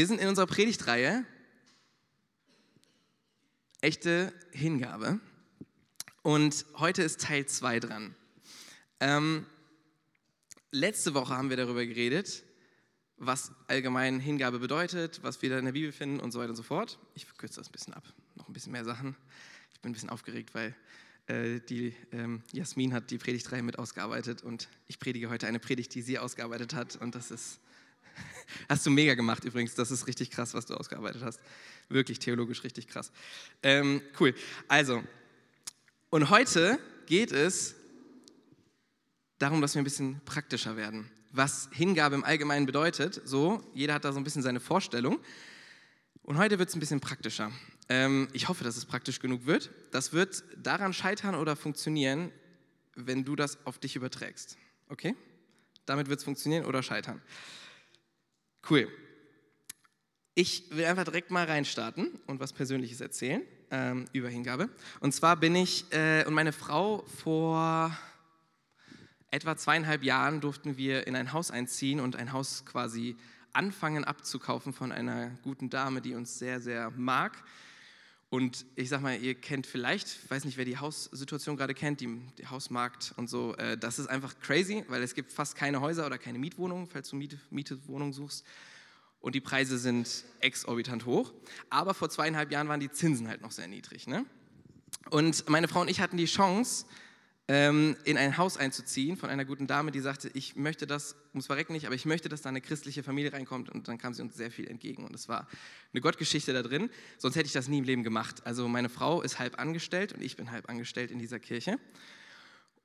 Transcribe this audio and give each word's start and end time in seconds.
Wir 0.00 0.06
sind 0.06 0.18
in 0.18 0.28
unserer 0.28 0.46
Predigtreihe 0.46 1.26
Echte 3.82 4.32
Hingabe. 4.50 5.20
Und 6.22 6.64
heute 6.76 7.02
ist 7.02 7.20
Teil 7.20 7.44
2 7.44 7.80
dran. 7.80 8.14
Ähm, 9.00 9.44
letzte 10.70 11.12
Woche 11.12 11.36
haben 11.36 11.50
wir 11.50 11.58
darüber 11.58 11.84
geredet, 11.84 12.44
was 13.18 13.52
allgemein 13.66 14.20
Hingabe 14.20 14.58
bedeutet, 14.58 15.22
was 15.22 15.42
wir 15.42 15.50
da 15.50 15.58
in 15.58 15.66
der 15.66 15.72
Bibel 15.72 15.92
finden 15.92 16.18
und 16.18 16.32
so 16.32 16.38
weiter 16.38 16.48
und 16.48 16.56
so 16.56 16.62
fort. 16.62 16.98
Ich 17.14 17.26
verkürze 17.26 17.60
das 17.60 17.68
ein 17.68 17.72
bisschen 17.72 17.92
ab, 17.92 18.04
noch 18.36 18.48
ein 18.48 18.54
bisschen 18.54 18.72
mehr 18.72 18.86
Sachen. 18.86 19.14
Ich 19.74 19.80
bin 19.82 19.90
ein 19.90 19.92
bisschen 19.92 20.08
aufgeregt, 20.08 20.54
weil 20.54 20.74
äh, 21.26 21.60
die 21.60 21.94
ähm, 22.12 22.42
Jasmin 22.52 22.94
hat 22.94 23.10
die 23.10 23.18
Predigtreihe 23.18 23.62
mit 23.62 23.78
ausgearbeitet 23.78 24.42
und 24.42 24.70
ich 24.88 24.98
predige 24.98 25.28
heute 25.28 25.46
eine 25.46 25.58
Predigt, 25.58 25.94
die 25.94 26.00
sie 26.00 26.18
ausgearbeitet 26.18 26.72
hat 26.72 26.96
und 26.96 27.14
das 27.14 27.30
ist, 27.30 27.60
hast 28.68 28.86
du 28.86 28.90
mega 28.90 29.14
gemacht 29.14 29.44
übrigens, 29.44 29.74
das 29.74 29.90
ist 29.90 30.06
richtig 30.06 30.30
krass, 30.30 30.54
was 30.54 30.66
du 30.66 30.74
ausgearbeitet 30.74 31.22
hast. 31.22 31.40
Wirklich 31.88 32.18
theologisch 32.18 32.64
richtig 32.64 32.88
krass. 32.88 33.12
Ähm, 33.62 34.02
cool, 34.18 34.34
also, 34.68 35.02
und 36.10 36.30
heute 36.30 36.78
geht 37.06 37.32
es 37.32 37.74
darum, 39.38 39.60
dass 39.60 39.74
wir 39.74 39.82
ein 39.82 39.84
bisschen 39.84 40.20
praktischer 40.24 40.76
werden. 40.76 41.10
Was 41.32 41.68
Hingabe 41.72 42.16
im 42.16 42.24
Allgemeinen 42.24 42.66
bedeutet, 42.66 43.20
so, 43.24 43.64
jeder 43.74 43.94
hat 43.94 44.04
da 44.04 44.12
so 44.12 44.18
ein 44.18 44.24
bisschen 44.24 44.42
seine 44.42 44.60
Vorstellung. 44.60 45.20
Und 46.22 46.38
heute 46.38 46.58
wird 46.58 46.68
es 46.68 46.76
ein 46.76 46.80
bisschen 46.80 47.00
praktischer. 47.00 47.50
Ähm, 47.88 48.28
ich 48.32 48.48
hoffe, 48.48 48.62
dass 48.62 48.76
es 48.76 48.84
praktisch 48.84 49.20
genug 49.20 49.46
wird. 49.46 49.70
Das 49.90 50.12
wird 50.12 50.44
daran 50.56 50.92
scheitern 50.92 51.34
oder 51.34 51.56
funktionieren, 51.56 52.30
wenn 52.94 53.24
du 53.24 53.36
das 53.36 53.64
auf 53.66 53.78
dich 53.78 53.96
überträgst. 53.96 54.56
Okay? 54.88 55.14
Damit 55.86 56.08
wird 56.08 56.18
es 56.18 56.24
funktionieren 56.24 56.64
oder 56.66 56.82
scheitern. 56.82 57.22
Cool. 58.70 58.86
Ich 60.36 60.70
will 60.70 60.84
einfach 60.84 61.02
direkt 61.02 61.32
mal 61.32 61.44
reinstarten 61.44 62.20
und 62.28 62.38
was 62.38 62.52
Persönliches 62.52 63.00
erzählen 63.00 63.42
ähm, 63.72 64.04
über 64.12 64.28
Hingabe. 64.28 64.68
Und 65.00 65.12
zwar 65.12 65.34
bin 65.34 65.56
ich 65.56 65.92
äh, 65.92 66.24
und 66.24 66.34
meine 66.34 66.52
Frau 66.52 67.04
vor 67.06 67.90
etwa 69.32 69.56
zweieinhalb 69.56 70.04
Jahren 70.04 70.40
durften 70.40 70.76
wir 70.76 71.08
in 71.08 71.16
ein 71.16 71.32
Haus 71.32 71.50
einziehen 71.50 71.98
und 71.98 72.14
ein 72.14 72.32
Haus 72.32 72.64
quasi 72.64 73.16
anfangen 73.52 74.04
abzukaufen 74.04 74.72
von 74.72 74.92
einer 74.92 75.30
guten 75.42 75.68
Dame, 75.68 76.00
die 76.00 76.14
uns 76.14 76.38
sehr, 76.38 76.60
sehr 76.60 76.92
mag. 76.92 77.42
Und 78.30 78.64
ich 78.76 78.88
sag 78.88 79.02
mal, 79.02 79.20
ihr 79.20 79.34
kennt 79.34 79.66
vielleicht, 79.66 80.06
ich 80.06 80.30
weiß 80.30 80.44
nicht, 80.44 80.56
wer 80.56 80.64
die 80.64 80.78
Haussituation 80.78 81.56
gerade 81.56 81.74
kennt, 81.74 82.00
die, 82.00 82.20
die 82.38 82.46
Hausmarkt 82.46 83.12
und 83.16 83.28
so. 83.28 83.56
Äh, 83.56 83.76
das 83.76 83.98
ist 83.98 84.06
einfach 84.06 84.38
crazy, 84.38 84.84
weil 84.86 85.02
es 85.02 85.16
gibt 85.16 85.32
fast 85.32 85.56
keine 85.56 85.80
Häuser 85.80 86.06
oder 86.06 86.16
keine 86.16 86.38
Mietwohnungen, 86.38 86.86
falls 86.86 87.10
du 87.10 87.16
Miete, 87.16 87.40
Mietwohnungen 87.50 88.12
suchst. 88.12 88.46
Und 89.20 89.34
die 89.34 89.40
Preise 89.40 89.78
sind 89.78 90.24
exorbitant 90.38 91.06
hoch. 91.06 91.34
Aber 91.70 91.92
vor 91.92 92.08
zweieinhalb 92.08 92.52
Jahren 92.52 92.68
waren 92.68 92.80
die 92.80 92.90
Zinsen 92.90 93.26
halt 93.26 93.42
noch 93.42 93.50
sehr 93.50 93.66
niedrig. 93.66 94.06
Ne? 94.06 94.24
Und 95.10 95.48
meine 95.48 95.66
Frau 95.66 95.80
und 95.80 95.90
ich 95.90 96.00
hatten 96.00 96.16
die 96.16 96.26
Chance, 96.26 96.86
ähm, 97.52 97.96
in 98.04 98.16
ein 98.16 98.38
Haus 98.38 98.56
einzuziehen 98.56 99.16
von 99.16 99.28
einer 99.28 99.44
guten 99.44 99.66
Dame, 99.66 99.90
die 99.90 99.98
sagte, 99.98 100.30
ich 100.34 100.54
möchte 100.54 100.86
das, 100.86 101.16
muss 101.32 101.46
verrecken 101.46 101.72
nicht, 101.72 101.84
aber 101.84 101.96
ich 101.96 102.06
möchte, 102.06 102.28
dass 102.28 102.42
da 102.42 102.48
eine 102.48 102.60
christliche 102.60 103.02
Familie 103.02 103.32
reinkommt. 103.32 103.68
Und 103.68 103.88
dann 103.88 103.98
kam 103.98 104.14
sie 104.14 104.22
uns 104.22 104.36
sehr 104.36 104.52
viel 104.52 104.68
entgegen. 104.68 105.04
Und 105.04 105.12
es 105.16 105.28
war 105.28 105.48
eine 105.92 106.00
Gottgeschichte 106.00 106.52
da 106.52 106.62
drin, 106.62 106.90
sonst 107.18 107.34
hätte 107.34 107.46
ich 107.46 107.52
das 107.52 107.66
nie 107.66 107.78
im 107.78 107.84
Leben 107.84 108.04
gemacht. 108.04 108.46
Also 108.46 108.68
meine 108.68 108.88
Frau 108.88 109.20
ist 109.20 109.40
halb 109.40 109.58
angestellt 109.58 110.12
und 110.12 110.22
ich 110.22 110.36
bin 110.36 110.52
halb 110.52 110.68
angestellt 110.68 111.10
in 111.10 111.18
dieser 111.18 111.40
Kirche. 111.40 111.80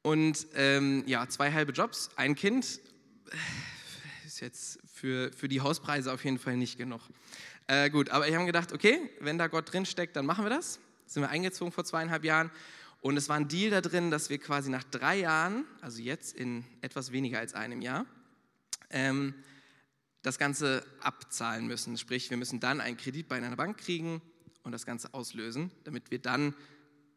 Und 0.02 0.48
ähm, 0.56 1.04
ja, 1.06 1.30
zwei 1.30 1.52
halbe 1.54 1.72
Jobs, 1.72 2.10
ein 2.16 2.34
Kind, 2.34 2.80
äh, 3.30 3.36
ist 4.26 4.40
jetzt 4.40 4.80
für, 4.92 5.32
für 5.32 5.48
die 5.48 5.62
Hauspreise 5.62 6.12
auf 6.12 6.26
jeden 6.26 6.40
Fall 6.40 6.58
nicht 6.58 6.80
genug. 6.80 7.02
Äh, 7.68 7.92
gut, 7.92 8.10
aber 8.10 8.28
ich 8.28 8.34
habe 8.34 8.48
gedacht, 8.48 8.74
okay, 8.74 9.00
wenn 9.20 9.38
da 9.38 9.46
Gott 9.46 9.72
drin 9.72 9.86
steckt, 9.86 10.16
dann 10.16 10.26
machen 10.26 10.44
wir 10.44 10.50
das. 10.50 10.80
Sind 11.06 11.22
wir 11.22 11.30
eingezogen 11.30 11.72
vor 11.72 11.86
zweieinhalb 11.86 12.24
Jahren 12.24 12.50
und 13.06 13.18
es 13.18 13.30
war 13.30 13.36
ein 13.36 13.48
Deal 13.48 13.70
da 13.70 13.82
drin, 13.82 14.10
dass 14.10 14.32
wir 14.32 14.40
quasi 14.40 14.72
nach 14.72 14.84
drei 14.84 15.20
Jahren, 15.20 15.66
also 15.80 16.02
jetzt 16.02 16.36
in 16.36 16.66
etwas 16.82 17.12
weniger 17.12 17.38
als 17.38 17.54
einem 17.54 17.84
Jahr, 17.84 18.08
ähm, 18.90 19.36
das 20.24 20.40
Ganze 20.40 20.84
abzahlen 21.02 21.68
müssen. 21.68 22.00
Sprich, 22.00 22.32
wir 22.32 22.38
müssen 22.38 22.60
dann 22.60 22.82
einen 22.82 22.98
Kredit 22.98 23.28
bei 23.28 23.36
einer 23.36 23.56
Bank 23.56 23.78
kriegen 23.78 24.24
und 24.64 24.72
das 24.72 24.88
Ganze 24.88 25.14
auslösen, 25.14 25.70
damit 25.84 26.10
wir 26.10 26.18
dann 26.18 26.56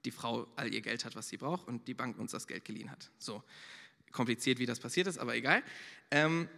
die 0.05 0.11
Frau 0.11 0.47
all 0.57 0.75
ihr 0.75 0.83
Geld 0.83 1.07
hat, 1.07 1.17
was 1.17 1.31
sie 1.31 1.39
braucht 1.39 1.67
und 1.67 1.89
die 1.89 1.95
Bank 1.95 2.19
uns 2.19 2.33
das 2.33 2.47
Geld 2.47 2.67
geliehen 2.67 2.91
hat. 2.91 3.11
So 3.19 3.43
kompliziert, 4.13 4.59
wie 4.59 4.67
das 4.67 4.81
passiert 4.81 5.07
ist, 5.07 5.17
aber 5.17 5.37
egal. 5.37 5.63
Ähm, 6.11 6.51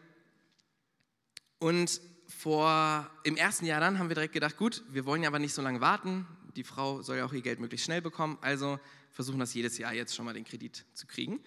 und 1.61 2.01
vor, 2.27 3.09
im 3.23 3.37
ersten 3.37 3.65
Jahr 3.65 3.79
dann 3.79 4.01
haben 4.01 4.09
wir 4.09 4.15
direkt 4.15 4.35
gedacht, 4.35 4.57
gut, 4.57 4.83
wir 4.91 5.07
wollen 5.07 5.23
ja 5.23 5.29
aber 5.29 5.39
nicht 5.39 5.55
so 5.55 5.63
lange 5.63 5.81
warten. 5.81 6.27
Die 6.57 6.65
Frau 6.65 7.03
soll 7.03 7.19
ja 7.19 7.25
auch 7.25 7.33
ihr 7.33 7.43
Geld 7.43 7.61
möglichst 7.61 7.87
schnell 7.87 8.03
bekommen. 8.03 8.39
Also 8.41 8.79
versuchen 9.11 9.39
das 9.39 9.55
jedes 9.55 9.79
Jahr 9.79 9.93
jetzt 9.93 10.15
schon 10.15 10.25
mal 10.25 10.35
den 10.35 10.45
Kredit 10.45 10.85
zu 10.95 11.07
kriegen. 11.07 11.41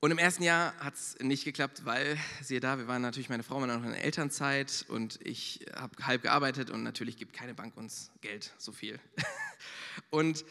Und 0.00 0.10
im 0.10 0.18
ersten 0.18 0.42
Jahr 0.42 0.76
hat 0.80 0.94
es 0.94 1.18
nicht 1.20 1.44
geklappt, 1.44 1.86
weil, 1.86 2.18
siehe 2.42 2.60
da, 2.60 2.76
wir 2.76 2.86
waren 2.86 3.00
natürlich, 3.00 3.30
meine 3.30 3.42
Frau 3.42 3.58
war 3.58 3.66
noch 3.66 3.82
in 3.82 3.94
Elternzeit 3.94 4.84
und 4.88 5.18
ich 5.22 5.64
habe 5.74 6.06
halb 6.06 6.20
gearbeitet 6.20 6.68
und 6.68 6.82
natürlich 6.82 7.16
gibt 7.16 7.32
keine 7.32 7.54
Bank 7.54 7.74
uns 7.76 8.10
Geld 8.20 8.52
so 8.58 8.70
viel. 8.72 9.00
und 10.10 10.44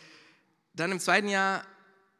dann 0.74 0.92
im 0.92 1.00
zweiten 1.00 1.30
Jahr 1.30 1.68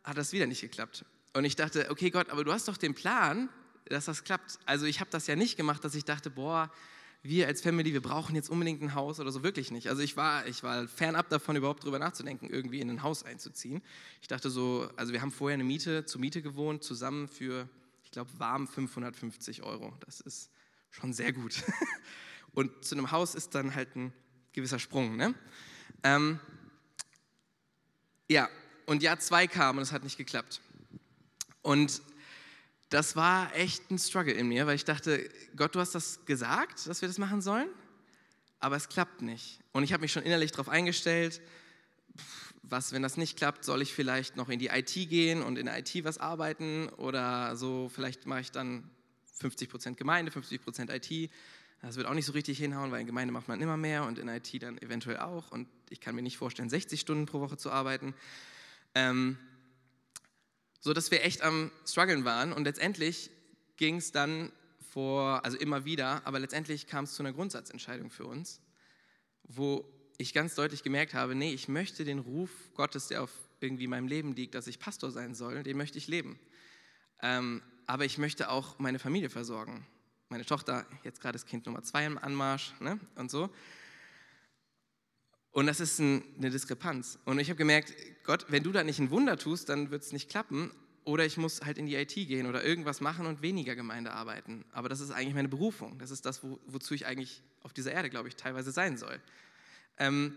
hat 0.04 0.16
das 0.16 0.32
wieder 0.32 0.46
nicht 0.46 0.62
geklappt. 0.62 1.06
Und 1.34 1.46
ich 1.46 1.56
dachte, 1.56 1.90
okay 1.90 2.12
Gott, 2.12 2.30
aber 2.30 2.44
du 2.44 2.54
hast 2.54 2.68
doch 2.68 2.78
den 2.78 2.94
Plan, 2.94 3.50
dass 3.86 4.06
das 4.06 4.24
klappt. 4.24 4.60
Also 4.68 4.86
ich 4.86 5.00
habe 5.00 5.10
das 5.10 5.26
ja 5.26 5.36
nicht 5.36 5.58
gemacht, 5.58 5.84
dass 5.84 5.96
ich 5.96 6.06
dachte, 6.06 6.30
boah, 6.30 6.72
wir 7.24 7.48
als 7.48 7.62
Family, 7.62 7.94
wir 7.94 8.02
brauchen 8.02 8.36
jetzt 8.36 8.50
unbedingt 8.50 8.82
ein 8.82 8.96
Haus 8.96 9.22
oder 9.22 9.32
so, 9.32 9.44
wirklich 9.44 9.72
nicht. 9.72 9.88
Also 9.88 10.02
ich 10.02 10.18
war, 10.18 10.46
ich 10.46 10.62
war 10.62 10.88
fernab 10.90 11.30
davon, 11.30 11.56
überhaupt 11.56 11.86
drüber 11.86 11.98
nachzudenken, 11.98 12.50
irgendwie 12.50 12.82
in 12.82 12.90
ein 12.90 13.02
Haus 13.02 13.24
einzuziehen. 13.24 13.82
Ich 14.22 14.28
dachte 14.28 14.50
so, 14.50 14.90
also 14.98 15.14
wir 15.14 15.22
haben 15.22 15.32
vorher 15.32 15.54
eine 15.54 15.64
Miete, 15.64 16.06
zur 16.06 16.20
Miete 16.20 16.42
gewohnt, 16.42 16.84
zusammen 16.84 17.30
für, 17.30 17.70
ich 18.04 18.12
glaube, 18.12 18.30
warm 18.38 18.68
550 18.68 19.64
Euro. 19.64 19.94
Das 20.02 20.20
ist 20.20 20.52
schon 20.90 21.14
sehr 21.14 21.32
gut. 21.32 21.64
Und 22.54 22.84
zu 22.84 22.96
einem 22.96 23.10
Haus 23.12 23.36
ist 23.36 23.56
dann 23.56 23.74
halt 23.74 23.96
ein 23.96 24.14
gewisser 24.52 24.78
Sprung. 24.78 25.16
Ne? 25.16 25.34
Ähm, 26.04 26.40
ja, 28.30 28.50
und 28.86 29.02
Jahr 29.02 29.20
zwei 29.20 29.48
kam 29.48 29.78
und 29.78 29.84
es 29.84 29.92
hat 29.92 30.04
nicht 30.04 30.18
geklappt. 30.18 30.62
Und 31.62 32.02
das 32.94 33.16
war 33.16 33.54
echt 33.56 33.90
ein 33.90 33.98
Struggle 33.98 34.34
in 34.34 34.48
mir, 34.48 34.68
weil 34.68 34.76
ich 34.76 34.86
dachte, 34.86 35.28
Gott, 35.56 35.74
du 35.74 35.80
hast 35.80 35.96
das 35.96 36.24
gesagt, 36.26 36.86
dass 36.86 37.02
wir 37.02 37.08
das 37.08 37.18
machen 37.18 37.42
sollen, 37.42 37.68
aber 38.60 38.76
es 38.76 38.88
klappt 38.88 39.24
nicht. 39.24 39.60
Und 39.72 39.84
ich 39.84 39.94
habe 39.94 40.02
mich 40.02 40.12
schon 40.12 40.22
innerlich 40.22 40.52
darauf 40.52 40.70
eingestellt, 40.70 41.42
was, 42.62 42.94
wenn 42.94 43.02
das 43.02 43.18
nicht 43.18 43.36
klappt, 43.36 43.66
soll 43.66 43.82
ich 43.82 43.94
vielleicht 43.94 44.38
noch 44.38 44.48
in 44.50 44.60
die 44.60 44.68
IT 44.68 44.94
gehen 44.94 45.42
und 45.42 45.58
in 45.58 45.66
der 45.66 45.80
IT 45.80 46.04
was 46.04 46.20
arbeiten 46.20 46.88
oder 46.90 47.56
so, 47.56 47.90
vielleicht 47.90 48.28
mache 48.28 48.42
ich 48.42 48.52
dann 48.52 48.88
50% 49.42 49.96
Gemeinde, 49.96 50.32
50% 50.32 50.94
IT. 50.94 51.32
Das 51.82 51.96
wird 51.96 52.06
auch 52.06 52.14
nicht 52.14 52.28
so 52.28 52.34
richtig 52.34 52.60
hinhauen, 52.60 52.92
weil 52.92 53.02
in 53.02 53.08
Gemeinde 53.08 53.34
macht 53.34 53.48
man 53.48 53.60
immer 53.60 53.76
mehr 53.76 54.06
und 54.06 54.20
in 54.20 54.28
IT 54.28 54.62
dann 54.62 54.78
eventuell 54.78 55.18
auch. 55.18 55.52
Und 55.52 55.68
ich 55.90 56.00
kann 56.00 56.14
mir 56.14 56.22
nicht 56.22 56.38
vorstellen, 56.38 56.70
60 56.70 57.02
Stunden 57.02 57.26
pro 57.26 57.40
Woche 57.40 57.58
zu 57.58 57.72
arbeiten. 57.72 58.14
Ähm, 58.94 59.38
so 60.84 60.92
dass 60.92 61.12
wir 61.12 61.24
echt 61.24 61.42
am 61.42 61.72
struggeln 61.88 62.26
waren 62.26 62.52
und 62.52 62.66
letztendlich 62.66 63.32
ging 63.78 63.96
es 63.96 64.12
dann 64.12 64.52
vor, 64.92 65.44
also 65.46 65.58
immer 65.58 65.86
wieder, 65.86 66.28
aber 66.28 66.40
letztendlich 66.40 66.88
kam 66.88 67.06
es 67.06 67.14
zu 67.14 67.24
einer 67.24 67.32
Grundsatzentscheidung 67.32 68.10
für 68.10 68.26
uns, 68.26 68.60
wo 69.44 69.90
ich 70.18 70.34
ganz 70.34 70.56
deutlich 70.56 70.84
gemerkt 70.84 71.14
habe, 71.14 71.36
nee, 71.36 71.54
ich 71.54 71.70
möchte 71.70 72.04
den 72.04 72.20
Ruf 72.20 72.52
Gottes, 72.76 73.08
der 73.08 73.24
auf 73.24 73.32
irgendwie 73.62 73.88
meinem 73.88 74.08
Leben 74.08 74.34
liegt, 74.34 74.56
dass 74.56 74.68
ich 74.68 74.78
Pastor 74.78 75.10
sein 75.10 75.36
soll, 75.36 75.64
den 75.64 75.78
möchte 75.78 75.98
ich 75.98 76.08
leben. 76.08 76.38
Ähm, 77.22 77.62
aber 77.88 78.04
ich 78.04 78.18
möchte 78.18 78.50
auch 78.50 78.78
meine 78.78 79.00
Familie 79.00 79.30
versorgen. 79.30 79.88
Meine 80.28 80.46
Tochter, 80.46 80.86
jetzt 81.04 81.22
gerade 81.22 81.34
das 81.34 81.46
Kind 81.46 81.66
Nummer 81.66 81.82
zwei 81.84 82.06
im 82.06 82.18
Anmarsch 82.18 82.74
ne, 82.82 83.00
und 83.16 83.32
so. 83.32 83.50
Und 85.54 85.68
das 85.68 85.80
ist 85.80 86.00
ein, 86.00 86.24
eine 86.38 86.50
Diskrepanz. 86.50 87.20
Und 87.26 87.40
ich 87.40 87.50
habe 87.50 87.58
gemerkt, 87.58 87.94
Gott, 88.24 88.48
wenn 88.50 88.64
du 88.64 88.72
da 88.72 88.84
nicht 88.84 89.00
ein 89.00 89.12
Wunder 89.12 89.38
tust, 89.38 89.70
dann 89.70 89.92
wird 89.92 90.02
es 90.02 90.12
nicht 90.12 90.30
klappen. 90.30 90.72
Oder 91.06 91.26
ich 91.26 91.38
muss 91.38 91.62
halt 91.62 91.78
in 91.78 91.86
die 91.86 91.96
IT 91.96 92.16
gehen 92.16 92.48
oder 92.48 92.64
irgendwas 92.64 93.02
machen 93.02 93.28
und 93.28 93.42
weniger 93.42 93.76
Gemeinde 93.76 94.12
arbeiten. 94.12 94.66
Aber 94.72 94.90
das 94.90 95.00
ist 95.00 95.12
eigentlich 95.12 95.36
meine 95.36 95.50
Berufung. 95.50 96.00
Das 96.00 96.12
ist 96.12 96.26
das, 96.26 96.44
wo, 96.44 96.60
wozu 96.66 96.96
ich 96.96 97.06
eigentlich 97.06 97.44
auf 97.62 97.72
dieser 97.72 97.92
Erde, 97.92 98.10
glaube 98.10 98.30
ich, 98.30 98.36
teilweise 98.36 98.72
sein 98.72 98.98
soll. 98.98 99.22
Ähm, 100.00 100.36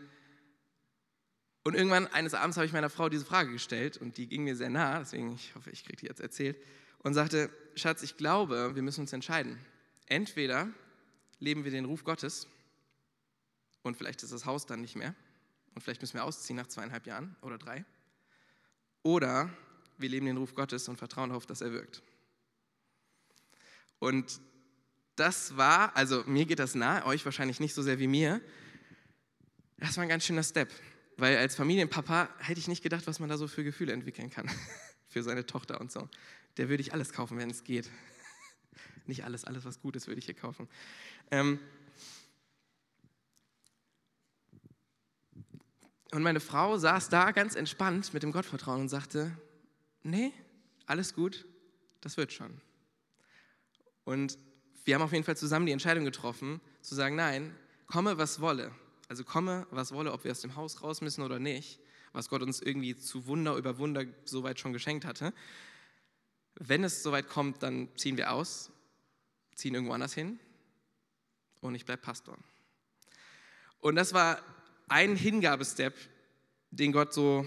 und 1.65 1.75
irgendwann 1.75 2.07
eines 2.09 2.35
Abends 2.35 2.57
habe 2.59 2.67
ich 2.67 2.73
meiner 2.73 2.91
Frau 2.91 3.09
diese 3.09 3.25
Frage 3.25 3.51
gestellt 3.53 3.97
und 3.97 4.19
die 4.19 4.29
ging 4.29 4.45
mir 4.45 4.55
sehr 4.55 4.71
nah, 4.71 4.99
deswegen 4.99 5.35
ich 5.35 5.55
hoffe, 5.55 5.71
ich 5.71 5.85
kriege 5.85 5.97
die 5.97 6.07
jetzt 6.07 6.21
erzählt, 6.21 6.57
und 6.99 7.15
sagte, 7.15 7.51
Schatz, 7.75 8.03
ich 8.03 8.17
glaube, 8.17 8.75
wir 8.75 8.83
müssen 8.83 9.01
uns 9.01 9.13
entscheiden. 9.13 9.59
Entweder 10.07 10.69
leben 11.41 11.65
wir 11.65 11.71
den 11.71 11.85
Ruf 11.87 12.05
Gottes 12.05 12.47
und 13.87 13.97
vielleicht 13.97 14.23
ist 14.23 14.33
das 14.33 14.45
Haus 14.45 14.67
dann 14.67 14.81
nicht 14.81 14.97
mehr. 14.97 15.15
Und 15.75 15.83
vielleicht 15.83 16.01
müssen 16.01 16.15
wir 16.15 16.25
ausziehen 16.25 16.57
nach 16.57 16.67
zweieinhalb 16.67 17.07
Jahren 17.07 17.37
oder 17.43 17.59
drei. 17.59 17.85
Oder 19.03 19.51
wir 19.99 20.09
leben 20.09 20.27
den 20.27 20.37
Ruf 20.37 20.55
Gottes 20.55 20.89
und 20.89 20.97
vertrauen 20.97 21.31
darauf, 21.31 21.47
dass 21.47 21.61
er 21.61 21.73
wirkt. 21.73 22.03
Und 23.99 24.41
das 25.17 25.57
war, 25.57 25.97
also 25.97 26.25
mir 26.27 26.45
geht 26.45 26.59
das 26.59 26.75
nah, 26.75 27.05
euch 27.07 27.25
wahrscheinlich 27.25 27.61
nicht 27.61 27.75
so 27.75 27.83
sehr 27.83 27.99
wie 27.99 28.07
mir, 28.07 28.41
das 29.79 29.97
war 29.97 30.03
ein 30.03 30.09
ganz 30.09 30.25
schöner 30.25 30.43
Step. 30.43 30.73
Weil 31.19 31.39
als 31.39 31.55
Familienpapa 31.55 32.29
hätte 32.39 32.61
ich 32.61 32.69
nicht 32.69 32.83
gedacht, 32.83 33.07
was 33.07 33.21
man 33.21 33.29
da 33.29 33.39
so 33.39 33.49
für 33.49 33.65
Gefühle 33.65 33.93
entwickeln 33.93 34.31
kann. 34.31 34.51
für 35.09 35.23
seine 35.23 35.47
Tochter 35.47 35.81
und 35.81 35.91
so. 35.91 36.09
Der 36.57 36.69
würde 36.69 36.83
ich 36.83 36.93
alles 36.93 37.13
kaufen, 37.13 37.39
wenn 37.39 37.51
es 37.51 37.65
geht. 37.65 37.91
nicht 39.07 39.25
alles, 39.25 39.45
alles 39.45 39.65
was 39.65 39.81
gut 39.81 39.97
ist, 39.97 40.09
würde 40.09 40.19
ich 40.19 40.27
hier 40.27 40.35
kaufen. 40.35 40.69
Ähm 41.31 41.59
und 46.13 46.23
meine 46.23 46.41
Frau 46.41 46.79
saß 46.79 47.09
da 47.09 47.33
ganz 47.33 47.55
entspannt 47.55 48.15
mit 48.15 48.23
dem 48.23 48.33
Gottvertrauen 48.33 48.83
und 48.83 48.89
sagte, 48.89 49.37
nee, 50.03 50.33
alles 50.87 51.15
gut, 51.15 51.45
das 52.01 52.17
wird 52.17 52.33
schon. 52.33 52.61
Und 54.05 54.39
wir 54.85 54.95
haben 54.95 55.03
auf 55.03 55.13
jeden 55.13 55.25
Fall 55.25 55.37
zusammen 55.37 55.67
die 55.67 55.73
Entscheidung 55.73 56.05
getroffen, 56.05 56.61
zu 56.81 56.95
sagen, 56.95 57.17
nein, 57.17 57.55
komme, 57.87 58.19
was 58.19 58.41
wolle. 58.41 58.71
Also 59.09 59.25
komme, 59.25 59.67
was 59.71 59.93
wolle, 59.93 60.13
ob 60.13 60.25
wir 60.25 60.31
aus 60.31 60.41
dem 60.41 60.55
Haus 60.55 60.83
raus 60.83 61.01
müssen 61.01 61.23
oder 61.23 61.41
nicht, 61.41 61.81
was 62.13 62.29
Gott 62.29 62.43
uns 62.43 62.61
irgendwie 62.61 62.97
zu 62.97 63.27
Wunder 63.27 63.57
über 63.57 63.79
Wunder 63.79 64.05
soweit 64.25 64.61
schon 64.61 64.73
geschenkt 64.73 65.05
hatte. 65.05 65.33
Wenn 66.55 66.85
es 66.85 67.03
soweit 67.03 67.29
kommt, 67.29 67.63
dann 67.63 67.89
ziehen 67.97 68.17
wir 68.17 68.33
aus, 68.33 68.71
ziehen 69.55 69.75
irgendwo 69.75 69.93
anders 69.93 70.15
hin 70.15 70.39
und 71.61 71.75
ich 71.75 71.85
bleibe 71.85 72.03
Pastor. 72.03 72.39
Und 73.81 73.97
das 73.97 74.15
war 74.15 74.41
ein 74.89 75.17
Hingabestep, 75.17 75.95
den 76.71 76.93
Gott 76.93 77.13
so 77.13 77.47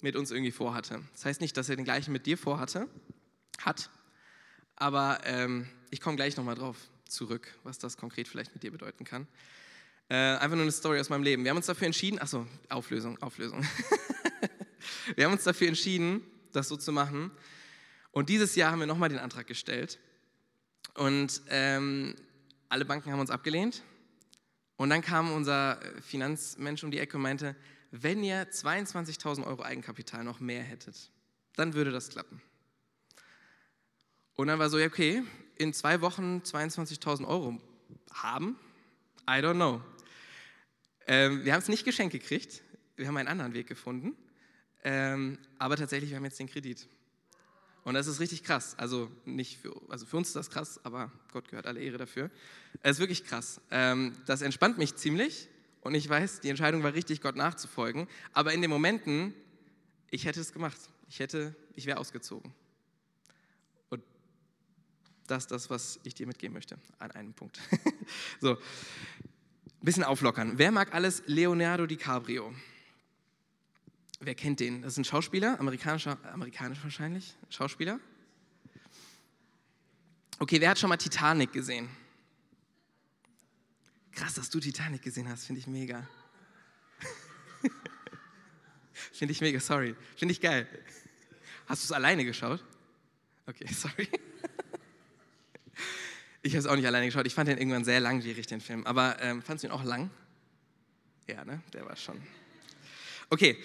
mit 0.00 0.16
uns 0.16 0.30
irgendwie 0.30 0.50
vorhatte. 0.50 1.02
Das 1.12 1.24
heißt 1.24 1.40
nicht, 1.40 1.56
dass 1.56 1.68
er 1.68 1.76
den 1.76 1.84
gleichen 1.84 2.12
mit 2.12 2.26
dir 2.26 2.36
vorhatte, 2.36 2.88
hat, 3.58 3.90
aber 4.76 5.20
ähm, 5.24 5.68
ich 5.90 6.00
komme 6.00 6.16
gleich 6.16 6.36
nochmal 6.36 6.56
drauf 6.56 6.76
zurück, 7.06 7.56
was 7.62 7.78
das 7.78 7.96
konkret 7.96 8.26
vielleicht 8.26 8.52
mit 8.54 8.62
dir 8.62 8.72
bedeuten 8.72 9.04
kann. 9.04 9.28
Äh, 10.08 10.14
einfach 10.14 10.56
nur 10.56 10.62
eine 10.62 10.72
Story 10.72 10.98
aus 10.98 11.08
meinem 11.08 11.22
Leben. 11.22 11.44
Wir 11.44 11.50
haben 11.50 11.56
uns 11.56 11.66
dafür 11.66 11.86
entschieden, 11.86 12.18
achso, 12.18 12.46
Auflösung, 12.68 13.20
Auflösung. 13.22 13.64
wir 15.16 15.24
haben 15.24 15.32
uns 15.32 15.44
dafür 15.44 15.68
entschieden, 15.68 16.22
das 16.52 16.68
so 16.68 16.76
zu 16.76 16.92
machen. 16.92 17.30
Und 18.10 18.28
dieses 18.28 18.56
Jahr 18.56 18.72
haben 18.72 18.80
wir 18.80 18.86
nochmal 18.86 19.08
den 19.08 19.18
Antrag 19.18 19.46
gestellt. 19.46 19.98
Und 20.94 21.42
ähm, 21.48 22.14
alle 22.68 22.84
Banken 22.84 23.12
haben 23.12 23.20
uns 23.20 23.30
abgelehnt. 23.30 23.82
Und 24.82 24.90
dann 24.90 25.00
kam 25.00 25.30
unser 25.30 25.78
Finanzmensch 26.00 26.82
um 26.82 26.90
die 26.90 26.98
Ecke 26.98 27.16
und 27.16 27.22
meinte, 27.22 27.54
wenn 27.92 28.24
ihr 28.24 28.50
22.000 28.50 29.46
Euro 29.46 29.62
Eigenkapital 29.62 30.24
noch 30.24 30.40
mehr 30.40 30.64
hättet, 30.64 31.12
dann 31.54 31.74
würde 31.74 31.92
das 31.92 32.08
klappen. 32.08 32.42
Und 34.34 34.48
dann 34.48 34.58
war 34.58 34.68
so, 34.70 34.80
ja, 34.80 34.88
okay, 34.88 35.22
in 35.56 35.72
zwei 35.72 36.00
Wochen 36.00 36.42
22.000 36.44 37.28
Euro 37.28 37.60
haben? 38.12 38.56
I 39.30 39.34
don't 39.34 39.54
know. 39.54 39.80
Ähm, 41.06 41.44
wir 41.44 41.52
haben 41.52 41.60
es 41.60 41.68
nicht 41.68 41.84
geschenkt 41.84 42.12
gekriegt, 42.12 42.60
wir 42.96 43.06
haben 43.06 43.16
einen 43.16 43.28
anderen 43.28 43.54
Weg 43.54 43.68
gefunden, 43.68 44.16
ähm, 44.82 45.38
aber 45.60 45.76
tatsächlich, 45.76 46.10
wir 46.10 46.16
haben 46.16 46.24
jetzt 46.24 46.40
den 46.40 46.48
Kredit. 46.48 46.88
Und 47.84 47.94
das 47.94 48.06
ist 48.06 48.20
richtig 48.20 48.44
krass. 48.44 48.74
Also, 48.78 49.10
nicht 49.24 49.58
für, 49.58 49.74
also 49.88 50.06
für 50.06 50.16
uns 50.16 50.28
ist 50.28 50.36
das 50.36 50.50
krass, 50.50 50.80
aber 50.84 51.10
Gott 51.32 51.48
gehört 51.48 51.66
alle 51.66 51.80
Ehre 51.80 51.98
dafür. 51.98 52.30
Es 52.82 52.92
ist 52.92 53.00
wirklich 53.00 53.24
krass. 53.24 53.60
Ähm, 53.70 54.14
das 54.26 54.42
entspannt 54.42 54.78
mich 54.78 54.94
ziemlich 54.96 55.48
und 55.80 55.94
ich 55.94 56.08
weiß, 56.08 56.40
die 56.40 56.48
Entscheidung 56.48 56.82
war 56.82 56.94
richtig, 56.94 57.20
Gott 57.20 57.36
nachzufolgen. 57.36 58.06
Aber 58.32 58.52
in 58.52 58.60
den 58.62 58.70
Momenten, 58.70 59.34
ich 60.10 60.26
hätte 60.26 60.40
es 60.40 60.52
gemacht. 60.52 60.78
Ich 61.08 61.18
hätte, 61.18 61.54
ich 61.74 61.86
wäre 61.86 61.98
ausgezogen. 61.98 62.54
Das 65.26 65.44
ist 65.44 65.50
das, 65.50 65.70
was 65.70 66.00
ich 66.04 66.14
dir 66.14 66.26
mitgeben 66.26 66.52
möchte, 66.52 66.76
an 66.98 67.10
einem 67.12 67.32
Punkt. 67.32 67.58
so, 68.40 68.50
ein 68.52 68.58
bisschen 69.80 70.04
auflockern. 70.04 70.58
Wer 70.58 70.72
mag 70.72 70.94
alles 70.94 71.22
Leonardo 71.26 71.86
DiCaprio? 71.86 72.52
Wer 74.24 74.36
kennt 74.36 74.60
den? 74.60 74.82
Das 74.82 74.92
ist 74.92 74.98
ein 74.98 75.04
Schauspieler, 75.04 75.58
amerikanischer, 75.58 76.16
amerikanisch 76.32 76.78
wahrscheinlich, 76.84 77.34
Schauspieler. 77.50 77.98
Okay, 80.38 80.60
wer 80.60 80.70
hat 80.70 80.78
schon 80.78 80.90
mal 80.90 80.96
Titanic 80.96 81.52
gesehen? 81.52 81.88
Krass, 84.12 84.34
dass 84.34 84.48
du 84.48 84.60
Titanic 84.60 85.02
gesehen 85.02 85.28
hast, 85.28 85.46
finde 85.46 85.58
ich 85.58 85.66
mega. 85.66 86.08
finde 89.12 89.32
ich 89.32 89.40
mega, 89.40 89.58
sorry. 89.58 89.96
Finde 90.14 90.32
ich 90.32 90.40
geil. 90.40 90.68
Hast 91.66 91.82
du 91.82 91.86
es 91.86 91.92
alleine 91.92 92.24
geschaut? 92.24 92.62
Okay, 93.46 93.66
sorry. 93.72 94.08
Ich 96.42 96.52
habe 96.52 96.60
es 96.60 96.66
auch 96.66 96.76
nicht 96.76 96.86
alleine 96.86 97.06
geschaut. 97.06 97.26
Ich 97.26 97.34
fand 97.34 97.48
den 97.48 97.58
irgendwann 97.58 97.84
sehr 97.84 97.98
langwierig, 97.98 98.46
den 98.46 98.60
Film. 98.60 98.86
Aber 98.86 99.20
ähm, 99.20 99.42
fandest 99.42 99.64
du 99.64 99.68
ihn 99.68 99.72
auch 99.72 99.82
lang? 99.82 100.10
Ja, 101.26 101.44
ne? 101.44 101.60
Der 101.72 101.84
war 101.84 101.96
schon. 101.96 102.22
Okay, 103.30 103.58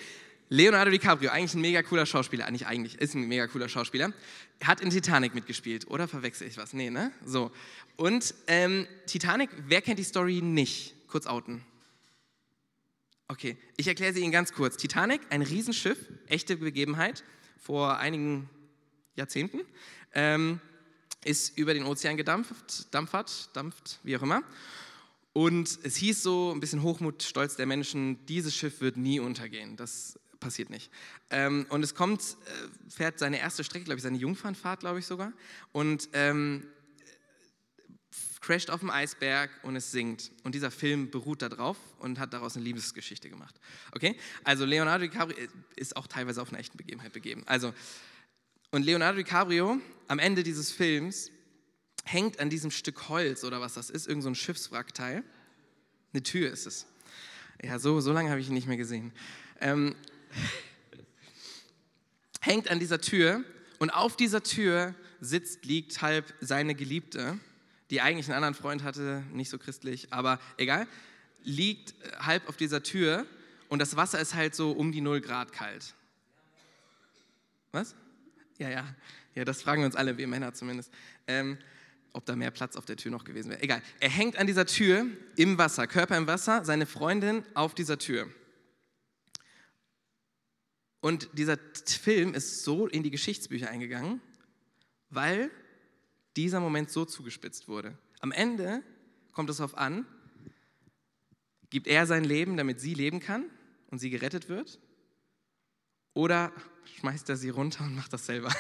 Leonardo 0.50 0.92
DiCaprio, 0.92 1.30
eigentlich 1.30 1.56
ein 1.56 1.62
mega 1.62 1.84
cooler 1.84 2.06
Schauspieler. 2.06 2.50
Nicht 2.52 2.68
eigentlich, 2.68 2.96
ist 2.96 3.16
ein 3.16 3.28
mega 3.28 3.48
cooler 3.48 3.68
Schauspieler. 3.68 4.14
Hat 4.64 4.82
in 4.82 4.90
Titanic 4.90 5.36
mitgespielt, 5.36 5.88
oder 5.88 6.08
verwechsel 6.08 6.48
ich 6.48 6.58
was? 6.58 6.74
Nee, 6.74 6.90
ne? 6.90 7.12
So. 7.26 7.52
Und 7.98 8.34
ähm, 8.48 8.88
Titanic, 9.08 9.50
wer 9.68 9.82
kennt 9.82 10.00
die 10.00 10.04
Story 10.04 10.42
nicht? 10.42 10.96
Kurz 11.08 11.28
outen. 11.28 11.64
Okay, 13.28 13.58
ich 13.76 13.88
erkläre 13.88 14.14
sie 14.14 14.22
Ihnen 14.22 14.32
ganz 14.32 14.54
kurz. 14.54 14.78
Titanic, 14.78 15.20
ein 15.32 15.42
Riesenschiff, 15.42 15.98
echte 16.28 16.56
Begebenheit, 16.56 17.26
vor 17.60 17.98
einigen 17.98 18.50
Jahrzehnten. 19.16 19.60
Ähm, 20.14 20.62
ist 21.26 21.58
über 21.58 21.74
den 21.74 21.84
Ozean 21.84 22.16
gedampft, 22.16 22.94
dampfert, 22.94 23.50
dampft, 23.54 24.00
wie 24.04 24.16
auch 24.16 24.22
immer. 24.22 24.44
Und 25.34 25.78
es 25.84 25.98
hieß 25.98 26.24
so, 26.24 26.54
ein 26.54 26.62
bisschen 26.62 26.84
Hochmut, 26.84 27.22
Stolz 27.22 27.58
der 27.58 27.66
Menschen, 27.66 28.26
dieses 28.28 28.56
Schiff 28.56 28.80
wird 28.80 28.96
nie 28.96 29.20
untergehen. 29.20 29.76
Das 29.76 30.18
passiert 30.40 30.70
nicht. 30.70 30.92
Ähm, 31.30 31.66
und 31.70 31.84
es 31.84 31.96
kommt, 31.96 32.22
äh, 32.22 32.90
fährt 32.90 33.20
seine 33.20 33.40
erste 33.40 33.64
Strecke, 33.64 33.86
glaube 33.86 33.98
ich, 33.98 34.04
seine 34.04 34.18
Jungfernfahrt, 34.18 34.82
glaube 34.82 35.00
ich 35.00 35.06
sogar, 35.06 35.34
und 35.72 36.10
ähm, 36.14 36.68
crasht 38.42 38.70
auf 38.70 38.80
dem 38.80 38.90
Eisberg 38.90 39.50
und 39.64 39.76
es 39.76 39.92
sinkt. 39.92 40.32
Und 40.44 40.56
dieser 40.56 40.72
Film 40.72 41.12
beruht 41.12 41.42
darauf 41.42 41.78
und 42.00 42.18
hat 42.18 42.32
daraus 42.34 42.56
eine 42.56 42.64
Liebesgeschichte 42.64 43.30
gemacht. 43.30 43.60
Okay? 43.94 44.16
Also 44.46 44.64
Leonardo 44.64 45.04
DiCaprio 45.04 45.38
ist 45.76 45.98
auch 45.98 46.08
teilweise 46.08 46.42
auf 46.42 46.50
eine 46.50 46.60
echte 46.60 46.78
Begebenheit 46.78 47.12
begeben. 47.12 47.44
Also 47.46 47.74
und 48.72 48.84
Leonardo 48.84 49.18
DiCaprio 49.18 49.82
am 50.08 50.20
Ende 50.20 50.44
dieses 50.44 50.72
Films 50.72 51.32
hängt 52.06 52.40
an 52.40 52.50
diesem 52.50 52.72
Stück 52.72 53.10
Holz 53.10 53.44
oder 53.44 53.60
was 53.60 53.74
das 53.74 53.90
ist, 53.90 54.08
irgend 54.08 54.24
so 54.24 54.34
Schiffswrackteil. 54.34 55.24
Eine 56.14 56.24
Tür 56.24 56.52
ist 56.52 56.68
es. 56.68 56.86
Ja, 57.62 57.80
so, 57.80 58.00
so 58.00 58.14
lange 58.14 58.30
habe 58.30 58.40
ich 58.40 58.48
ihn 58.48 58.54
nicht 58.54 58.68
mehr 58.68 58.78
gesehen. 58.78 59.12
Ähm, 59.60 59.96
hängt 62.42 62.70
an 62.70 62.80
dieser 62.80 63.02
Tür 63.02 63.44
und 63.80 63.90
auf 63.90 64.16
dieser 64.16 64.44
Tür 64.44 64.96
sitzt, 65.20 65.66
liegt 65.66 66.02
halb 66.02 66.34
seine 66.42 66.76
Geliebte, 66.76 67.40
die 67.90 68.02
eigentlich 68.02 68.28
einen 68.28 68.36
anderen 68.36 68.56
Freund 68.56 68.84
hatte, 68.84 69.24
nicht 69.32 69.50
so 69.50 69.58
christlich, 69.58 70.12
aber 70.12 70.40
egal, 70.58 70.88
liegt 71.44 71.94
halb 72.20 72.48
auf 72.50 72.58
dieser 72.58 72.84
Tür 72.84 73.26
und 73.70 73.80
das 73.80 73.96
Wasser 73.96 74.20
ist 74.20 74.36
halt 74.36 74.56
so 74.56 74.72
um 74.72 74.92
die 74.92 75.02
0 75.02 75.22
Grad 75.22 75.52
kalt. 75.52 75.94
Was? 77.72 77.96
Ja, 78.58 78.70
ja, 78.70 78.96
ja, 79.36 79.46
das 79.46 79.62
fragen 79.62 79.82
wir 79.82 79.86
uns 79.86 79.96
alle, 79.96 80.18
wir 80.18 80.28
Männer 80.28 80.54
zumindest. 80.54 80.92
Ähm, 81.28 81.58
ob 82.14 82.26
da 82.26 82.36
mehr 82.36 82.52
Platz 82.52 82.76
auf 82.76 82.86
der 82.86 82.98
Tür 82.98 83.12
noch 83.12 83.24
gewesen 83.24 83.52
wäre. 83.52 83.62
Egal. 83.62 83.82
Er 84.00 84.10
hängt 84.10 84.38
an 84.38 84.48
dieser 84.48 84.66
Tür 84.66 85.06
im 85.36 85.58
Wasser, 85.58 85.86
Körper 85.86 86.18
im 86.18 86.26
Wasser, 86.26 86.66
seine 86.66 86.88
Freundin 86.88 87.44
auf 87.54 87.76
dieser 87.76 88.00
Tür. 88.00 88.28
Und 91.08 91.30
dieser 91.32 91.58
Film 91.86 92.34
ist 92.34 92.66
so 92.66 92.86
in 92.86 93.02
die 93.02 93.12
Geschichtsbücher 93.12 93.70
eingegangen, 93.70 94.20
weil 95.10 95.50
dieser 96.36 96.60
Moment 96.60 96.92
so 96.92 97.06
zugespitzt 97.06 97.70
wurde. 97.70 97.98
Am 98.20 98.34
Ende 98.34 98.84
kommt 99.32 99.50
es 99.50 99.56
darauf 99.56 99.78
an, 99.78 100.06
gibt 101.70 101.88
er 101.88 102.08
sein 102.08 102.26
Leben, 102.26 102.58
damit 102.58 102.82
sie 102.82 102.94
leben 102.94 103.22
kann 103.22 103.46
und 103.90 104.00
sie 104.00 104.10
gerettet 104.10 104.50
wird? 104.50 104.82
Oder 106.14 106.52
schmeißt 106.98 107.30
er 107.30 107.38
sie 107.38 107.52
runter 107.52 107.86
und 107.86 107.96
macht 107.96 108.12
das 108.12 108.26
selber? 108.26 108.50
das 108.50 108.60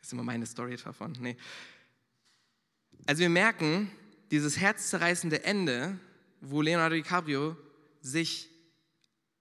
ist 0.00 0.12
immer 0.14 0.22
meine 0.22 0.46
Story 0.46 0.78
davon. 0.82 1.14
Nee. 1.20 1.36
Also 3.04 3.20
wir 3.20 3.28
merken 3.28 3.90
dieses 4.30 4.58
herzzerreißende 4.58 5.44
Ende, 5.44 6.00
wo 6.40 6.62
Leonardo 6.62 6.96
DiCaprio 6.96 7.58
sich 8.00 8.48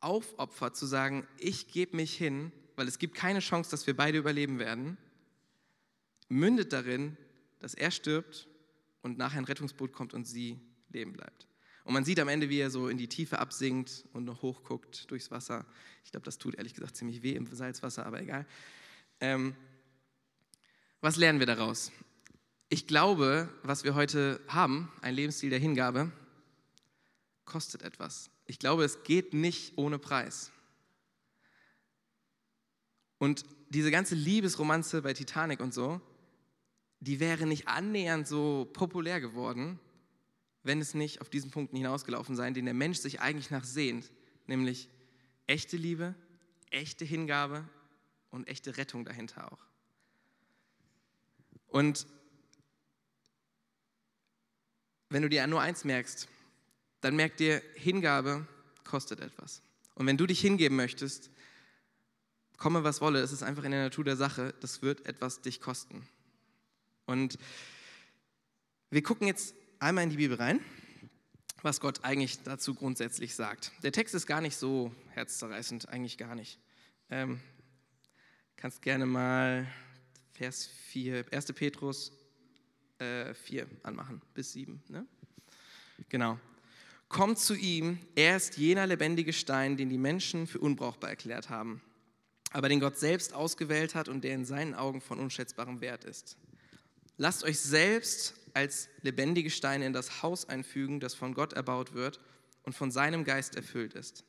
aufopfert, 0.04 0.76
zu 0.76 0.86
sagen, 0.86 1.28
ich 1.38 1.68
gebe 1.68 1.96
mich 1.96 2.16
hin, 2.16 2.52
weil 2.76 2.88
es 2.88 3.00
gibt 3.00 3.16
keine 3.16 3.40
Chance, 3.40 3.72
dass 3.72 3.88
wir 3.88 3.96
beide 3.96 4.18
überleben 4.18 4.60
werden, 4.60 4.98
mündet 6.30 6.74
darin, 6.74 7.18
dass 7.60 7.74
er 7.74 7.92
stirbt 7.92 8.48
und 9.02 9.18
nachher 9.18 9.38
ein 9.38 9.46
Rettungsboot 9.46 9.94
kommt 9.94 10.14
und 10.14 10.26
sie 10.26 10.60
leben 10.90 11.14
bleibt. 11.14 11.48
Und 11.84 11.94
man 11.94 12.06
sieht 12.06 12.20
am 12.20 12.30
Ende, 12.30 12.50
wie 12.50 12.60
er 12.60 12.70
so 12.70 12.88
in 12.88 12.98
die 12.98 13.10
Tiefe 13.10 13.40
absinkt 13.40 14.06
und 14.14 14.24
noch 14.24 14.42
hochguckt 14.42 15.10
durchs 15.12 15.32
Wasser. 15.32 15.66
Ich 16.06 16.12
glaube, 16.12 16.24
das 16.24 16.38
tut 16.38 16.56
ehrlich 16.56 16.74
gesagt 16.74 16.96
ziemlich 16.96 17.24
weh 17.24 17.34
im 17.34 17.46
Salzwasser, 17.46 18.06
aber 18.06 18.22
egal. 18.22 18.46
Ähm, 19.20 19.56
was 21.02 21.18
lernen 21.18 21.40
wir 21.40 21.46
daraus? 21.46 21.92
Ich 22.70 22.88
glaube, 22.88 23.50
was 23.64 23.84
wir 23.84 23.96
heute 23.96 24.40
haben, 24.48 24.92
ein 25.02 25.14
Lebensstil 25.14 25.50
der 25.50 25.60
Hingabe, 25.60 26.12
kostet 27.46 27.82
etwas. 27.82 28.30
Ich 28.46 28.60
glaube, 28.60 28.84
es 28.84 29.04
geht 29.04 29.34
nicht 29.34 29.78
ohne 29.78 30.00
Preis. 30.00 30.52
Und 33.18 33.46
diese 33.70 33.90
ganze 33.90 34.16
Liebesromanze 34.16 35.02
bei 35.02 35.14
Titanic 35.14 35.60
und 35.60 35.74
so, 35.74 36.02
die 37.00 37.20
wäre 37.20 37.46
nicht 37.46 37.68
annähernd 37.68 38.28
so 38.28 38.70
populär 38.74 39.22
geworden, 39.22 39.80
wenn 40.64 40.80
es 40.80 40.94
nicht 40.94 41.22
auf 41.22 41.30
diesen 41.30 41.52
Punkten 41.52 41.78
hinausgelaufen 41.78 42.36
sei, 42.36 42.52
den 42.52 42.66
der 42.66 42.74
Mensch 42.74 43.00
sich 43.00 43.22
eigentlich 43.22 43.50
nach 43.50 43.64
sehnt, 43.64 44.12
nämlich 44.48 44.90
echte 45.48 45.78
Liebe, 45.78 46.16
echte 46.70 47.06
Hingabe 47.06 47.68
und 48.30 48.48
echte 48.48 48.78
Rettung 48.78 49.06
dahinter 49.06 49.52
auch. 49.52 49.60
Und 51.68 52.08
wenn 55.10 55.22
du 55.22 55.30
dir 55.30 55.46
nur 55.48 55.62
eins 55.62 55.84
merkst, 55.84 56.28
dann 57.04 57.16
merk 57.16 57.38
dir, 57.38 57.62
Hingabe 57.76 58.48
kostet 58.84 59.20
etwas. 59.20 59.62
Und 59.96 60.08
wenn 60.08 60.18
du 60.18 60.26
dich 60.26 60.40
hingeben 60.40 60.76
möchtest, 60.76 61.30
komme 62.58 62.84
was 62.84 63.02
wolle, 63.02 63.20
es 63.20 63.32
ist 63.32 63.44
einfach 63.44 63.64
in 63.64 63.72
der 63.72 63.84
Natur 63.84 64.04
der 64.04 64.16
Sache, 64.16 64.54
das 64.62 64.82
wird 64.82 65.06
etwas 65.06 65.42
dich 65.42 65.60
kosten. 65.60 66.08
Und 67.06 67.38
wir 68.90 69.04
gucken 69.04 69.28
jetzt 69.28 69.54
einmal 69.80 70.06
in 70.06 70.10
die 70.10 70.18
Bibel 70.18 70.38
rein, 70.38 70.62
was 71.62 71.82
Gott 71.82 72.04
eigentlich 72.04 72.42
dazu 72.44 72.74
grundsätzlich 72.74 73.36
sagt. 73.36 73.72
Der 73.84 73.92
Text 73.92 74.16
ist 74.16 74.28
gar 74.28 74.42
nicht 74.42 74.56
so 74.56 74.94
herzzerreißend, 75.10 75.90
eigentlich 75.90 76.18
gar 76.18 76.36
nicht. 76.36 76.60
Ähm, 77.10 77.42
kannst 78.56 78.82
gerne 78.82 79.06
mal 79.06 79.68
Vers 80.34 80.66
4, 80.66 81.26
1. 81.32 81.54
Petrus 81.54 82.12
äh, 83.00 83.34
4 83.34 83.68
anmachen, 83.84 84.22
bis 84.34 84.54
7. 84.54 84.82
Ne? 84.88 85.06
Genau. 86.10 86.40
Kommt 87.14 87.38
zu 87.38 87.54
ihm, 87.54 88.00
er 88.16 88.38
ist 88.38 88.58
jener 88.58 88.88
lebendige 88.88 89.34
Stein, 89.34 89.78
den 89.78 89.88
die 89.88 90.00
Menschen 90.00 90.48
für 90.48 90.58
unbrauchbar 90.58 91.12
erklärt 91.12 91.52
haben, 91.52 91.80
aber 92.50 92.70
den 92.70 92.80
Gott 92.80 92.98
selbst 92.98 93.36
ausgewählt 93.36 93.94
hat 93.94 94.10
und 94.10 94.24
der 94.24 94.34
in 94.34 94.46
seinen 94.46 94.74
Augen 94.74 95.00
von 95.00 95.20
unschätzbarem 95.20 95.80
Wert 95.80 96.06
ist. 96.06 96.38
Lasst 97.18 97.44
euch 97.44 97.60
selbst 97.60 98.34
als 98.56 98.90
lebendige 99.04 99.52
Steine 99.52 99.86
in 99.86 99.94
das 99.94 100.24
Haus 100.24 100.50
einfügen, 100.50 101.00
das 101.00 101.14
von 101.14 101.36
Gott 101.36 101.54
erbaut 101.54 101.94
wird 101.94 102.20
und 102.64 102.74
von 102.74 102.90
seinem 102.90 103.26
Geist 103.26 103.56
erfüllt 103.56 103.94
ist. 103.94 104.26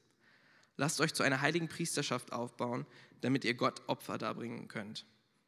Lasst 0.77 1.01
euch 1.01 1.15
zu 1.15 1.23
einer 1.23 1.41
heiligen 1.41 1.69
Priesterschaft 1.69 2.35
aufbauen, 2.35 2.85
damit 3.23 3.47
ihr 3.47 3.55
Gott 3.55 3.81
Opfer 3.87 4.19
darbringen 4.19 4.69
könnt, 4.69 5.07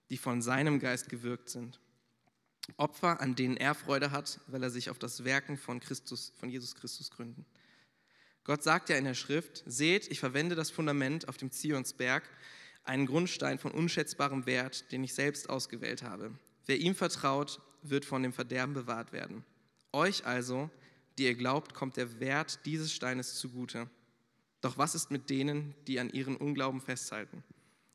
die 0.08 0.16
von 0.16 0.40
seinem 0.40 0.78
Geist 0.78 1.10
gewirkt 1.10 1.50
sind. 1.50 1.80
Opfer, 2.76 3.20
an 3.20 3.34
denen 3.34 3.56
er 3.56 3.74
Freude 3.74 4.10
hat, 4.10 4.40
weil 4.46 4.62
er 4.62 4.70
sich 4.70 4.90
auf 4.90 4.98
das 4.98 5.24
Werken 5.24 5.56
von, 5.56 5.80
Christus, 5.80 6.32
von 6.38 6.50
Jesus 6.50 6.74
Christus 6.74 7.10
gründen. 7.10 7.44
Gott 8.44 8.62
sagt 8.62 8.88
ja 8.88 8.96
in 8.96 9.04
der 9.04 9.14
Schrift, 9.14 9.64
seht, 9.66 10.10
ich 10.10 10.20
verwende 10.20 10.54
das 10.54 10.70
Fundament 10.70 11.28
auf 11.28 11.36
dem 11.36 11.50
Zionsberg, 11.50 12.22
einen 12.84 13.06
Grundstein 13.06 13.58
von 13.58 13.72
unschätzbarem 13.72 14.46
Wert, 14.46 14.92
den 14.92 15.02
ich 15.02 15.14
selbst 15.14 15.50
ausgewählt 15.50 16.02
habe. 16.02 16.30
Wer 16.66 16.78
ihm 16.78 16.94
vertraut, 16.94 17.60
wird 17.82 18.04
von 18.04 18.22
dem 18.22 18.32
Verderben 18.32 18.74
bewahrt 18.74 19.12
werden. 19.12 19.44
Euch 19.92 20.26
also, 20.26 20.70
die 21.18 21.24
ihr 21.24 21.34
glaubt, 21.34 21.74
kommt 21.74 21.96
der 21.96 22.20
Wert 22.20 22.60
dieses 22.66 22.92
Steines 22.92 23.34
zugute. 23.36 23.88
Doch 24.60 24.78
was 24.78 24.94
ist 24.94 25.10
mit 25.10 25.30
denen, 25.30 25.74
die 25.86 25.98
an 25.98 26.10
ihren 26.10 26.36
Unglauben 26.36 26.80
festhalten? 26.80 27.42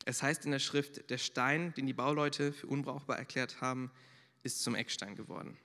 Es 0.05 0.23
heißt 0.23 0.45
in 0.45 0.51
der 0.51 0.59
Schrift, 0.59 1.09
der 1.09 1.17
Stein, 1.17 1.73
den 1.75 1.85
die 1.85 1.93
Bauleute 1.93 2.53
für 2.53 2.67
unbrauchbar 2.67 3.17
erklärt 3.17 3.61
haben, 3.61 3.91
ist 4.43 4.61
zum 4.61 4.75
Eckstein 4.75 5.15
geworden. 5.15 5.57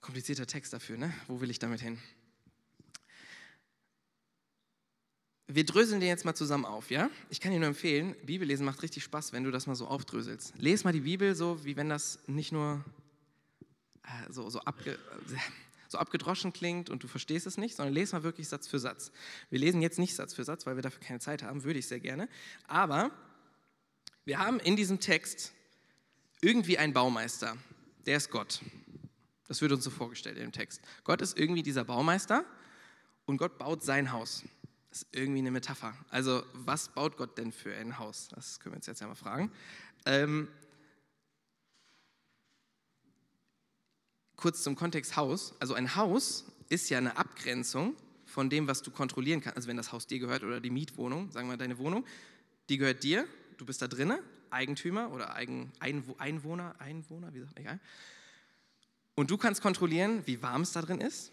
Komplizierter 0.00 0.46
Text 0.46 0.72
dafür, 0.72 0.96
ne? 0.96 1.12
Wo 1.26 1.40
will 1.40 1.50
ich 1.50 1.58
damit 1.58 1.80
hin? 1.80 1.98
Wir 5.50 5.64
dröseln 5.64 6.00
den 6.00 6.08
jetzt 6.08 6.24
mal 6.24 6.34
zusammen 6.34 6.64
auf, 6.64 6.90
ja? 6.90 7.10
Ich 7.30 7.40
kann 7.40 7.52
dir 7.52 7.58
nur 7.58 7.68
empfehlen, 7.68 8.14
Bibellesen 8.24 8.66
macht 8.66 8.82
richtig 8.82 9.02
Spaß, 9.04 9.32
wenn 9.32 9.44
du 9.44 9.50
das 9.50 9.66
mal 9.66 9.74
so 9.74 9.86
aufdröselst. 9.86 10.54
Lies 10.58 10.84
mal 10.84 10.92
die 10.92 11.00
Bibel 11.00 11.34
so, 11.34 11.64
wie 11.64 11.76
wenn 11.76 11.88
das 11.88 12.18
nicht 12.26 12.52
nur 12.52 12.84
äh, 14.02 14.32
so, 14.32 14.48
so, 14.50 14.60
abge, 14.60 14.98
so 15.88 15.98
abgedroschen 15.98 16.52
klingt 16.52 16.90
und 16.90 17.02
du 17.02 17.08
verstehst 17.08 17.46
es 17.46 17.56
nicht, 17.56 17.76
sondern 17.76 17.94
lese 17.94 18.14
mal 18.14 18.22
wirklich 18.22 18.48
Satz 18.48 18.66
für 18.66 18.78
Satz. 18.78 19.10
Wir 19.48 19.58
lesen 19.58 19.80
jetzt 19.80 19.98
nicht 19.98 20.14
Satz 20.14 20.34
für 20.34 20.44
Satz, 20.44 20.66
weil 20.66 20.76
wir 20.76 20.82
dafür 20.82 21.00
keine 21.00 21.20
Zeit 21.20 21.42
haben, 21.42 21.64
würde 21.64 21.78
ich 21.78 21.86
sehr 21.86 22.00
gerne. 22.00 22.28
Aber 22.66 23.10
wir 24.28 24.38
haben 24.38 24.60
in 24.60 24.76
diesem 24.76 25.00
Text 25.00 25.54
irgendwie 26.42 26.76
einen 26.76 26.92
Baumeister, 26.92 27.56
der 28.04 28.18
ist 28.18 28.28
Gott. 28.30 28.60
Das 29.46 29.62
wird 29.62 29.72
uns 29.72 29.82
so 29.82 29.88
vorgestellt 29.88 30.36
dem 30.36 30.52
Text. 30.52 30.82
Gott 31.02 31.22
ist 31.22 31.38
irgendwie 31.38 31.62
dieser 31.62 31.82
Baumeister 31.84 32.44
und 33.24 33.38
Gott 33.38 33.56
baut 33.56 33.82
sein 33.82 34.12
Haus. 34.12 34.44
Das 34.90 35.04
ist 35.04 35.16
irgendwie 35.16 35.38
eine 35.38 35.50
Metapher. 35.50 35.94
Also, 36.10 36.42
was 36.52 36.90
baut 36.90 37.16
Gott 37.16 37.38
denn 37.38 37.52
für 37.52 37.74
ein 37.74 37.98
Haus? 37.98 38.28
Das 38.28 38.60
können 38.60 38.74
wir 38.74 38.76
uns 38.76 38.86
jetzt 38.86 39.00
ja 39.00 39.06
mal 39.06 39.14
fragen. 39.14 39.50
Ähm, 40.04 40.48
kurz 44.36 44.62
zum 44.62 44.76
Kontext 44.76 45.16
Haus. 45.16 45.54
Also, 45.58 45.72
ein 45.72 45.96
Haus 45.96 46.44
ist 46.68 46.90
ja 46.90 46.98
eine 46.98 47.16
Abgrenzung 47.16 47.96
von 48.26 48.50
dem, 48.50 48.68
was 48.68 48.82
du 48.82 48.90
kontrollieren 48.90 49.40
kannst. 49.40 49.56
Also, 49.56 49.68
wenn 49.68 49.78
das 49.78 49.90
Haus 49.90 50.06
dir 50.06 50.18
gehört 50.18 50.44
oder 50.44 50.60
die 50.60 50.68
Mietwohnung, 50.68 51.30
sagen 51.30 51.48
wir 51.48 51.56
deine 51.56 51.78
Wohnung, 51.78 52.04
die 52.68 52.76
gehört 52.76 53.02
dir 53.02 53.26
du 53.58 53.66
bist 53.66 53.82
da 53.82 53.88
drinnen, 53.88 54.20
Eigentümer 54.50 55.12
oder 55.12 55.34
Eigen, 55.34 55.70
Einwohner, 55.80 56.74
Einwohner, 56.80 57.34
wie 57.34 57.40
sagt 57.40 57.58
egal. 57.58 57.78
Und 59.14 59.30
du 59.30 59.36
kannst 59.36 59.60
kontrollieren, 59.60 60.26
wie 60.26 60.40
warm 60.42 60.62
es 60.62 60.72
da 60.72 60.80
drin 60.80 61.00
ist. 61.00 61.32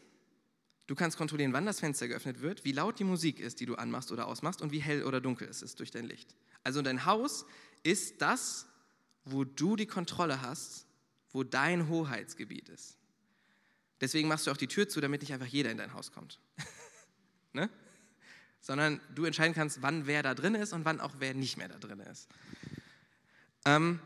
Du 0.88 0.96
kannst 0.96 1.18
kontrollieren, 1.18 1.54
wann 1.54 1.66
das 1.66 1.80
Fenster 1.80 2.08
geöffnet 2.08 2.42
wird, 2.42 2.66
wie 2.66 2.72
laut 2.72 3.00
die 3.00 3.04
Musik 3.04 3.40
ist, 3.40 3.60
die 3.60 3.66
du 3.66 3.76
anmachst 3.76 4.12
oder 4.12 4.28
ausmachst 4.28 4.62
und 4.62 4.72
wie 4.72 4.80
hell 4.80 5.04
oder 5.04 5.22
dunkel 5.22 5.48
es 5.48 5.62
ist 5.62 5.80
durch 5.80 5.92
dein 5.92 6.06
Licht. 6.06 6.36
Also 6.64 6.82
dein 6.82 7.06
Haus 7.06 7.46
ist 7.84 8.22
das, 8.22 8.68
wo 9.24 9.44
du 9.44 9.76
die 9.76 9.88
Kontrolle 9.88 10.42
hast, 10.42 10.86
wo 11.32 11.44
dein 11.44 11.90
Hoheitsgebiet 11.90 12.70
ist. 12.70 12.98
Deswegen 14.02 14.28
machst 14.28 14.46
du 14.46 14.52
auch 14.52 14.58
die 14.58 14.68
Tür 14.68 14.88
zu, 14.88 15.02
damit 15.02 15.22
nicht 15.22 15.34
einfach 15.34 15.48
jeder 15.48 15.72
in 15.72 15.78
dein 15.78 15.94
Haus 15.94 16.12
kommt. 16.12 16.40
ne? 17.54 17.70
Sondern 18.66 19.00
du 19.14 19.26
entscheiden 19.26 19.54
kannst, 19.54 19.84
wann 19.84 20.08
wer 20.08 20.24
da 20.24 20.34
drin 20.34 20.56
ist 20.56 20.74
und 20.74 20.86
wann 20.86 21.00
auch 21.00 21.14
wer 21.20 21.36
nicht 21.36 21.56
mehr 21.56 21.68
da 21.68 21.78
drin 21.78 22.00
ist. 22.00 22.28
Ähm, 23.64 24.00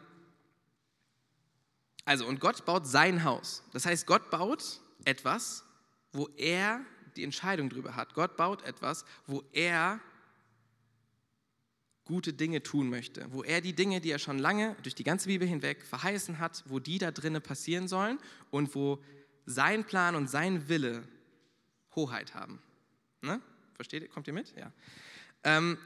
also, 2.03 2.27
und 2.27 2.41
Gott 2.41 2.65
baut 2.65 2.85
sein 2.85 3.23
Haus. 3.23 3.63
Das 3.71 3.85
heißt, 3.85 4.05
Gott 4.05 4.29
baut 4.29 4.81
etwas, 5.05 5.63
wo 6.11 6.27
er 6.35 6.81
die 7.15 7.23
Entscheidung 7.23 7.69
drüber 7.69 7.95
hat. 7.95 8.13
Gott 8.15 8.35
baut 8.35 8.61
etwas, 8.63 9.05
wo 9.27 9.45
er 9.53 10.01
gute 12.03 12.33
Dinge 12.33 12.61
tun 12.61 12.89
möchte, 12.89 13.31
wo 13.31 13.43
er 13.43 13.61
die 13.61 13.73
Dinge, 13.73 14.01
die 14.01 14.11
er 14.11 14.19
schon 14.19 14.39
lange 14.39 14.75
durch 14.83 14.95
die 14.95 15.05
ganze 15.05 15.27
Bibel 15.27 15.47
hinweg 15.47 15.85
verheißen 15.85 16.39
hat, 16.39 16.65
wo 16.65 16.79
die 16.79 16.97
da 16.97 17.11
drinnen 17.11 17.41
passieren 17.41 17.87
sollen 17.87 18.19
und 18.49 18.75
wo 18.75 19.01
sein 19.45 19.85
Plan 19.85 20.15
und 20.15 20.29
sein 20.29 20.67
Wille 20.67 21.07
Hoheit 21.95 22.33
haben. 22.35 22.61
Ne? 23.21 23.39
Versteht 23.79 24.03
ihr? 24.03 24.09
Kommt 24.09 24.27
ihr 24.27 24.33
mit? 24.33 24.53
Ja. 24.57 24.73
Ähm, 25.45 25.77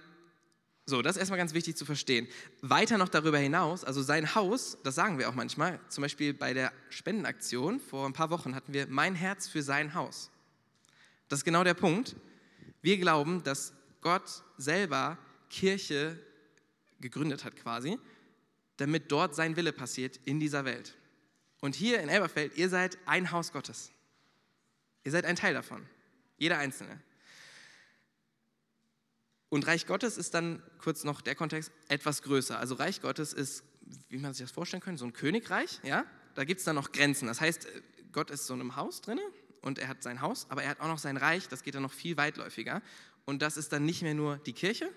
so, 0.88 1.04
das 1.04 1.16
ist 1.16 1.20
erstmal 1.20 1.38
ganz 1.38 1.54
wichtig 1.54 1.78
zu 1.78 1.86
verstehen. 1.86 2.28
Weiter 2.62 2.98
noch 2.98 3.08
darüber 3.08 3.38
hinaus, 3.38 3.84
also 3.84 4.02
sein 4.02 4.34
Haus, 4.34 4.80
das 4.82 4.96
sagen 4.96 5.20
wir 5.20 5.30
auch 5.30 5.36
manchmal, 5.36 5.80
zum 5.90 6.02
Beispiel 6.02 6.34
bei 6.34 6.56
der 6.56 6.74
Spendenaktion 6.90 7.80
vor 7.80 8.08
ein 8.08 8.14
paar 8.14 8.32
Wochen 8.32 8.56
hatten 8.56 8.74
wir 8.74 8.88
mein 8.88 9.14
Herz 9.14 9.48
für 9.48 9.62
sein 9.62 9.94
Haus. 9.94 10.32
Das 11.30 11.42
ist 11.42 11.46
genau 11.46 11.64
der 11.64 11.76
Punkt. 11.76 12.16
Wir 12.82 12.98
glauben, 12.98 13.44
dass 13.44 13.74
Gott 14.02 14.42
selber 14.58 15.20
Kirche 15.52 16.18
gegründet 17.00 17.46
hat 17.46 17.56
quasi, 17.56 18.00
damit 18.78 19.12
dort 19.12 19.36
sein 19.36 19.56
Wille 19.56 19.72
passiert 19.72 20.20
in 20.26 20.40
dieser 20.40 20.66
Welt. 20.66 20.96
Und 21.62 21.76
hier 21.76 22.02
in 22.02 22.10
Elberfeld, 22.10 22.58
ihr 22.58 22.70
seid 22.70 22.98
ein 23.06 23.30
Haus 23.30 23.52
Gottes. 23.52 23.92
Ihr 25.04 25.12
seid 25.12 25.26
ein 25.26 25.36
Teil 25.36 25.54
davon. 25.54 25.86
Jeder 26.40 26.58
Einzelne. 26.58 27.00
Und 29.54 29.68
Reich 29.68 29.86
Gottes 29.86 30.18
ist 30.18 30.34
dann, 30.34 30.64
kurz 30.80 31.04
noch 31.04 31.22
der 31.22 31.36
Kontext, 31.36 31.72
etwas 31.88 32.24
größer. 32.24 32.58
Also 32.58 32.74
Reich 32.74 33.04
Gottes 33.04 33.34
ist, 33.34 33.64
wie 34.10 34.18
man 34.18 34.34
sich 34.34 34.46
das 34.46 34.52
vorstellen 34.52 34.82
könnte, 34.82 34.98
so 34.98 35.06
ein 35.06 35.14
Königreich, 35.14 35.80
ja? 35.84 36.06
Da 36.34 36.44
gibt 36.44 36.58
es 36.58 36.66
dann 36.66 36.74
noch 36.74 36.92
Grenzen. 36.92 37.28
Das 37.28 37.40
heißt, 37.40 37.68
Gott 38.12 38.32
ist 38.32 38.48
so 38.48 38.56
in 38.56 38.62
einem 38.62 38.78
Haus 38.78 39.02
drin 39.02 39.20
und 39.62 39.78
er 39.78 39.90
hat 39.90 40.02
sein 40.02 40.22
Haus, 40.22 40.48
aber 40.50 40.64
er 40.64 40.72
hat 40.72 40.80
auch 40.80 40.88
noch 40.88 40.98
sein 40.98 41.18
Reich, 41.18 41.50
das 41.50 41.62
geht 41.62 41.76
dann 41.76 41.84
noch 41.84 41.94
viel 41.94 42.18
weitläufiger. 42.18 42.82
Und 43.26 43.44
das 43.44 43.58
ist 43.58 43.72
dann 43.72 43.86
nicht 43.86 44.02
mehr 44.02 44.16
nur 44.16 44.38
die 44.38 44.54
Kirche, 44.54 44.90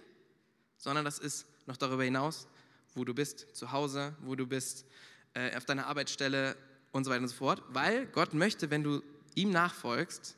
sondern 0.78 1.04
das 1.04 1.18
ist 1.18 1.44
noch 1.66 1.76
darüber 1.76 2.04
hinaus, 2.04 2.48
wo 2.94 3.04
du 3.04 3.12
bist, 3.12 3.54
zu 3.54 3.72
Hause, 3.72 4.16
wo 4.22 4.36
du 4.36 4.46
bist, 4.46 4.86
äh, 5.34 5.54
auf 5.54 5.66
deiner 5.66 5.86
Arbeitsstelle 5.86 6.56
und 6.92 7.04
so 7.04 7.10
weiter 7.10 7.20
und 7.20 7.28
so 7.28 7.36
fort. 7.36 7.62
Weil 7.68 8.06
Gott 8.06 8.32
möchte, 8.32 8.70
wenn 8.70 8.82
du 8.82 9.02
ihm 9.34 9.50
nachfolgst, 9.50 10.34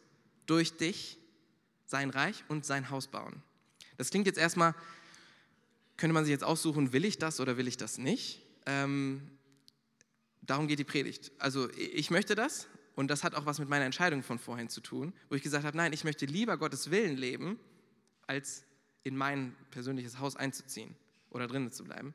durch 0.47 0.77
dich 0.77 1.21
sein 1.87 2.11
Reich 2.11 2.43
und 2.49 2.67
sein 2.67 2.91
Haus 2.91 3.07
bauen. 3.07 3.45
Das 3.99 4.09
klingt 4.09 4.27
jetzt 4.27 4.39
erstmal, 4.39 4.75
könnte 5.99 6.15
man 6.15 6.25
sich 6.25 6.33
jetzt 6.33 6.45
aussuchen, 6.45 6.95
will 6.95 7.05
ich 7.05 7.19
das 7.19 7.39
oder 7.39 7.59
will 7.59 7.69
ich 7.69 7.77
das 7.77 7.99
nicht? 7.99 8.49
ähm, 8.69 9.23
darum 10.43 10.69
geht 10.69 10.79
die 10.79 10.85
Predigt. 10.85 11.33
Also 11.39 11.69
ich 11.71 12.11
möchte 12.11 12.35
das 12.35 12.69
und 12.95 13.11
das 13.11 13.25
hat 13.25 13.35
auch 13.35 13.47
was 13.47 13.59
mit 13.59 13.69
meiner 13.69 13.87
Entscheidung 13.87 14.23
von 14.23 14.39
vorhin 14.39 14.69
zu 14.69 14.81
tun, 14.81 15.13
wo 15.31 15.35
ich 15.35 15.43
gesagt 15.43 15.65
habe, 15.65 15.77
nein, 15.77 15.93
ich 15.93 16.05
möchte 16.05 16.27
lieber 16.27 16.59
Gottes 16.59 16.91
Willen 16.91 17.17
leben, 17.17 17.59
als 18.27 18.65
in 19.05 19.17
mein 19.17 19.57
persönliches 19.71 20.19
Haus 20.19 20.37
einzuziehen 20.37 20.95
oder 21.31 21.49
drinnen 21.49 21.73
zu 21.73 21.83
bleiben 21.83 22.15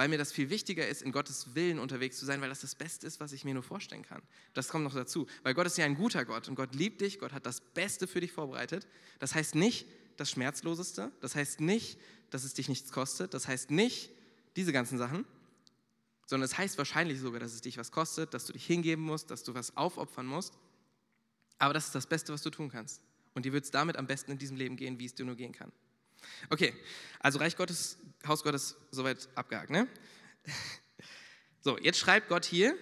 weil 0.00 0.08
mir 0.08 0.16
das 0.16 0.32
viel 0.32 0.48
wichtiger 0.48 0.88
ist, 0.88 1.02
in 1.02 1.12
Gottes 1.12 1.54
Willen 1.54 1.78
unterwegs 1.78 2.16
zu 2.16 2.24
sein, 2.24 2.40
weil 2.40 2.48
das 2.48 2.62
das 2.62 2.74
Beste 2.74 3.06
ist, 3.06 3.20
was 3.20 3.32
ich 3.32 3.44
mir 3.44 3.52
nur 3.52 3.62
vorstellen 3.62 4.00
kann. 4.00 4.22
Das 4.54 4.68
kommt 4.68 4.84
noch 4.84 4.94
dazu, 4.94 5.26
weil 5.42 5.52
Gott 5.52 5.66
ist 5.66 5.76
ja 5.76 5.84
ein 5.84 5.94
guter 5.94 6.24
Gott 6.24 6.48
und 6.48 6.54
Gott 6.54 6.74
liebt 6.74 7.02
dich, 7.02 7.18
Gott 7.18 7.34
hat 7.34 7.44
das 7.44 7.60
Beste 7.60 8.06
für 8.06 8.22
dich 8.22 8.32
vorbereitet. 8.32 8.88
Das 9.18 9.34
heißt 9.34 9.56
nicht 9.56 9.86
das 10.16 10.30
Schmerzloseste, 10.30 11.10
das 11.20 11.34
heißt 11.34 11.60
nicht, 11.60 11.98
dass 12.30 12.44
es 12.44 12.54
dich 12.54 12.68
nichts 12.68 12.92
kostet, 12.92 13.34
das 13.34 13.48
heißt 13.48 13.70
nicht 13.70 14.10
diese 14.56 14.72
ganzen 14.72 14.98
Sachen, 14.98 15.24
sondern 16.26 16.44
es 16.44 16.56
heißt 16.56 16.78
wahrscheinlich 16.78 17.18
sogar, 17.18 17.40
dass 17.40 17.52
es 17.52 17.60
dich 17.60 17.76
was 17.76 17.90
kostet, 17.90 18.34
dass 18.34 18.46
du 18.46 18.52
dich 18.52 18.64
hingeben 18.64 19.04
musst, 19.04 19.30
dass 19.30 19.42
du 19.42 19.54
was 19.54 19.76
aufopfern 19.76 20.26
musst. 20.26 20.54
Aber 21.58 21.74
das 21.74 21.86
ist 21.86 21.94
das 21.94 22.06
Beste, 22.06 22.32
was 22.32 22.42
du 22.42 22.50
tun 22.50 22.70
kannst. 22.70 23.02
Und 23.34 23.44
dir 23.44 23.52
wird 23.52 23.64
es 23.64 23.70
damit 23.70 23.96
am 23.96 24.06
besten 24.06 24.32
in 24.32 24.38
diesem 24.38 24.56
Leben 24.56 24.76
gehen, 24.76 24.98
wie 24.98 25.06
es 25.06 25.14
dir 25.14 25.26
nur 25.26 25.36
gehen 25.36 25.52
kann. 25.52 25.72
Okay, 26.48 26.74
also 27.18 27.38
Reich 27.38 27.56
Gottes, 27.56 27.98
Haus 28.26 28.42
Gottes, 28.42 28.76
soweit 28.90 29.28
abgehakt. 29.34 29.70
Ne? 29.70 29.86
So, 31.62 31.76
jetzt 31.76 31.98
schreibt 31.98 32.30
Gott 32.30 32.46
hier, 32.46 32.74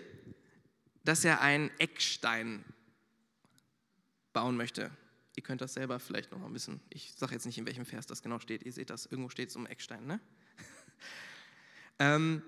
dass 1.02 1.24
er 1.24 1.40
einen 1.40 1.68
Eckstein 1.80 2.64
bauen 4.32 4.56
möchte. 4.56 4.92
Ihr 5.38 5.42
könnt 5.42 5.60
das 5.60 5.74
selber 5.74 6.00
vielleicht 6.00 6.32
noch 6.32 6.44
ein 6.44 6.52
bisschen, 6.52 6.80
ich 6.90 7.12
sage 7.16 7.32
jetzt 7.32 7.46
nicht, 7.46 7.56
in 7.58 7.64
welchem 7.64 7.86
Vers 7.86 8.08
das 8.08 8.22
genau 8.22 8.40
steht, 8.40 8.64
ihr 8.64 8.72
seht 8.72 8.90
das, 8.90 9.06
irgendwo 9.06 9.28
steht 9.28 9.50
es 9.50 9.54
um 9.54 9.66
Eckstein. 9.66 10.04
Ne? 10.04 10.18
ähm, 12.00 12.42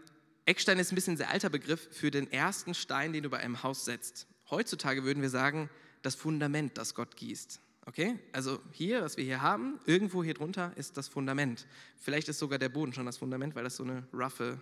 Eckstein 0.44 0.76
ist 0.80 0.90
ein 0.90 0.96
bisschen 0.96 1.14
ein 1.14 1.16
sehr 1.16 1.30
alter 1.30 1.50
Begriff 1.50 1.88
für 1.92 2.10
den 2.10 2.32
ersten 2.32 2.74
Stein, 2.74 3.12
den 3.12 3.22
du 3.22 3.30
bei 3.30 3.38
einem 3.38 3.62
Haus 3.62 3.84
setzt. 3.84 4.26
Heutzutage 4.50 5.04
würden 5.04 5.22
wir 5.22 5.30
sagen, 5.30 5.70
das 6.02 6.16
Fundament, 6.16 6.78
das 6.78 6.96
Gott 6.96 7.16
gießt. 7.16 7.60
Okay? 7.86 8.18
Also 8.32 8.58
hier, 8.72 9.02
was 9.02 9.16
wir 9.16 9.22
hier 9.22 9.40
haben, 9.40 9.78
irgendwo 9.86 10.24
hier 10.24 10.34
drunter 10.34 10.72
ist 10.74 10.96
das 10.96 11.06
Fundament. 11.06 11.68
Vielleicht 11.96 12.28
ist 12.28 12.40
sogar 12.40 12.58
der 12.58 12.70
Boden 12.70 12.92
schon 12.92 13.06
das 13.06 13.18
Fundament, 13.18 13.54
weil 13.54 13.62
das 13.62 13.76
so 13.76 13.84
eine 13.84 14.02
roughe 14.12 14.60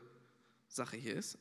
Sache 0.69 0.99
hier 0.99 1.15
ist. 1.15 1.39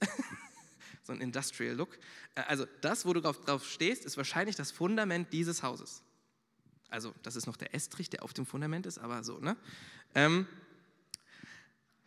so 1.04 1.12
ein 1.12 1.20
Industrial 1.20 1.76
Look. 1.76 2.00
Äh, 2.36 2.44
also 2.48 2.66
das, 2.80 3.06
wo 3.06 3.12
du 3.12 3.20
drauf, 3.20 3.42
drauf 3.42 3.68
stehst, 3.68 4.06
ist 4.06 4.16
wahrscheinlich 4.16 4.56
das 4.56 4.72
Fundament 4.72 5.34
dieses 5.34 5.64
Hauses. 5.64 6.02
Also 6.90 7.14
das 7.24 7.36
ist 7.36 7.48
noch 7.48 7.58
der 7.58 7.74
Estrich, 7.76 8.10
der 8.10 8.24
auf 8.24 8.34
dem 8.34 8.46
Fundament 8.46 8.86
ist, 8.86 8.98
aber 8.98 9.24
so, 9.24 9.40
ne? 9.40 9.58
Ähm, 10.16 10.48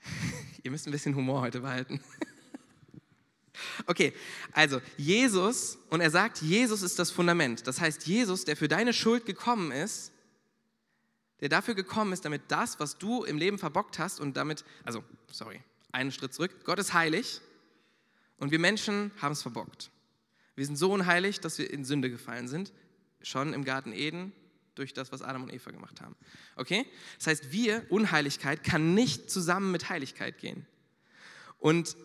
ihr 0.62 0.70
müsst 0.70 0.86
ein 0.86 0.92
bisschen 0.92 1.14
Humor 1.14 1.40
heute 1.40 1.60
behalten. 1.60 2.00
Okay, 3.86 4.14
also 4.52 4.80
Jesus, 4.96 5.76
und 5.90 6.00
er 6.00 6.10
sagt, 6.10 6.40
Jesus 6.40 6.80
ist 6.80 6.98
das 6.98 7.10
Fundament. 7.10 7.66
Das 7.66 7.80
heißt, 7.80 8.06
Jesus, 8.06 8.44
der 8.44 8.56
für 8.56 8.68
deine 8.68 8.92
Schuld 8.92 9.26
gekommen 9.26 9.70
ist, 9.70 10.12
der 11.40 11.48
dafür 11.48 11.74
gekommen 11.74 12.12
ist, 12.12 12.24
damit 12.24 12.42
das, 12.48 12.78
was 12.80 12.98
du 12.98 13.24
im 13.24 13.38
Leben 13.38 13.58
verbockt 13.58 13.98
hast 13.98 14.20
und 14.20 14.36
damit, 14.36 14.64
also, 14.84 15.02
sorry, 15.30 15.60
einen 15.92 16.12
Schritt 16.12 16.34
zurück, 16.34 16.64
Gott 16.64 16.78
ist 16.78 16.92
heilig 16.92 17.40
und 18.38 18.50
wir 18.50 18.58
Menschen 18.58 19.10
haben 19.20 19.32
es 19.32 19.42
verbockt. 19.42 19.90
Wir 20.54 20.66
sind 20.66 20.76
so 20.76 20.92
unheilig, 20.92 21.40
dass 21.40 21.58
wir 21.58 21.70
in 21.70 21.84
Sünde 21.84 22.10
gefallen 22.10 22.48
sind, 22.48 22.72
schon 23.22 23.54
im 23.54 23.64
Garten 23.64 23.92
Eden, 23.92 24.32
durch 24.74 24.92
das, 24.92 25.12
was 25.12 25.22
Adam 25.22 25.42
und 25.42 25.52
Eva 25.52 25.70
gemacht 25.70 26.00
haben. 26.00 26.16
Okay? 26.56 26.86
Das 27.18 27.26
heißt, 27.28 27.52
wir, 27.52 27.84
Unheiligkeit, 27.90 28.62
kann 28.64 28.94
nicht 28.94 29.30
zusammen 29.30 29.72
mit 29.72 29.88
Heiligkeit 29.88 30.38
gehen. 30.38 30.66
Und 31.58 31.96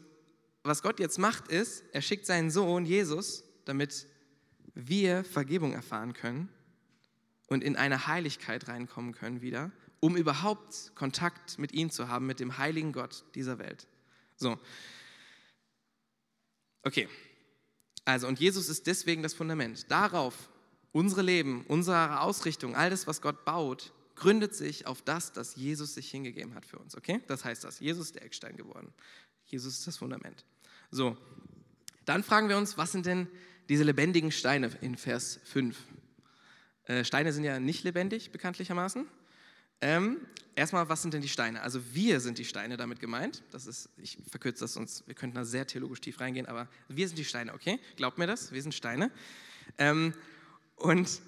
was 0.64 0.82
Gott 0.82 1.00
jetzt 1.00 1.20
macht, 1.20 1.48
ist, 1.48 1.84
er 1.94 2.02
schickt 2.02 2.26
seinen 2.26 2.52
Sohn 2.52 2.86
Jesus, 2.86 3.44
damit 3.66 4.08
wir 4.74 5.24
Vergebung 5.24 5.74
erfahren 5.74 6.14
können 6.14 6.50
und 7.48 7.64
in 7.64 7.76
eine 7.76 8.08
Heiligkeit 8.08 8.68
reinkommen 8.68 9.14
können 9.14 9.42
wieder, 9.42 9.72
um 10.00 10.18
überhaupt 10.18 10.92
Kontakt 10.96 11.58
mit 11.60 11.74
ihm 11.74 11.90
zu 11.90 12.10
haben, 12.10 12.26
mit 12.26 12.40
dem 12.40 12.58
heiligen 12.58 12.92
Gott 12.92 13.24
dieser 13.36 13.60
Welt. 13.60 13.88
So. 14.36 14.60
Okay. 16.84 17.08
Also, 18.04 18.28
und 18.28 18.40
Jesus 18.40 18.70
ist 18.70 18.86
deswegen 18.88 19.24
das 19.24 19.34
Fundament. 19.34 19.90
Darauf, 19.90 20.50
unsere 20.96 21.24
Leben, 21.24 21.66
unsere 21.68 22.22
Ausrichtung, 22.22 22.74
all 22.74 22.90
das, 22.90 23.06
was 23.06 23.22
Gott 23.22 23.44
baut, 23.44 23.92
gründet 24.16 24.56
sich 24.56 24.88
auf 24.88 25.02
das, 25.02 25.34
dass 25.34 25.58
Jesus 25.58 25.94
sich 25.94 26.10
hingegeben 26.10 26.56
hat 26.56 26.66
für 26.66 26.80
uns. 26.80 26.96
Okay? 26.96 27.20
Das 27.28 27.44
heißt 27.44 27.66
das. 27.66 27.82
Jesus 27.82 28.08
ist 28.08 28.16
der 28.16 28.24
Eckstein 28.24 28.56
geworden. 28.56 28.94
Jesus 29.44 29.78
ist 29.80 29.88
das 29.88 29.98
Fundament. 29.98 30.46
So, 30.92 31.18
dann 32.06 32.24
fragen 32.24 32.48
wir 32.48 32.56
uns, 32.56 32.78
was 32.78 32.94
sind 32.94 33.06
denn 33.06 33.28
diese 33.68 33.84
lebendigen 33.84 34.32
Steine 34.32 34.72
in 34.80 34.96
Vers 34.96 35.42
5? 35.44 35.78
Äh, 36.86 37.04
Steine 37.04 37.34
sind 37.34 37.44
ja 37.44 37.60
nicht 37.60 37.84
lebendig, 37.84 38.32
bekanntlichermaßen. 38.32 39.06
Ähm, 39.82 40.22
erstmal, 40.56 40.88
was 40.88 41.02
sind 41.02 41.14
denn 41.14 41.22
die 41.22 41.28
Steine? 41.28 41.62
Also 41.62 41.82
wir 41.94 42.22
sind 42.22 42.38
die 42.38 42.46
Steine 42.46 42.78
damit 42.78 43.02
gemeint. 43.02 43.44
Das 43.52 43.66
ist, 43.66 43.90
ich 43.98 44.18
verkürze 44.30 44.64
das 44.64 44.72
sonst, 44.72 45.06
wir 45.06 45.16
könnten 45.16 45.36
da 45.36 45.44
sehr 45.44 45.68
theologisch 45.68 46.00
tief 46.00 46.22
reingehen, 46.22 46.46
aber 46.46 46.70
wir 46.88 47.06
sind 47.06 47.18
die 47.18 47.26
Steine, 47.26 47.54
okay? 47.54 47.82
Glaubt 47.98 48.18
mir 48.18 48.28
das, 48.28 48.54
wir 48.54 48.62
sind 48.62 48.74
Steine. 48.74 49.12
Ähm, 49.78 50.14
und 50.76 51.22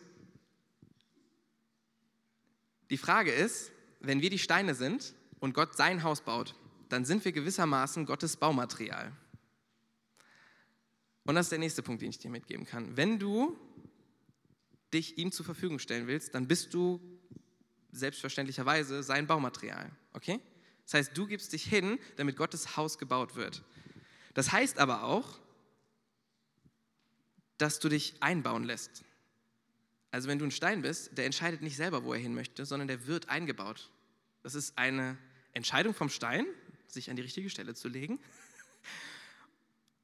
die 2.89 2.97
Frage 2.97 3.31
ist, 3.31 3.71
wenn 3.99 4.21
wir 4.21 4.29
die 4.29 4.39
Steine 4.39 4.75
sind 4.75 5.13
und 5.39 5.53
Gott 5.53 5.75
sein 5.75 6.03
Haus 6.03 6.21
baut, 6.21 6.55
dann 6.89 7.05
sind 7.05 7.25
wir 7.25 7.31
gewissermaßen 7.31 8.05
Gottes 8.05 8.37
Baumaterial. 8.37 9.11
Und 11.25 11.35
das 11.35 11.47
ist 11.47 11.51
der 11.51 11.59
nächste 11.59 11.83
Punkt, 11.83 12.01
den 12.01 12.09
ich 12.09 12.19
dir 12.19 12.31
mitgeben 12.31 12.65
kann. 12.65 12.95
Wenn 12.95 13.19
du 13.19 13.57
dich 14.93 15.17
ihm 15.17 15.31
zur 15.33 15.45
Verfügung 15.45 15.79
stellen 15.79 16.07
willst, 16.07 16.33
dann 16.33 16.47
bist 16.47 16.73
du 16.73 17.01
selbstverständlicherweise 17.91 19.03
sein 19.03 19.27
Baumaterial. 19.27 19.91
Okay? 20.13 20.39
Das 20.85 20.93
heißt, 20.93 21.17
du 21.17 21.27
gibst 21.27 21.51
dich 21.51 21.63
hin, 21.65 21.99
damit 22.15 22.37
Gottes 22.37 22.77
Haus 22.77 22.97
gebaut 22.97 23.35
wird. 23.35 23.63
Das 24.33 24.53
heißt 24.53 24.79
aber 24.79 25.03
auch, 25.03 25.39
dass 27.57 27.79
du 27.79 27.89
dich 27.89 28.21
einbauen 28.21 28.63
lässt. 28.63 29.03
Also 30.17 30.29
wenn 30.29 30.39
du 30.39 30.45
ein 30.45 30.51
Stein 30.51 30.81
bist, 30.81 31.15
der 31.15 31.25
entscheidet 31.25 31.61
nicht 31.61 31.75
selber, 31.75 32.03
wo 32.03 32.11
er 32.11 32.19
hin 32.19 32.33
möchte, 32.33 32.65
sondern 32.65 32.87
der 32.87 33.05
wird 33.05 33.29
eingebaut. 33.29 33.91
Das 34.41 34.55
ist 34.55 34.75
eine 34.75 35.15
Entscheidung 35.53 35.93
vom 35.93 36.09
Stein, 36.09 36.47
sich 36.87 37.11
an 37.11 37.17
die 37.17 37.21
richtige 37.21 37.51
Stelle 37.51 37.75
zu 37.75 37.87
legen. 37.87 38.17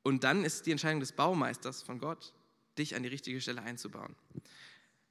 Und 0.04 0.24
dann 0.24 0.46
ist 0.46 0.68
die 0.68 0.72
Entscheidung 0.72 1.00
des 1.00 1.14
Baumeisters 1.14 1.82
von 1.82 1.98
Gott, 1.98 2.32
dich 2.78 2.96
an 2.96 3.02
die 3.02 3.10
richtige 3.10 3.42
Stelle 3.42 3.64
einzubauen. 3.64 4.16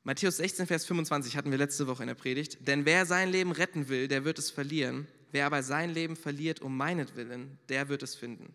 Matthäus 0.04 0.36
16, 0.36 0.68
Vers 0.68 0.86
25 0.86 1.36
hatten 1.36 1.50
wir 1.50 1.58
letzte 1.58 1.88
Woche 1.88 2.04
in 2.04 2.06
der 2.06 2.14
Predigt. 2.14 2.68
Denn 2.68 2.84
wer 2.84 3.04
sein 3.04 3.28
Leben 3.28 3.50
retten 3.50 3.88
will, 3.88 4.06
der 4.06 4.24
wird 4.24 4.38
es 4.38 4.52
verlieren. 4.52 5.08
Wer 5.32 5.46
aber 5.46 5.64
sein 5.64 5.90
Leben 5.90 6.14
verliert 6.14 6.60
um 6.60 6.76
meinetwillen, 6.76 7.58
der 7.68 7.88
wird 7.88 8.04
es 8.04 8.14
finden. 8.14 8.54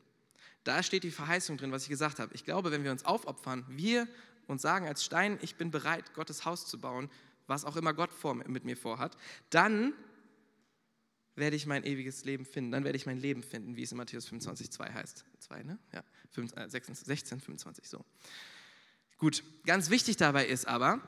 Da 0.67 0.83
steht 0.83 1.03
die 1.03 1.11
Verheißung 1.11 1.55
drin, 1.55 1.71
was 1.71 1.83
ich 1.83 1.89
gesagt 1.89 2.19
habe. 2.19 2.35
Ich 2.35 2.43
glaube, 2.43 2.71
wenn 2.71 2.83
wir 2.83 2.91
uns 2.91 3.05
aufopfern, 3.05 3.65
wir 3.69 4.05
uns 4.47 4.61
sagen 4.61 4.85
als 4.85 5.05
Stein, 5.05 5.39
ich 5.41 5.55
bin 5.55 5.71
bereit, 5.71 6.13
Gottes 6.13 6.43
Haus 6.43 6.65
zu 6.65 6.77
bauen, 6.77 7.09
was 7.47 7.63
auch 7.63 7.77
immer 7.77 7.93
Gott 7.93 8.11
vor, 8.11 8.35
mit 8.35 8.65
mir 8.65 8.75
vorhat, 8.75 9.15
dann 9.49 9.93
werde 11.35 11.55
ich 11.55 11.67
mein 11.67 11.85
ewiges 11.85 12.25
Leben 12.25 12.45
finden. 12.45 12.71
Dann 12.71 12.83
werde 12.83 12.97
ich 12.97 13.05
mein 13.05 13.17
Leben 13.17 13.43
finden, 13.43 13.77
wie 13.77 13.83
es 13.83 13.91
in 13.93 13.97
Matthäus 13.97 14.25
25, 14.25 14.69
2 14.69 14.91
heißt. 14.91 15.23
2, 15.39 15.63
ne? 15.63 15.79
Ja, 15.93 16.03
16, 16.67 16.95
16, 16.95 17.39
25, 17.39 17.87
so. 17.87 18.03
Gut, 19.17 19.43
ganz 19.65 19.89
wichtig 19.89 20.17
dabei 20.17 20.47
ist 20.47 20.67
aber, 20.67 21.01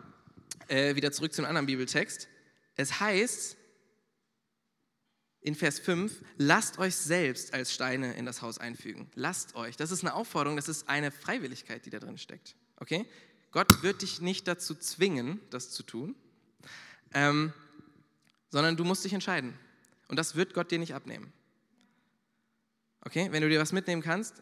äh, 0.69 0.95
wieder 0.95 1.11
zurück 1.11 1.33
zum 1.33 1.43
anderen 1.43 1.65
Bibeltext, 1.65 2.29
es 2.77 3.01
heißt 3.01 3.57
in 5.41 5.55
Vers 5.55 5.79
5, 5.79 6.13
lasst 6.37 6.79
euch 6.79 6.95
selbst 6.95 7.53
als 7.53 7.73
Steine 7.73 8.13
in 8.15 8.25
das 8.25 8.41
Haus 8.41 8.57
einfügen. 8.57 9.09
Lasst 9.15 9.55
euch. 9.55 9.77
Das 9.77 9.91
ist 9.91 10.03
eine 10.03 10.13
Aufforderung, 10.13 10.57
das 10.57 10.67
ist 10.67 10.89
eine 10.89 11.11
Freiwilligkeit, 11.11 11.85
die 11.85 11.89
da 11.89 11.99
drin 11.99 12.17
steckt. 12.17 12.55
Okay? 12.77 13.05
Gott 13.51 13.81
wird 13.81 14.01
dich 14.01 14.21
nicht 14.21 14.47
dazu 14.47 14.75
zwingen, 14.75 15.39
das 15.49 15.71
zu 15.71 15.83
tun, 15.83 16.15
ähm, 17.13 17.53
sondern 18.49 18.75
du 18.77 18.83
musst 18.83 19.05
dich 19.05 19.13
entscheiden. 19.13 19.53
Und 20.07 20.17
das 20.17 20.35
wird 20.35 20.53
Gott 20.53 20.71
dir 20.71 20.79
nicht 20.79 20.93
abnehmen. 20.93 21.31
Okay, 23.01 23.29
wenn 23.31 23.41
du 23.41 23.49
dir 23.49 23.59
was 23.59 23.71
mitnehmen 23.71 24.01
kannst, 24.01 24.41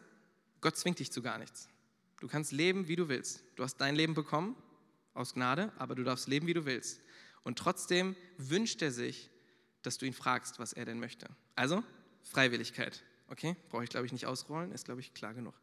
Gott 0.60 0.76
zwingt 0.76 0.98
dich 0.98 1.12
zu 1.12 1.22
gar 1.22 1.38
nichts. 1.38 1.68
Du 2.20 2.26
kannst 2.26 2.50
leben, 2.50 2.88
wie 2.88 2.96
du 2.96 3.08
willst. 3.08 3.44
Du 3.54 3.62
hast 3.62 3.76
dein 3.76 3.94
Leben 3.94 4.14
bekommen 4.14 4.56
aus 5.14 5.34
Gnade, 5.34 5.72
aber 5.78 5.94
du 5.94 6.02
darfst 6.02 6.26
leben, 6.26 6.46
wie 6.46 6.54
du 6.54 6.64
willst. 6.64 7.00
Und 7.44 7.58
trotzdem 7.58 8.16
wünscht 8.36 8.82
er 8.82 8.90
sich, 8.90 9.30
dass 9.82 9.98
du 9.98 10.06
ihn 10.06 10.12
fragst, 10.12 10.58
was 10.58 10.72
er 10.72 10.84
denn 10.84 11.00
möchte. 11.00 11.28
Also 11.54 11.82
Freiwilligkeit. 12.22 13.02
Okay, 13.28 13.56
brauche 13.68 13.84
ich 13.84 13.90
glaube 13.90 14.06
ich 14.06 14.12
nicht 14.12 14.26
ausrollen, 14.26 14.72
ist 14.72 14.86
glaube 14.86 15.00
ich 15.00 15.14
klar 15.14 15.34
genug. 15.34 15.54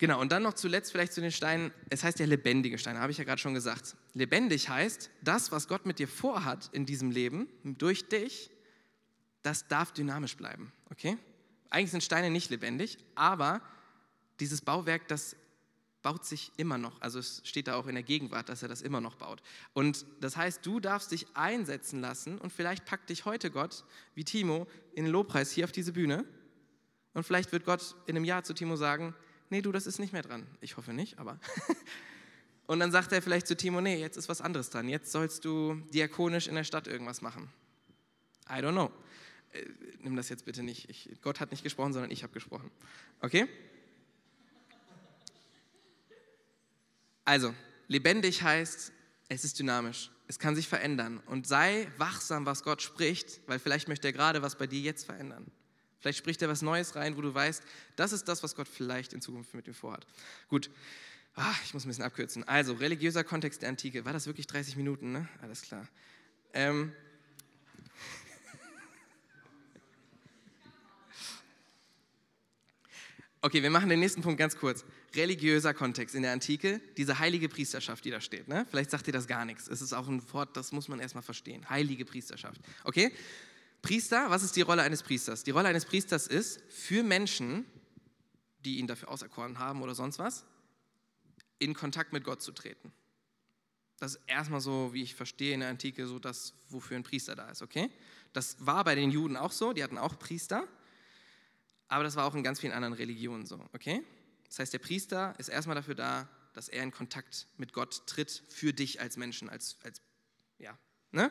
Genau, 0.00 0.18
und 0.18 0.32
dann 0.32 0.42
noch 0.42 0.54
zuletzt 0.54 0.92
vielleicht 0.92 1.12
zu 1.12 1.20
den 1.20 1.30
Steinen. 1.30 1.72
Es 1.90 2.02
heißt 2.02 2.18
ja 2.20 2.26
lebendige 2.26 2.78
Steine, 2.78 3.00
habe 3.00 3.12
ich 3.12 3.18
ja 3.18 3.24
gerade 3.24 3.38
schon 3.38 3.52
gesagt. 3.52 3.96
Lebendig 4.14 4.70
heißt, 4.70 5.10
das, 5.20 5.52
was 5.52 5.68
Gott 5.68 5.84
mit 5.84 5.98
dir 5.98 6.08
vorhat 6.08 6.70
in 6.72 6.86
diesem 6.86 7.10
Leben, 7.10 7.48
durch 7.64 8.08
dich, 8.08 8.50
das 9.42 9.68
darf 9.68 9.92
dynamisch 9.92 10.38
bleiben. 10.38 10.72
Okay? 10.90 11.18
Eigentlich 11.68 11.90
sind 11.90 12.02
Steine 12.02 12.30
nicht 12.30 12.48
lebendig, 12.48 12.96
aber 13.14 13.60
dieses 14.40 14.62
Bauwerk, 14.62 15.06
das 15.08 15.36
baut 16.02 16.24
sich 16.24 16.52
immer 16.56 16.78
noch. 16.78 17.00
Also 17.00 17.18
es 17.18 17.42
steht 17.44 17.68
da 17.68 17.74
auch 17.74 17.86
in 17.86 17.94
der 17.94 18.02
Gegenwart, 18.02 18.48
dass 18.48 18.62
er 18.62 18.68
das 18.68 18.82
immer 18.82 19.00
noch 19.00 19.16
baut. 19.16 19.42
Und 19.72 20.06
das 20.20 20.36
heißt, 20.36 20.64
du 20.64 20.80
darfst 20.80 21.12
dich 21.12 21.26
einsetzen 21.34 22.00
lassen 22.00 22.38
und 22.38 22.52
vielleicht 22.52 22.84
packt 22.84 23.10
dich 23.10 23.24
heute 23.24 23.50
Gott, 23.50 23.84
wie 24.14 24.24
Timo, 24.24 24.66
in 24.94 25.04
den 25.04 25.12
Lobpreis 25.12 25.50
hier 25.50 25.64
auf 25.64 25.72
diese 25.72 25.92
Bühne. 25.92 26.24
Und 27.12 27.24
vielleicht 27.24 27.52
wird 27.52 27.64
Gott 27.64 27.96
in 28.06 28.16
einem 28.16 28.24
Jahr 28.24 28.44
zu 28.44 28.54
Timo 28.54 28.76
sagen, 28.76 29.14
nee, 29.50 29.60
du, 29.60 29.72
das 29.72 29.86
ist 29.86 29.98
nicht 29.98 30.12
mehr 30.12 30.22
dran. 30.22 30.46
Ich 30.60 30.76
hoffe 30.76 30.92
nicht, 30.92 31.18
aber. 31.18 31.38
und 32.66 32.80
dann 32.80 32.92
sagt 32.92 33.12
er 33.12 33.20
vielleicht 33.20 33.46
zu 33.46 33.56
Timo, 33.56 33.80
nee, 33.80 34.00
jetzt 34.00 34.16
ist 34.16 34.28
was 34.28 34.40
anderes 34.40 34.70
dran. 34.70 34.88
Jetzt 34.88 35.12
sollst 35.12 35.44
du 35.44 35.74
diakonisch 35.92 36.46
in 36.46 36.54
der 36.54 36.64
Stadt 36.64 36.86
irgendwas 36.86 37.20
machen. 37.20 37.48
I 38.48 38.54
don't 38.54 38.72
know. 38.72 38.90
Äh, 39.52 39.64
nimm 39.98 40.16
das 40.16 40.28
jetzt 40.28 40.44
bitte 40.44 40.62
nicht. 40.62 40.88
Ich, 40.88 41.10
Gott 41.20 41.40
hat 41.40 41.50
nicht 41.50 41.62
gesprochen, 41.62 41.92
sondern 41.92 42.10
ich 42.10 42.22
habe 42.22 42.32
gesprochen. 42.32 42.70
Okay? 43.20 43.48
Also, 47.30 47.54
lebendig 47.86 48.42
heißt, 48.42 48.90
es 49.28 49.44
ist 49.44 49.56
dynamisch. 49.60 50.10
Es 50.26 50.40
kann 50.40 50.56
sich 50.56 50.66
verändern. 50.66 51.22
Und 51.26 51.46
sei 51.46 51.86
wachsam, 51.96 52.44
was 52.44 52.64
Gott 52.64 52.82
spricht, 52.82 53.40
weil 53.46 53.60
vielleicht 53.60 53.86
möchte 53.86 54.08
er 54.08 54.12
gerade 54.12 54.42
was 54.42 54.56
bei 54.56 54.66
dir 54.66 54.80
jetzt 54.80 55.04
verändern. 55.04 55.46
Vielleicht 56.00 56.18
spricht 56.18 56.42
er 56.42 56.48
was 56.48 56.60
Neues 56.60 56.96
rein, 56.96 57.16
wo 57.16 57.20
du 57.20 57.32
weißt, 57.32 57.62
das 57.94 58.12
ist 58.12 58.24
das, 58.26 58.42
was 58.42 58.56
Gott 58.56 58.66
vielleicht 58.66 59.12
in 59.12 59.20
Zukunft 59.20 59.54
mit 59.54 59.68
dir 59.68 59.74
vorhat. 59.74 60.08
Gut, 60.48 60.72
ah, 61.36 61.54
ich 61.64 61.72
muss 61.72 61.84
ein 61.84 61.88
bisschen 61.90 62.02
abkürzen. 62.02 62.42
Also, 62.48 62.72
religiöser 62.72 63.22
Kontext 63.22 63.62
der 63.62 63.68
Antike. 63.68 64.04
War 64.04 64.12
das 64.12 64.26
wirklich 64.26 64.48
30 64.48 64.74
Minuten? 64.74 65.12
Ne? 65.12 65.28
Alles 65.40 65.62
klar. 65.62 65.86
Ähm, 66.52 66.92
Okay, 73.42 73.62
wir 73.62 73.70
machen 73.70 73.88
den 73.88 74.00
nächsten 74.00 74.20
Punkt 74.20 74.38
ganz 74.38 74.56
kurz. 74.56 74.84
Religiöser 75.14 75.72
Kontext 75.72 76.14
in 76.14 76.22
der 76.22 76.32
Antike, 76.32 76.80
diese 76.98 77.18
heilige 77.18 77.48
Priesterschaft, 77.48 78.04
die 78.04 78.10
da 78.10 78.20
steht. 78.20 78.48
Ne? 78.48 78.66
Vielleicht 78.68 78.90
sagt 78.90 79.06
dir 79.06 79.12
das 79.12 79.26
gar 79.26 79.46
nichts. 79.46 79.66
Es 79.66 79.80
ist 79.80 79.94
auch 79.94 80.08
ein 80.08 80.22
Wort, 80.34 80.56
das 80.58 80.72
muss 80.72 80.88
man 80.88 81.00
erstmal 81.00 81.22
verstehen. 81.22 81.68
Heilige 81.70 82.04
Priesterschaft. 82.04 82.60
Okay? 82.84 83.10
Priester, 83.80 84.28
was 84.28 84.42
ist 84.42 84.56
die 84.56 84.60
Rolle 84.60 84.82
eines 84.82 85.02
Priesters? 85.02 85.42
Die 85.42 85.52
Rolle 85.52 85.68
eines 85.68 85.86
Priesters 85.86 86.26
ist, 86.26 86.60
für 86.68 87.02
Menschen, 87.02 87.64
die 88.66 88.78
ihn 88.78 88.86
dafür 88.86 89.08
auserkoren 89.08 89.58
haben 89.58 89.80
oder 89.80 89.94
sonst 89.94 90.18
was, 90.18 90.44
in 91.58 91.72
Kontakt 91.72 92.12
mit 92.12 92.24
Gott 92.24 92.42
zu 92.42 92.52
treten. 92.52 92.92
Das 93.98 94.16
ist 94.16 94.20
erstmal 94.26 94.60
so, 94.60 94.92
wie 94.92 95.02
ich 95.02 95.14
verstehe 95.14 95.54
in 95.54 95.60
der 95.60 95.70
Antike, 95.70 96.06
so 96.06 96.18
das, 96.18 96.52
wofür 96.68 96.98
ein 96.98 97.04
Priester 97.04 97.36
da 97.36 97.48
ist, 97.50 97.62
okay? 97.62 97.90
Das 98.34 98.56
war 98.60 98.84
bei 98.84 98.94
den 98.94 99.10
Juden 99.10 99.38
auch 99.38 99.52
so, 99.52 99.72
die 99.72 99.82
hatten 99.82 99.98
auch 99.98 100.18
Priester, 100.18 100.68
aber 101.90 102.04
das 102.04 102.16
war 102.16 102.24
auch 102.24 102.34
in 102.34 102.42
ganz 102.42 102.60
vielen 102.60 102.72
anderen 102.72 102.94
Religionen 102.94 103.46
so, 103.46 103.60
okay? 103.72 104.02
Das 104.46 104.60
heißt, 104.60 104.72
der 104.72 104.78
Priester 104.78 105.34
ist 105.38 105.48
erstmal 105.48 105.74
dafür 105.74 105.96
da, 105.96 106.28
dass 106.54 106.68
er 106.68 106.82
in 106.82 106.92
Kontakt 106.92 107.48
mit 107.56 107.72
Gott 107.72 108.06
tritt, 108.06 108.44
für 108.48 108.72
dich 108.72 109.00
als 109.00 109.16
Menschen, 109.16 109.50
als, 109.50 109.76
als 109.82 110.00
ja, 110.58 110.78
ne? 111.10 111.30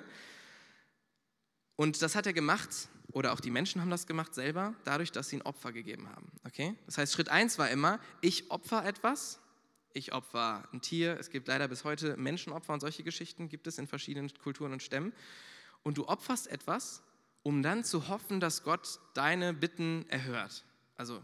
Und 1.77 2.01
das 2.01 2.15
hat 2.15 2.27
er 2.27 2.33
gemacht, 2.33 2.89
oder 3.13 3.31
auch 3.31 3.39
die 3.39 3.51
Menschen 3.51 3.79
haben 3.79 3.89
das 3.89 4.05
gemacht 4.05 4.35
selber, 4.35 4.75
dadurch, 4.83 5.13
dass 5.13 5.29
sie 5.29 5.37
ein 5.37 5.41
Opfer 5.43 5.71
gegeben 5.71 6.09
haben, 6.09 6.29
okay? 6.45 6.75
Das 6.85 6.97
heißt, 6.97 7.13
Schritt 7.13 7.29
eins 7.29 7.57
war 7.57 7.69
immer, 7.69 7.99
ich 8.19 8.51
opfer 8.51 8.85
etwas, 8.85 9.39
ich 9.93 10.11
opfer 10.11 10.67
ein 10.73 10.81
Tier, 10.81 11.17
es 11.17 11.29
gibt 11.29 11.47
leider 11.47 11.69
bis 11.69 11.85
heute 11.85 12.17
Menschenopfer 12.17 12.73
und 12.73 12.81
solche 12.81 13.03
Geschichten 13.03 13.47
gibt 13.47 13.65
es 13.65 13.77
in 13.77 13.87
verschiedenen 13.87 14.29
Kulturen 14.37 14.73
und 14.73 14.83
Stämmen. 14.83 15.13
Und 15.83 15.97
du 15.97 16.05
opferst 16.05 16.47
etwas 16.47 17.01
um 17.43 17.63
dann 17.63 17.83
zu 17.83 18.07
hoffen, 18.07 18.39
dass 18.39 18.63
Gott 18.63 18.99
deine 19.13 19.53
Bitten 19.53 20.05
erhört. 20.09 20.65
Also 20.95 21.21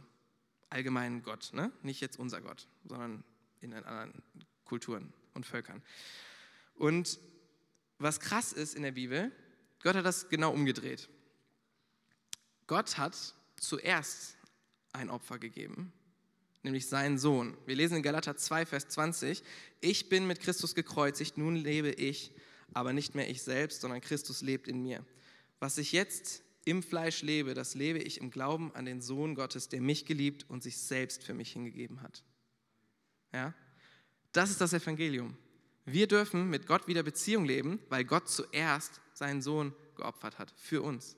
allgemein 0.69 1.23
Gott, 1.23 1.51
ne? 1.53 1.71
nicht 1.83 2.01
jetzt 2.01 2.17
unser 2.17 2.41
Gott, 2.41 2.67
sondern 2.85 3.23
in 3.61 3.73
anderen 3.73 4.23
Kulturen 4.65 5.13
und 5.33 5.45
Völkern. 5.45 5.81
Und 6.75 7.19
was 7.97 8.19
krass 8.19 8.53
ist 8.53 8.75
in 8.75 8.83
der 8.83 8.91
Bibel, 8.91 9.31
Gott 9.81 9.95
hat 9.95 10.05
das 10.05 10.29
genau 10.29 10.51
umgedreht. 10.51 11.09
Gott 12.67 12.97
hat 12.97 13.15
zuerst 13.57 14.37
ein 14.91 15.09
Opfer 15.09 15.37
gegeben, 15.37 15.93
nämlich 16.63 16.87
seinen 16.87 17.17
Sohn. 17.17 17.55
Wir 17.65 17.75
lesen 17.75 17.97
in 17.97 18.03
Galater 18.03 18.35
2, 18.35 18.65
Vers 18.65 18.87
20, 18.89 19.43
ich 19.81 20.09
bin 20.09 20.25
mit 20.25 20.39
Christus 20.39 20.73
gekreuzigt, 20.73 21.37
nun 21.37 21.55
lebe 21.55 21.91
ich, 21.91 22.31
aber 22.73 22.93
nicht 22.93 23.15
mehr 23.15 23.29
ich 23.29 23.43
selbst, 23.43 23.81
sondern 23.81 24.01
Christus 24.01 24.41
lebt 24.41 24.67
in 24.67 24.81
mir. 24.81 25.05
Was 25.59 25.77
ich 25.77 25.91
jetzt 25.91 26.43
im 26.65 26.81
Fleisch 26.81 27.21
lebe, 27.21 27.53
das 27.53 27.75
lebe 27.75 27.99
ich 27.99 28.19
im 28.19 28.31
Glauben 28.31 28.73
an 28.75 28.85
den 28.85 29.01
Sohn 29.01 29.35
Gottes, 29.35 29.69
der 29.69 29.81
mich 29.81 30.05
geliebt 30.05 30.45
und 30.49 30.63
sich 30.63 30.77
selbst 30.77 31.23
für 31.23 31.33
mich 31.33 31.51
hingegeben 31.53 32.01
hat. 32.01 32.23
Ja? 33.31 33.53
Das 34.31 34.49
ist 34.49 34.59
das 34.59 34.73
Evangelium. 34.73 35.37
Wir 35.85 36.07
dürfen 36.07 36.49
mit 36.49 36.65
Gott 36.65 36.87
wieder 36.87 37.03
Beziehung 37.03 37.45
leben, 37.45 37.79
weil 37.89 38.03
Gott 38.03 38.27
zuerst 38.27 38.99
seinen 39.13 39.41
Sohn 39.41 39.73
geopfert 39.95 40.39
hat 40.39 40.51
für 40.57 40.81
uns. 40.81 41.15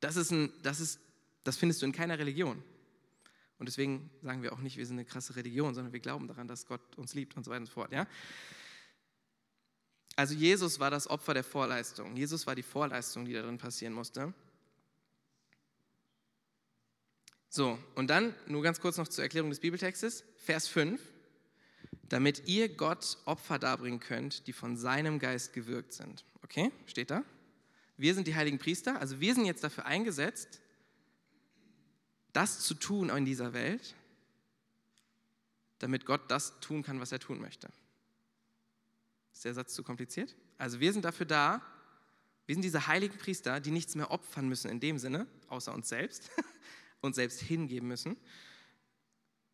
Das, 0.00 0.14
ist 0.16 0.30
ein, 0.30 0.52
das, 0.62 0.78
ist, 0.78 1.00
das 1.42 1.56
findest 1.56 1.82
du 1.82 1.86
in 1.86 1.92
keiner 1.92 2.18
Religion. 2.18 2.62
Und 3.58 3.66
deswegen 3.68 4.08
sagen 4.22 4.42
wir 4.42 4.52
auch 4.52 4.60
nicht, 4.60 4.76
wir 4.76 4.86
sind 4.86 4.96
eine 4.96 5.04
krasse 5.04 5.34
Religion, 5.34 5.74
sondern 5.74 5.92
wir 5.92 5.98
glauben 5.98 6.28
daran, 6.28 6.46
dass 6.46 6.66
Gott 6.66 6.80
uns 6.96 7.14
liebt 7.14 7.36
und 7.36 7.44
so 7.44 7.50
weiter 7.50 7.60
und 7.60 7.66
so 7.66 7.72
fort. 7.72 7.92
Ja? 7.92 8.06
Also 10.18 10.34
Jesus 10.34 10.80
war 10.80 10.90
das 10.90 11.08
Opfer 11.08 11.32
der 11.32 11.44
Vorleistung. 11.44 12.16
Jesus 12.16 12.44
war 12.44 12.56
die 12.56 12.64
Vorleistung, 12.64 13.24
die 13.24 13.32
darin 13.32 13.56
passieren 13.56 13.92
musste. 13.92 14.34
So, 17.48 17.78
und 17.94 18.08
dann 18.10 18.34
nur 18.48 18.64
ganz 18.64 18.80
kurz 18.80 18.96
noch 18.96 19.06
zur 19.06 19.22
Erklärung 19.22 19.50
des 19.50 19.60
Bibeltextes, 19.60 20.24
Vers 20.38 20.66
5, 20.66 21.00
damit 22.08 22.48
ihr 22.48 22.68
Gott 22.68 23.18
Opfer 23.26 23.60
darbringen 23.60 24.00
könnt, 24.00 24.48
die 24.48 24.52
von 24.52 24.76
seinem 24.76 25.20
Geist 25.20 25.52
gewirkt 25.52 25.92
sind. 25.92 26.24
Okay, 26.42 26.72
steht 26.86 27.12
da? 27.12 27.22
Wir 27.96 28.12
sind 28.12 28.26
die 28.26 28.34
heiligen 28.34 28.58
Priester, 28.58 29.00
also 29.00 29.20
wir 29.20 29.36
sind 29.36 29.44
jetzt 29.44 29.62
dafür 29.62 29.86
eingesetzt, 29.86 30.60
das 32.32 32.58
zu 32.58 32.74
tun 32.74 33.08
in 33.10 33.24
dieser 33.24 33.52
Welt, 33.52 33.94
damit 35.78 36.06
Gott 36.06 36.28
das 36.28 36.58
tun 36.58 36.82
kann, 36.82 36.98
was 36.98 37.12
er 37.12 37.20
tun 37.20 37.40
möchte. 37.40 37.68
Ist 39.38 39.44
der 39.44 39.54
Satz 39.54 39.72
zu 39.72 39.84
kompliziert? 39.84 40.34
Also 40.56 40.80
wir 40.80 40.92
sind 40.92 41.04
dafür 41.04 41.24
da, 41.24 41.62
wir 42.46 42.56
sind 42.56 42.62
diese 42.62 42.88
heiligen 42.88 43.16
Priester, 43.16 43.60
die 43.60 43.70
nichts 43.70 43.94
mehr 43.94 44.10
opfern 44.10 44.48
müssen 44.48 44.68
in 44.68 44.80
dem 44.80 44.98
Sinne, 44.98 45.28
außer 45.46 45.72
uns 45.72 45.88
selbst, 45.88 46.32
uns 47.02 47.14
selbst 47.14 47.40
hingeben 47.42 47.86
müssen, 47.86 48.16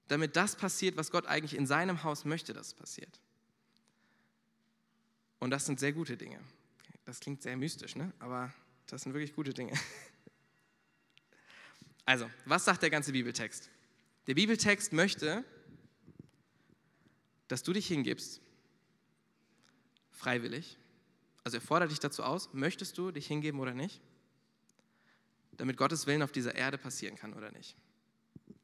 damit 0.08 0.36
das 0.36 0.56
passiert, 0.56 0.96
was 0.96 1.10
Gott 1.10 1.26
eigentlich 1.26 1.54
in 1.54 1.66
seinem 1.66 2.02
Haus 2.02 2.24
möchte, 2.24 2.54
dass 2.54 2.72
passiert. 2.72 3.20
Und 5.38 5.50
das 5.50 5.66
sind 5.66 5.78
sehr 5.78 5.92
gute 5.92 6.16
Dinge. 6.16 6.40
Das 7.04 7.20
klingt 7.20 7.42
sehr 7.42 7.58
mystisch, 7.58 7.94
ne? 7.94 8.10
aber 8.20 8.54
das 8.86 9.02
sind 9.02 9.12
wirklich 9.12 9.34
gute 9.34 9.52
Dinge. 9.52 9.74
Also, 12.06 12.30
was 12.44 12.66
sagt 12.66 12.82
der 12.82 12.90
ganze 12.90 13.12
Bibeltext? 13.12 13.70
Der 14.26 14.34
Bibeltext 14.34 14.92
möchte, 14.92 15.42
dass 17.48 17.62
du 17.62 17.72
dich 17.72 17.86
hingibst 17.86 18.43
freiwillig. 20.14 20.78
Also 21.44 21.58
er 21.58 21.60
fordert 21.60 21.90
dich 21.90 22.00
dazu 22.00 22.22
aus, 22.22 22.52
möchtest 22.54 22.96
du 22.96 23.10
dich 23.10 23.26
hingeben 23.26 23.60
oder 23.60 23.74
nicht? 23.74 24.00
Damit 25.52 25.76
Gottes 25.76 26.06
Willen 26.06 26.22
auf 26.22 26.32
dieser 26.32 26.54
Erde 26.54 26.78
passieren 26.78 27.16
kann 27.16 27.34
oder 27.34 27.52
nicht. 27.52 27.76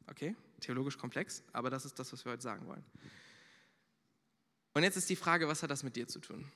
Okay, 0.06 0.34
theologisch 0.60 0.98
komplex, 0.98 1.42
aber 1.52 1.70
das 1.70 1.84
ist 1.84 1.98
das, 1.98 2.12
was 2.12 2.24
wir 2.24 2.32
heute 2.32 2.42
sagen 2.42 2.66
wollen. 2.66 2.84
Und 4.72 4.82
jetzt 4.82 4.96
ist 4.96 5.10
die 5.10 5.16
Frage, 5.16 5.46
was 5.46 5.62
hat 5.62 5.70
das 5.70 5.82
mit 5.82 5.96
dir 5.96 6.08
zu 6.08 6.20
tun? 6.20 6.50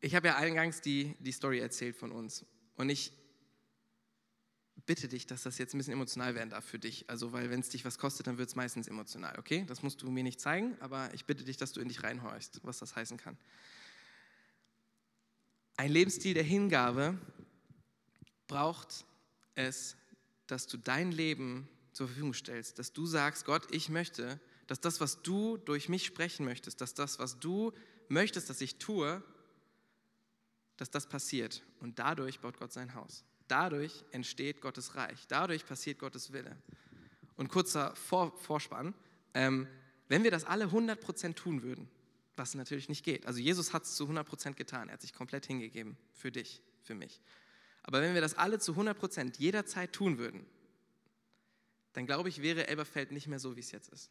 Ich 0.00 0.14
habe 0.14 0.28
ja 0.28 0.36
eingangs 0.36 0.80
die, 0.80 1.16
die 1.18 1.32
Story 1.32 1.58
erzählt 1.58 1.96
von 1.96 2.12
uns. 2.12 2.44
Und 2.76 2.88
ich 2.88 3.12
bitte 4.88 5.06
dich, 5.06 5.26
dass 5.26 5.42
das 5.42 5.58
jetzt 5.58 5.74
ein 5.74 5.78
bisschen 5.78 5.92
emotional 5.92 6.34
werden 6.34 6.48
darf 6.48 6.64
für 6.64 6.78
dich. 6.78 7.04
Also, 7.10 7.32
weil 7.32 7.50
wenn 7.50 7.60
es 7.60 7.68
dich 7.68 7.84
was 7.84 7.98
kostet, 7.98 8.26
dann 8.26 8.38
wird 8.38 8.48
es 8.48 8.56
meistens 8.56 8.88
emotional, 8.88 9.38
okay? 9.38 9.64
Das 9.68 9.82
musst 9.82 10.00
du 10.00 10.10
mir 10.10 10.22
nicht 10.22 10.40
zeigen, 10.40 10.76
aber 10.80 11.12
ich 11.12 11.26
bitte 11.26 11.44
dich, 11.44 11.58
dass 11.58 11.72
du 11.72 11.80
in 11.80 11.88
dich 11.88 12.02
reinhorchst, 12.02 12.60
was 12.64 12.78
das 12.78 12.96
heißen 12.96 13.18
kann. 13.18 13.36
Ein 15.76 15.92
Lebensstil 15.92 16.32
der 16.32 16.42
Hingabe 16.42 17.18
braucht 18.46 19.04
es, 19.54 19.94
dass 20.46 20.66
du 20.66 20.78
dein 20.78 21.12
Leben 21.12 21.68
zur 21.92 22.06
Verfügung 22.06 22.32
stellst, 22.32 22.78
dass 22.78 22.94
du 22.94 23.04
sagst, 23.04 23.44
Gott, 23.44 23.70
ich 23.70 23.90
möchte, 23.90 24.40
dass 24.68 24.80
das, 24.80 25.02
was 25.02 25.20
du 25.20 25.58
durch 25.58 25.90
mich 25.90 26.06
sprechen 26.06 26.46
möchtest, 26.46 26.80
dass 26.80 26.94
das, 26.94 27.18
was 27.18 27.38
du 27.38 27.74
möchtest, 28.08 28.48
dass 28.48 28.62
ich 28.62 28.76
tue, 28.76 29.22
dass 30.78 30.90
das 30.90 31.06
passiert. 31.06 31.62
Und 31.80 31.98
dadurch 31.98 32.40
baut 32.40 32.56
Gott 32.58 32.72
sein 32.72 32.94
Haus. 32.94 33.22
Dadurch 33.48 34.04
entsteht 34.10 34.60
Gottes 34.60 34.94
Reich. 34.94 35.26
Dadurch 35.28 35.66
passiert 35.66 35.98
Gottes 35.98 36.32
Wille. 36.32 36.56
Und 37.36 37.48
kurzer 37.48 37.94
Vor 37.96 38.36
Vorspann. 38.38 38.94
Ähm, 39.34 39.66
wenn 40.08 40.24
wir 40.24 40.30
das 40.30 40.44
alle 40.44 40.66
100% 40.66 41.34
tun 41.34 41.62
würden, 41.62 41.88
was 42.36 42.54
natürlich 42.54 42.88
nicht 42.88 43.04
geht. 43.04 43.26
Also 43.26 43.40
Jesus 43.40 43.72
hat 43.72 43.82
es 43.82 43.96
zu 43.96 44.04
100% 44.08 44.54
getan. 44.54 44.88
Er 44.88 44.94
hat 44.94 45.02
sich 45.02 45.12
komplett 45.12 45.46
hingegeben 45.46 45.96
für 46.12 46.30
dich, 46.30 46.62
für 46.82 46.94
mich. 46.94 47.20
Aber 47.82 48.00
wenn 48.00 48.14
wir 48.14 48.20
das 48.20 48.34
alle 48.34 48.58
zu 48.58 48.72
100 48.72 48.96
Prozent 48.96 49.38
jederzeit 49.38 49.92
tun 49.92 50.18
würden, 50.18 50.46
dann 51.94 52.06
glaube 52.06 52.28
ich, 52.28 52.42
wäre 52.42 52.68
Elberfeld 52.68 53.12
nicht 53.12 53.26
mehr 53.26 53.38
so, 53.38 53.56
wie 53.56 53.60
es 53.60 53.72
jetzt 53.72 53.88
ist. 53.88 54.10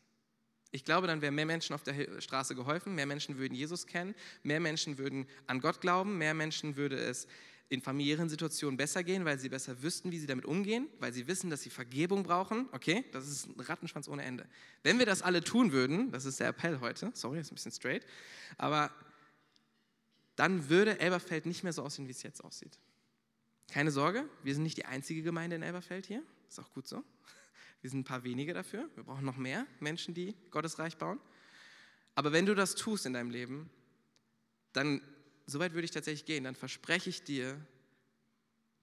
Ich 0.72 0.84
glaube, 0.84 1.08
dann 1.08 1.22
wären 1.22 1.36
mehr 1.36 1.46
Menschen 1.46 1.74
auf 1.74 1.84
der 1.84 2.20
Straße 2.20 2.54
geholfen, 2.54 2.96
mehr 2.96 3.06
Menschen 3.06 3.38
würden 3.38 3.56
Jesus 3.56 3.88
kennen, 3.88 4.14
mehr 4.44 4.60
Menschen 4.60 4.98
würden 4.98 5.28
an 5.46 5.62
Gott 5.62 5.80
glauben, 5.80 6.18
mehr 6.18 6.34
Menschen 6.34 6.76
würde 6.76 6.98
es 6.98 7.28
in 7.70 7.82
familiären 7.82 8.30
Situationen 8.30 8.78
besser 8.78 9.04
gehen, 9.04 9.26
weil 9.26 9.40
sie 9.40 9.50
besser 9.50 9.82
wüssten, 9.82 10.12
wie 10.12 10.20
sie 10.20 10.28
damit 10.28 10.46
umgehen, 10.46 10.88
weil 11.00 11.12
sie 11.12 11.28
wissen, 11.28 11.50
dass 11.50 11.62
sie 11.64 11.70
Vergebung 11.70 12.24
brauchen. 12.24 12.70
Okay, 12.72 13.04
das 13.12 13.28
ist 13.28 13.48
ein 13.48 13.60
Rattenschwanz 13.60 14.08
ohne 14.08 14.24
Ende. 14.24 14.48
Wenn 14.84 15.00
wir 15.00 15.06
das 15.06 15.22
alle 15.22 15.44
tun 15.44 15.74
würden, 15.74 16.12
das 16.12 16.26
ist 16.26 16.40
der 16.40 16.48
Appell 16.50 16.80
heute, 16.80 17.12
sorry, 17.14 17.40
ist 17.40 17.52
ein 17.52 17.56
bisschen 17.56 17.74
straight, 17.74 18.06
aber 18.58 18.92
dann 20.38 20.70
würde 20.70 21.00
Elberfeld 21.00 21.46
nicht 21.46 21.64
mehr 21.64 21.74
so 21.74 21.84
aussehen, 21.84 22.08
wie 22.08 22.12
es 22.12 22.24
jetzt 22.24 22.44
aussieht. 22.44 22.80
Keine 23.70 23.92
Sorge, 23.92 24.30
wir 24.44 24.54
sind 24.54 24.64
nicht 24.64 24.78
die 24.78 24.86
einzige 24.86 25.22
Gemeinde 25.22 25.58
in 25.58 25.64
Elberfeld 25.64 26.06
hier, 26.06 26.24
ist 26.48 26.60
auch 26.60 26.72
gut 26.74 26.88
so. 26.88 27.04
Wir 27.82 27.92
sind 27.92 28.00
ein 28.00 28.06
paar 28.06 28.24
wenige 28.24 28.56
dafür, 28.56 28.90
wir 28.96 29.04
brauchen 29.04 29.24
noch 29.24 29.38
mehr 29.38 29.68
Menschen, 29.80 30.16
die 30.16 30.36
Gottes 30.50 30.80
Reich 30.80 30.98
bauen. 30.98 31.20
Aber 32.16 32.32
wenn 32.32 32.48
du 32.48 32.56
das 32.56 32.74
tust 32.74 33.06
in 33.06 33.14
deinem 33.14 33.30
Leben, 33.30 33.70
dann 34.74 35.00
so 35.48 35.60
weit 35.60 35.74
würde 35.74 35.86
ich 35.86 35.92
tatsächlich 35.92 36.26
gehen, 36.26 36.44
dann 36.44 36.56
verspreche 36.56 37.10
ich 37.10 37.24
dir, 37.24 37.60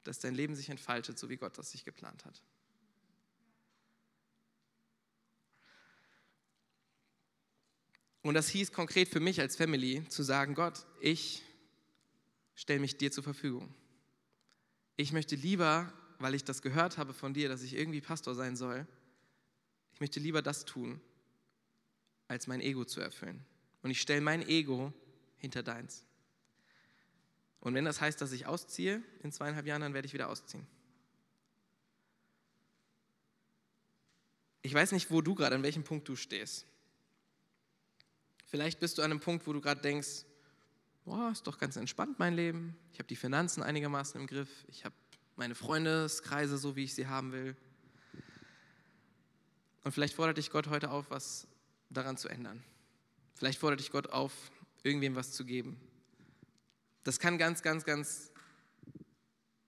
dass 0.03 0.19
dein 0.19 0.35
Leben 0.35 0.57
sich 0.57 0.71
entfaltet, 0.71 1.19
so 1.19 1.29
wie 1.29 1.37
Gott 1.37 1.57
das 1.59 1.71
sich 1.71 1.85
geplant 1.85 2.25
hat. 2.25 2.43
Und 8.23 8.33
das 8.33 8.49
hieß 8.49 8.73
konkret 8.73 9.11
für 9.11 9.21
mich 9.21 9.41
als 9.41 9.55
Family 9.55 10.09
zu 10.09 10.23
sagen, 10.23 10.55
Gott, 10.55 10.87
ich 11.01 11.43
stelle 12.55 12.81
mich 12.81 12.97
dir 12.97 13.13
zur 13.13 13.23
Verfügung. 13.23 13.75
Ich 14.97 15.13
möchte 15.13 15.37
lieber, 15.37 15.93
weil 16.19 16.35
ich 16.35 16.45
das 16.45 16.63
gehört 16.63 16.97
habe 16.97 17.13
von 17.13 17.35
dir, 17.35 17.51
dass 17.51 17.63
ich 17.63 17.75
irgendwie 17.75 18.01
Pastor 18.01 18.35
sein 18.35 18.57
soll, 18.57 18.87
ich 19.93 20.01
möchte 20.01 20.21
lieber 20.21 20.41
das 20.41 20.65
tun, 20.65 21.01
als 22.27 22.47
mein 22.47 22.63
Ego 22.63 22.87
zu 22.87 23.01
erfüllen. 23.01 23.45
Und 23.83 23.91
ich 23.91 24.01
stelle 24.01 24.23
mein 24.23 24.47
Ego 24.49 24.93
hinter 25.37 25.63
deins. 25.63 26.05
Und 27.65 27.75
wenn 27.75 27.87
das 27.87 28.01
heißt, 28.01 28.21
dass 28.21 28.31
ich 28.33 28.47
ausziehe 28.47 29.03
in 29.23 29.33
zweieinhalb 29.33 29.67
Jahren, 29.67 29.81
dann 29.81 29.95
werde 29.95 30.07
ich 30.07 30.13
wieder 30.13 30.29
ausziehen. 30.29 30.67
Ich 34.61 34.73
weiß 34.73 34.93
nicht, 34.93 35.11
wo 35.11 35.23
du 35.23 35.35
gerade, 35.35 35.57
an 35.57 35.63
welchem 35.63 35.83
Punkt 35.83 36.07
du 36.07 36.15
stehst. 36.15 36.67
Vielleicht 38.47 38.81
bist 38.81 38.99
du 38.99 39.03
an 39.03 39.11
einem 39.11 39.21
Punkt, 39.21 39.47
wo 39.47 39.53
du 39.55 39.63
gerade 39.63 39.81
denkst, 39.81 40.27
boah, 41.07 41.31
ist 41.33 41.47
doch 41.47 41.59
ganz 41.59 41.77
entspannt 41.77 42.19
mein 42.19 42.35
Leben. 42.35 42.77
Ich 42.93 42.99
habe 42.99 43.09
die 43.09 43.17
Finanzen 43.17 43.63
einigermaßen 43.63 44.21
im 44.21 44.27
Griff. 44.27 44.51
Ich 44.69 44.85
habe 44.85 44.95
meine 45.37 45.55
Freundeskreise 45.55 46.59
so, 46.59 46.77
wie 46.77 46.85
ich 46.85 46.95
sie 46.95 47.07
haben 47.07 47.33
will. 47.33 47.57
Und 49.85 49.93
vielleicht 49.93 50.15
fordert 50.15 50.37
dich 50.37 50.51
Gott 50.51 50.69
heute 50.69 50.91
auf, 50.91 51.11
was 51.11 51.47
daran 51.89 52.19
zu 52.19 52.29
ändern. 52.29 52.63
Vielleicht 53.35 53.59
fordert 53.59 53.81
dich 53.81 53.91
Gott 53.91 54.09
auf, 54.09 54.33
irgendwem 54.83 55.17
was 55.17 55.33
zu 55.33 55.47
geben. 55.47 55.81
Das 57.05 57.19
kann 57.19 57.37
ganz, 57.37 57.63
ganz, 57.63 57.85
ganz 57.85 58.33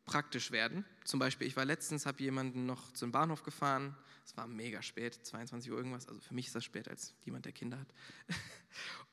praktisch 0.07 0.53
werden. 0.53 0.87
Zum 1.05 1.20
Beispiel, 1.20 1.46
ich 1.46 1.57
war 1.57 1.64
letztens, 1.64 2.07
habe 2.07 2.22
jemanden 2.22 2.64
noch 2.64 2.92
zum 2.92 3.12
Bahnhof 3.12 3.42
gefahren. 3.42 3.94
Es 4.25 4.37
war 4.37 4.46
mega 4.46 4.81
spät, 4.81 5.14
22 5.22 5.70
Uhr 5.70 5.77
irgendwas. 5.77 6.09
Also 6.09 6.20
für 6.20 6.35
mich 6.35 6.46
ist 6.46 6.55
das 6.55 6.64
spät 6.64 6.88
als 6.88 7.14
jemand, 7.25 7.44
der 7.44 7.53
Kinder 7.53 7.79
hat. 7.79 7.88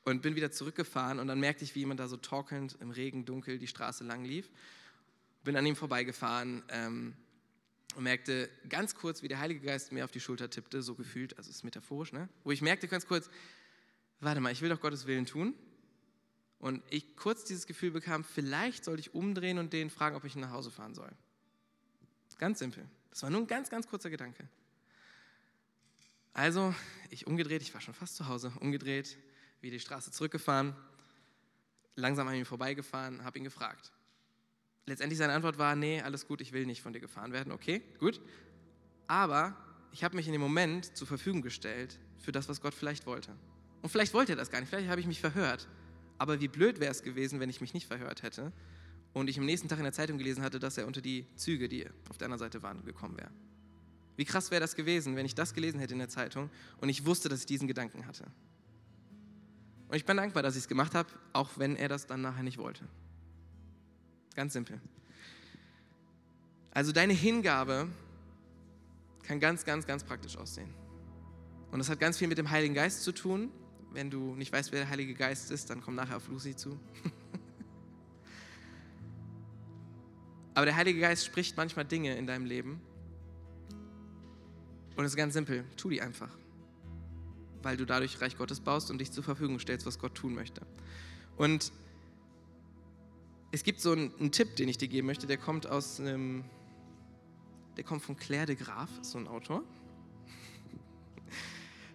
Und 0.04 0.22
bin 0.22 0.36
wieder 0.36 0.50
zurückgefahren 0.50 1.18
und 1.18 1.28
dann 1.28 1.40
merkte 1.40 1.64
ich, 1.64 1.74
wie 1.74 1.78
jemand 1.78 1.98
da 1.98 2.08
so 2.08 2.18
torkelnd 2.18 2.76
im 2.78 2.90
Regen, 2.90 3.24
dunkel 3.24 3.58
die 3.58 3.66
Straße 3.66 4.04
lang 4.04 4.22
lief. 4.26 4.50
Bin 5.44 5.56
an 5.56 5.64
ihm 5.64 5.76
vorbeigefahren 5.76 6.62
ähm, 6.68 7.14
und 7.94 8.02
merkte 8.02 8.50
ganz 8.68 8.94
kurz, 8.94 9.22
wie 9.22 9.28
der 9.28 9.38
Heilige 9.38 9.60
Geist 9.60 9.92
mir 9.92 10.04
auf 10.04 10.10
die 10.10 10.20
Schulter 10.20 10.50
tippte, 10.50 10.82
so 10.82 10.94
gefühlt, 10.94 11.38
also 11.38 11.48
ist 11.48 11.64
metaphorisch, 11.64 12.12
ne? 12.12 12.28
wo 12.42 12.50
ich 12.50 12.60
merkte 12.60 12.86
ganz 12.86 13.06
kurz, 13.06 13.30
warte 14.20 14.42
mal, 14.42 14.52
ich 14.52 14.60
will 14.60 14.68
doch 14.68 14.80
Gottes 14.82 15.06
Willen 15.06 15.24
tun. 15.24 15.54
Und 16.58 16.82
ich 16.90 17.16
kurz 17.16 17.44
dieses 17.44 17.66
Gefühl 17.66 17.90
bekam, 17.90 18.24
vielleicht 18.24 18.84
sollte 18.84 19.00
ich 19.00 19.14
umdrehen 19.14 19.58
und 19.58 19.72
den 19.72 19.90
fragen, 19.90 20.16
ob 20.16 20.24
ich 20.24 20.36
nach 20.36 20.50
Hause 20.50 20.70
fahren 20.70 20.94
soll. 20.94 21.10
Ganz 22.38 22.58
simpel. 22.58 22.84
Das 23.10 23.22
war 23.22 23.30
nur 23.30 23.40
ein 23.40 23.46
ganz, 23.46 23.70
ganz 23.70 23.86
kurzer 23.86 24.10
Gedanke. 24.10 24.48
Also, 26.32 26.74
ich 27.10 27.26
umgedreht, 27.26 27.62
ich 27.62 27.72
war 27.74 27.80
schon 27.80 27.94
fast 27.94 28.16
zu 28.16 28.26
Hause, 28.26 28.52
umgedreht, 28.60 29.16
wieder 29.60 29.74
die 29.74 29.80
Straße 29.80 30.10
zurückgefahren, 30.10 30.74
langsam 31.94 32.26
an 32.26 32.34
ihm 32.34 32.44
vorbeigefahren, 32.44 33.24
habe 33.24 33.38
ihn 33.38 33.44
gefragt. 33.44 33.92
Letztendlich 34.86 35.18
seine 35.18 35.32
Antwort 35.32 35.58
war, 35.58 35.76
nee, 35.76 36.02
alles 36.02 36.26
gut, 36.26 36.40
ich 36.40 36.52
will 36.52 36.66
nicht 36.66 36.82
von 36.82 36.92
dir 36.92 37.00
gefahren 37.00 37.32
werden. 37.32 37.52
Okay, 37.52 37.82
gut. 37.98 38.20
Aber 39.06 39.56
ich 39.92 40.02
habe 40.02 40.16
mich 40.16 40.26
in 40.26 40.32
dem 40.32 40.40
Moment 40.40 40.96
zur 40.96 41.06
Verfügung 41.06 41.40
gestellt 41.40 42.00
für 42.18 42.32
das, 42.32 42.48
was 42.48 42.60
Gott 42.60 42.74
vielleicht 42.74 43.06
wollte. 43.06 43.34
Und 43.80 43.90
vielleicht 43.90 44.12
wollte 44.12 44.32
er 44.32 44.36
das 44.36 44.50
gar 44.50 44.60
nicht, 44.60 44.68
vielleicht 44.68 44.88
habe 44.88 45.00
ich 45.00 45.06
mich 45.06 45.20
verhört. 45.20 45.68
Aber 46.18 46.40
wie 46.40 46.48
blöd 46.48 46.80
wäre 46.80 46.90
es 46.90 47.02
gewesen, 47.02 47.40
wenn 47.40 47.50
ich 47.50 47.60
mich 47.60 47.74
nicht 47.74 47.86
verhört 47.86 48.22
hätte 48.22 48.52
und 49.12 49.28
ich 49.28 49.38
am 49.38 49.46
nächsten 49.46 49.68
Tag 49.68 49.78
in 49.78 49.84
der 49.84 49.92
Zeitung 49.92 50.18
gelesen 50.18 50.42
hatte, 50.42 50.58
dass 50.58 50.78
er 50.78 50.86
unter 50.86 51.00
die 51.00 51.26
Züge, 51.36 51.68
die 51.68 51.86
auf 52.08 52.18
der 52.18 52.26
anderen 52.26 52.38
Seite 52.38 52.62
waren, 52.62 52.84
gekommen 52.84 53.16
wäre. 53.16 53.30
Wie 54.16 54.24
krass 54.24 54.50
wäre 54.50 54.60
das 54.60 54.76
gewesen, 54.76 55.16
wenn 55.16 55.26
ich 55.26 55.34
das 55.34 55.54
gelesen 55.54 55.80
hätte 55.80 55.92
in 55.94 55.98
der 55.98 56.08
Zeitung 56.08 56.50
und 56.80 56.88
ich 56.88 57.04
wusste, 57.04 57.28
dass 57.28 57.40
ich 57.40 57.46
diesen 57.46 57.66
Gedanken 57.66 58.06
hatte. 58.06 58.24
Und 59.88 59.96
ich 59.96 60.04
bin 60.04 60.16
dankbar, 60.16 60.42
dass 60.42 60.54
ich 60.54 60.62
es 60.62 60.68
gemacht 60.68 60.94
habe, 60.94 61.08
auch 61.32 61.50
wenn 61.56 61.76
er 61.76 61.88
das 61.88 62.06
dann 62.06 62.20
nachher 62.20 62.42
nicht 62.42 62.58
wollte. 62.58 62.84
Ganz 64.34 64.52
simpel. 64.52 64.80
Also 66.70 66.92
deine 66.92 67.12
Hingabe 67.12 67.88
kann 69.22 69.40
ganz, 69.40 69.64
ganz, 69.64 69.86
ganz 69.86 70.04
praktisch 70.04 70.36
aussehen. 70.36 70.72
Und 71.70 71.78
das 71.78 71.88
hat 71.88 71.98
ganz 71.98 72.18
viel 72.18 72.28
mit 72.28 72.38
dem 72.38 72.50
Heiligen 72.50 72.74
Geist 72.74 73.02
zu 73.02 73.12
tun 73.12 73.50
wenn 73.94 74.10
du 74.10 74.34
nicht 74.34 74.52
weißt, 74.52 74.72
wer 74.72 74.80
der 74.80 74.90
Heilige 74.90 75.14
Geist 75.14 75.50
ist, 75.50 75.70
dann 75.70 75.80
komm 75.80 75.94
nachher 75.94 76.16
auf 76.16 76.28
Lucy 76.28 76.54
zu. 76.56 76.78
Aber 80.54 80.66
der 80.66 80.76
Heilige 80.76 81.00
Geist 81.00 81.24
spricht 81.24 81.56
manchmal 81.56 81.84
Dinge 81.84 82.16
in 82.16 82.26
deinem 82.26 82.44
Leben. 82.44 82.80
Und 84.96 85.04
es 85.04 85.12
ist 85.12 85.16
ganz 85.16 85.34
simpel, 85.34 85.64
tu 85.76 85.90
die 85.90 86.00
einfach. 86.02 86.30
Weil 87.62 87.76
du 87.76 87.84
dadurch 87.84 88.20
Reich 88.20 88.36
Gottes 88.36 88.60
baust 88.60 88.90
und 88.90 88.98
dich 88.98 89.10
zur 89.10 89.24
Verfügung 89.24 89.58
stellst, 89.58 89.86
was 89.86 89.98
Gott 89.98 90.14
tun 90.14 90.34
möchte. 90.34 90.62
Und 91.36 91.72
es 93.50 93.62
gibt 93.64 93.80
so 93.80 93.92
einen, 93.92 94.12
einen 94.18 94.32
Tipp, 94.32 94.56
den 94.56 94.68
ich 94.68 94.78
dir 94.78 94.88
geben 94.88 95.06
möchte, 95.06 95.26
der 95.26 95.38
kommt 95.38 95.66
aus 95.66 96.00
einem, 96.00 96.44
der 97.76 97.84
kommt 97.84 98.02
von 98.02 98.16
Claire 98.16 98.46
de 98.46 98.56
Graaf, 98.56 98.90
so 99.02 99.18
ein 99.18 99.26
Autor. 99.28 99.62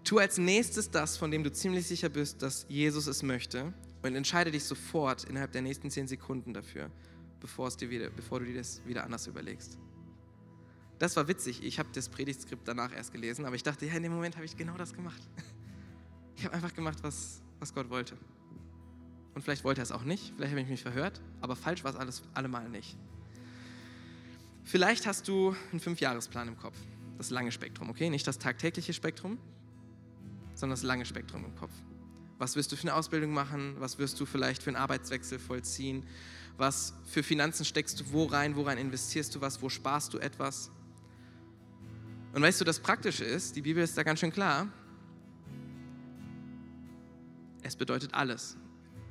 Tu 0.09 0.17
als 0.17 0.39
nächstes 0.39 0.89
das, 0.89 1.17
von 1.17 1.29
dem 1.29 1.43
du 1.43 1.51
ziemlich 1.51 1.85
sicher 1.85 2.09
bist, 2.09 2.41
dass 2.41 2.65
Jesus 2.67 3.05
es 3.05 3.21
möchte 3.21 3.71
und 4.01 4.15
entscheide 4.15 4.49
dich 4.49 4.63
sofort 4.63 5.25
innerhalb 5.25 5.51
der 5.51 5.61
nächsten 5.61 5.91
zehn 5.91 6.07
Sekunden 6.07 6.51
dafür, 6.51 6.89
bevor, 7.39 7.67
es 7.67 7.77
dir 7.77 7.91
wieder, 7.91 8.09
bevor 8.09 8.39
du 8.39 8.47
dir 8.47 8.55
das 8.55 8.81
wieder 8.87 9.03
anders 9.03 9.27
überlegst. 9.27 9.77
Das 10.97 11.15
war 11.15 11.27
witzig. 11.27 11.63
Ich 11.63 11.77
habe 11.77 11.89
das 11.93 12.09
Predigtskript 12.09 12.67
danach 12.67 12.91
erst 12.91 13.13
gelesen, 13.13 13.45
aber 13.45 13.55
ich 13.55 13.61
dachte, 13.61 13.85
ja, 13.85 13.93
in 13.93 14.01
dem 14.01 14.11
Moment 14.11 14.35
habe 14.35 14.45
ich 14.45 14.57
genau 14.57 14.75
das 14.77 14.93
gemacht. 14.93 15.21
Ich 16.37 16.43
habe 16.43 16.55
einfach 16.55 16.73
gemacht, 16.73 16.97
was, 17.03 17.43
was 17.59 17.75
Gott 17.75 17.91
wollte. 17.91 18.17
Und 19.35 19.43
vielleicht 19.43 19.63
wollte 19.63 19.81
er 19.81 19.83
es 19.83 19.91
auch 19.91 20.05
nicht, 20.05 20.33
vielleicht 20.35 20.53
habe 20.53 20.61
ich 20.61 20.69
mich 20.69 20.81
verhört, 20.81 21.21
aber 21.39 21.55
falsch 21.55 21.83
war 21.83 21.91
es 21.91 21.97
alles 21.97 22.23
allemal 22.33 22.67
nicht. 22.67 22.97
Vielleicht 24.63 25.05
hast 25.05 25.27
du 25.27 25.55
einen 25.69 25.79
Fünfjahresplan 25.79 26.47
im 26.47 26.57
Kopf, 26.57 26.77
das 27.19 27.29
lange 27.29 27.51
Spektrum, 27.51 27.91
okay? 27.91 28.09
Nicht 28.09 28.25
das 28.25 28.39
tagtägliche 28.39 28.93
Spektrum, 28.93 29.37
sondern 30.59 30.75
das 30.75 30.83
lange 30.83 31.05
Spektrum 31.05 31.45
im 31.45 31.55
Kopf. 31.55 31.71
Was 32.37 32.55
wirst 32.55 32.71
du 32.71 32.75
für 32.75 32.83
eine 32.83 32.95
Ausbildung 32.95 33.33
machen? 33.33 33.75
Was 33.79 33.97
wirst 33.97 34.19
du 34.19 34.25
vielleicht 34.25 34.63
für 34.63 34.69
einen 34.69 34.77
Arbeitswechsel 34.77 35.39
vollziehen? 35.39 36.03
Was 36.57 36.93
für 37.05 37.23
Finanzen 37.23 37.65
steckst 37.65 37.99
du 37.99 38.11
wo 38.11 38.25
rein? 38.25 38.55
Worein 38.55 38.77
investierst 38.77 39.33
du 39.35 39.41
was? 39.41 39.61
Wo 39.61 39.69
sparst 39.69 40.13
du 40.13 40.19
etwas? 40.19 40.71
Und 42.33 42.41
weißt 42.41 42.61
du, 42.61 42.65
das 42.65 42.79
Praktische 42.79 43.25
ist, 43.25 43.55
die 43.55 43.61
Bibel 43.61 43.83
ist 43.83 43.97
da 43.97 44.03
ganz 44.03 44.19
schön 44.19 44.31
klar, 44.31 44.67
es 47.61 47.75
bedeutet 47.75 48.13
alles. 48.13 48.55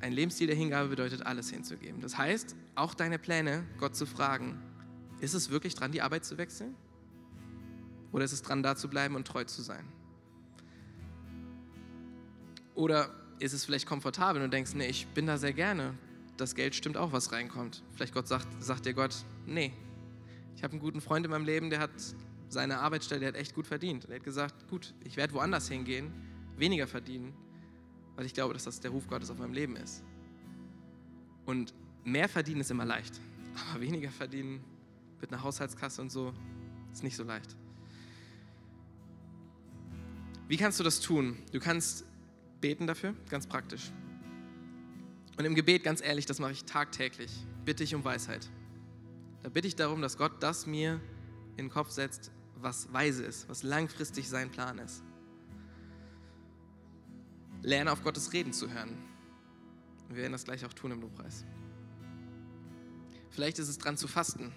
Ein 0.01 0.13
Lebensstil 0.13 0.47
der 0.47 0.57
Hingabe 0.57 0.89
bedeutet 0.89 1.27
alles 1.27 1.51
hinzugeben. 1.51 2.01
Das 2.01 2.17
heißt, 2.17 2.55
auch 2.77 2.95
deine 2.95 3.19
Pläne, 3.19 3.65
Gott 3.79 3.97
zu 3.97 4.07
fragen, 4.07 4.61
ist 5.21 5.35
es 5.35 5.51
wirklich 5.51 5.75
dran, 5.75 5.91
die 5.91 6.03
Arbeit 6.03 6.25
zu 6.25 6.39
wechseln? 6.39 6.75
Oder 8.13 8.25
ist 8.25 8.33
es 8.33 8.43
dran, 8.43 8.63
da 8.63 8.77
zu 8.77 8.89
bleiben 8.89 9.17
und 9.17 9.27
treu 9.27 9.45
zu 9.45 9.63
sein? 9.63 9.85
Oder 12.79 13.11
ist 13.41 13.55
es 13.55 13.65
vielleicht 13.65 13.89
komfortabel 13.89 14.41
und 14.41 14.53
du 14.53 14.57
denkst, 14.57 14.75
nee, 14.75 14.87
ich 14.87 15.09
bin 15.09 15.27
da 15.27 15.37
sehr 15.37 15.53
gerne. 15.53 15.95
Das 16.37 16.55
Geld 16.55 16.77
stimmt 16.77 16.97
auch, 16.97 17.11
was 17.11 17.33
reinkommt. 17.33 17.83
Vielleicht 17.97 18.15
Gott 18.15 18.29
sagt, 18.29 18.47
sagt 18.63 18.87
dir 18.87 18.95
Gott, 18.95 19.17
nee, 19.47 19.73
ich 20.55 20.63
habe 20.63 20.75
einen 20.75 20.81
guten 20.81 21.01
Freund 21.01 21.27
in 21.27 21.33
meinem 21.33 21.45
Leben, 21.45 21.71
der 21.71 21.81
hat 21.81 21.91
seine 22.49 22.79
Arbeitsstelle, 22.79 23.19
der 23.19 23.29
hat 23.31 23.35
echt 23.35 23.57
gut 23.57 23.67
verdient. 23.67 24.05
Und 24.05 24.13
er 24.13 24.19
hat 24.19 24.25
gesagt, 24.25 24.69
gut, 24.69 24.95
ich 25.03 25.17
werde 25.17 25.35
woanders 25.35 25.69
hingehen, 25.69 26.13
weniger 26.57 26.87
verdienen, 26.87 27.35
weil 28.15 28.27
ich 28.27 28.33
glaube, 28.33 28.55
dass 28.55 28.63
das 28.63 28.79
der 28.79 28.93
Ruf 28.93 29.09
Gottes 29.09 29.29
auf 29.29 29.39
meinem 29.39 29.55
Leben 29.55 29.75
ist. 29.75 30.05
Und 31.47 31.75
mehr 32.05 32.29
verdienen 32.29 32.61
ist 32.61 32.71
immer 32.71 32.85
leicht, 32.85 33.21
aber 33.73 33.81
weniger 33.81 34.11
verdienen 34.11 34.63
mit 35.21 35.33
einer 35.33 35.43
Haushaltskasse 35.43 36.01
und 36.01 36.13
so. 36.13 36.33
Ist 36.93 37.03
nicht 37.03 37.17
so 37.17 37.25
leicht. 37.25 37.57
Wie 40.47 40.57
kannst 40.57 40.79
du 40.79 40.85
das 40.85 41.01
tun? 41.01 41.37
Du 41.51 41.59
kannst 41.59 42.05
beten 42.61 42.87
dafür, 42.87 43.15
ganz 43.29 43.47
praktisch. 43.47 43.93
Und 45.37 45.45
im 45.45 45.55
Gebet, 45.55 45.85
ganz 45.85 46.03
ehrlich, 46.03 46.27
das 46.27 46.41
mache 46.41 46.53
ich 46.53 46.65
tagtäglich, 46.65 47.31
bitte 47.65 47.85
ich 47.85 47.95
um 47.95 48.05
Weisheit. 48.05 48.49
Da 49.43 49.49
bitte 49.49 49.69
ich 49.69 49.77
darum, 49.77 50.03
dass 50.03 50.17
Gott 50.17 50.43
das 50.43 50.67
mir 50.67 51.01
in 51.57 51.67
den 51.67 51.71
Kopf 51.71 51.91
setzt, 51.91 52.33
was 52.57 52.93
weise 52.93 53.25
ist, 53.25 53.49
was 53.49 53.63
langfristig 53.63 54.29
sein 54.29 54.51
Plan 54.51 54.79
ist. 54.79 55.05
Lerne 57.63 57.93
auf 57.93 58.03
Gottes 58.03 58.33
Reden 58.33 58.53
zu 58.53 58.73
hören. 58.73 58.97
Wir 60.09 60.17
werden 60.17 60.33
das 60.33 60.45
gleich 60.45 60.65
auch 60.65 60.73
tun 60.73 60.91
im 60.91 61.01
Lobpreis. 61.01 61.45
Vielleicht 63.31 63.59
ist 63.59 63.69
es 63.69 63.79
dran 63.79 63.97
zu 63.97 64.09
fasten, 64.09 64.53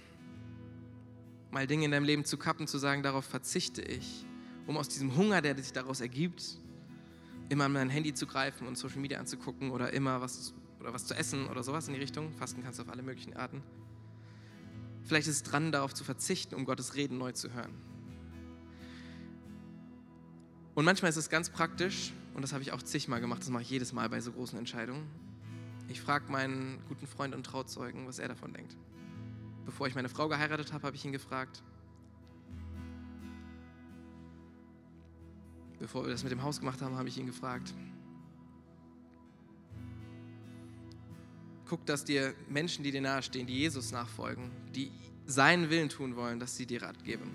mal 1.52 1.68
Dinge 1.68 1.86
in 1.86 1.92
deinem 1.92 2.06
Leben 2.06 2.26
zu 2.26 2.38
kappen, 2.38 2.68
zu 2.68 2.78
sagen, 2.78 3.04
darauf 3.04 3.26
verzichte 3.26 3.82
ich, 3.82 4.26
um 4.66 4.78
aus 4.78 4.88
diesem 4.88 5.16
Hunger, 5.16 5.42
der 5.42 5.56
sich 5.58 5.74
daraus 5.74 6.02
ergibt, 6.02 6.61
immer 7.52 7.66
an 7.66 7.74
mein 7.74 7.90
Handy 7.90 8.14
zu 8.14 8.26
greifen 8.26 8.66
und 8.66 8.78
Social 8.78 9.00
Media 9.00 9.20
anzugucken 9.20 9.72
oder 9.72 9.92
immer 9.92 10.22
was, 10.22 10.54
oder 10.80 10.94
was 10.94 11.06
zu 11.06 11.14
essen 11.14 11.48
oder 11.48 11.64
sowas 11.64 11.88
in 11.90 11.94
die 11.94 12.00
Richtung. 12.00 12.32
Fasten 12.32 12.64
kannst 12.64 12.80
du 12.80 12.84
auf 12.84 12.90
alle 12.90 13.04
möglichen 13.04 13.36
Arten. 13.36 13.62
Vielleicht 15.04 15.28
ist 15.28 15.36
es 15.36 15.44
dran, 15.44 15.74
darauf 15.74 15.94
zu 15.94 16.06
verzichten, 16.06 16.56
um 16.56 16.64
Gottes 16.64 16.96
Reden 16.96 17.18
neu 17.18 17.34
zu 17.34 17.52
hören. 17.52 17.74
Und 20.76 20.86
manchmal 20.86 21.10
ist 21.10 21.18
es 21.18 21.30
ganz 21.30 21.50
praktisch, 21.50 22.14
und 22.34 22.42
das 22.42 22.54
habe 22.54 22.64
ich 22.64 22.72
auch 22.72 22.82
zigmal 22.82 23.20
gemacht, 23.20 23.42
das 23.42 23.50
mache 23.50 23.64
ich 23.64 23.70
jedes 23.70 23.92
Mal 23.92 24.08
bei 24.08 24.22
so 24.22 24.32
großen 24.32 24.58
Entscheidungen. 24.58 25.06
Ich 25.90 26.00
frage 26.00 26.32
meinen 26.32 26.80
guten 26.88 27.06
Freund 27.06 27.36
und 27.36 27.44
Trauzeugen, 27.44 28.08
was 28.08 28.20
er 28.20 28.30
davon 28.30 28.54
denkt. 28.54 28.78
Bevor 29.66 29.88
ich 29.88 29.96
meine 29.96 30.08
Frau 30.08 30.30
geheiratet 30.30 30.72
habe, 30.72 30.88
habe 30.88 30.96
ich 30.96 31.04
ihn 31.04 31.12
gefragt. 31.12 31.62
Bevor 35.82 36.04
wir 36.04 36.12
das 36.12 36.22
mit 36.22 36.32
dem 36.32 36.44
Haus 36.44 36.60
gemacht 36.60 36.80
haben, 36.84 36.96
habe 36.96 37.10
ich 37.10 37.18
ihn 37.18 37.26
gefragt. 37.26 37.74
Guck, 41.68 41.84
dass 41.88 42.06
dir 42.06 42.36
Menschen, 42.48 42.84
die 42.84 42.92
dir 42.92 43.02
nahestehen, 43.02 43.48
die 43.48 43.58
Jesus 43.58 43.92
nachfolgen, 43.92 44.52
die 44.76 44.92
seinen 45.26 45.72
Willen 45.72 45.90
tun 45.90 46.16
wollen, 46.16 46.40
dass 46.40 46.56
sie 46.56 46.68
dir 46.68 46.84
Rat 46.84 47.04
geben. 47.04 47.32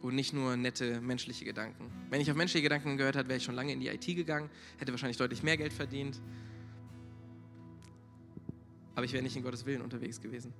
Und 0.00 0.14
nicht 0.14 0.32
nur 0.32 0.56
nette 0.56 1.02
menschliche 1.02 1.44
Gedanken. 1.44 1.90
Wenn 2.08 2.22
ich 2.22 2.30
auf 2.30 2.36
menschliche 2.38 2.62
Gedanken 2.62 2.96
gehört 2.96 3.16
hätte, 3.16 3.28
wäre 3.28 3.36
ich 3.36 3.44
schon 3.44 3.54
lange 3.54 3.72
in 3.72 3.80
die 3.80 3.88
IT 3.88 4.06
gegangen, 4.06 4.48
hätte 4.78 4.90
wahrscheinlich 4.92 5.18
deutlich 5.18 5.42
mehr 5.42 5.58
Geld 5.58 5.74
verdient. 5.74 6.18
Aber 8.94 9.04
ich 9.04 9.12
wäre 9.12 9.22
nicht 9.22 9.36
in 9.36 9.42
Gottes 9.42 9.66
Willen 9.66 9.82
unterwegs 9.82 10.22
gewesen. 10.22 10.54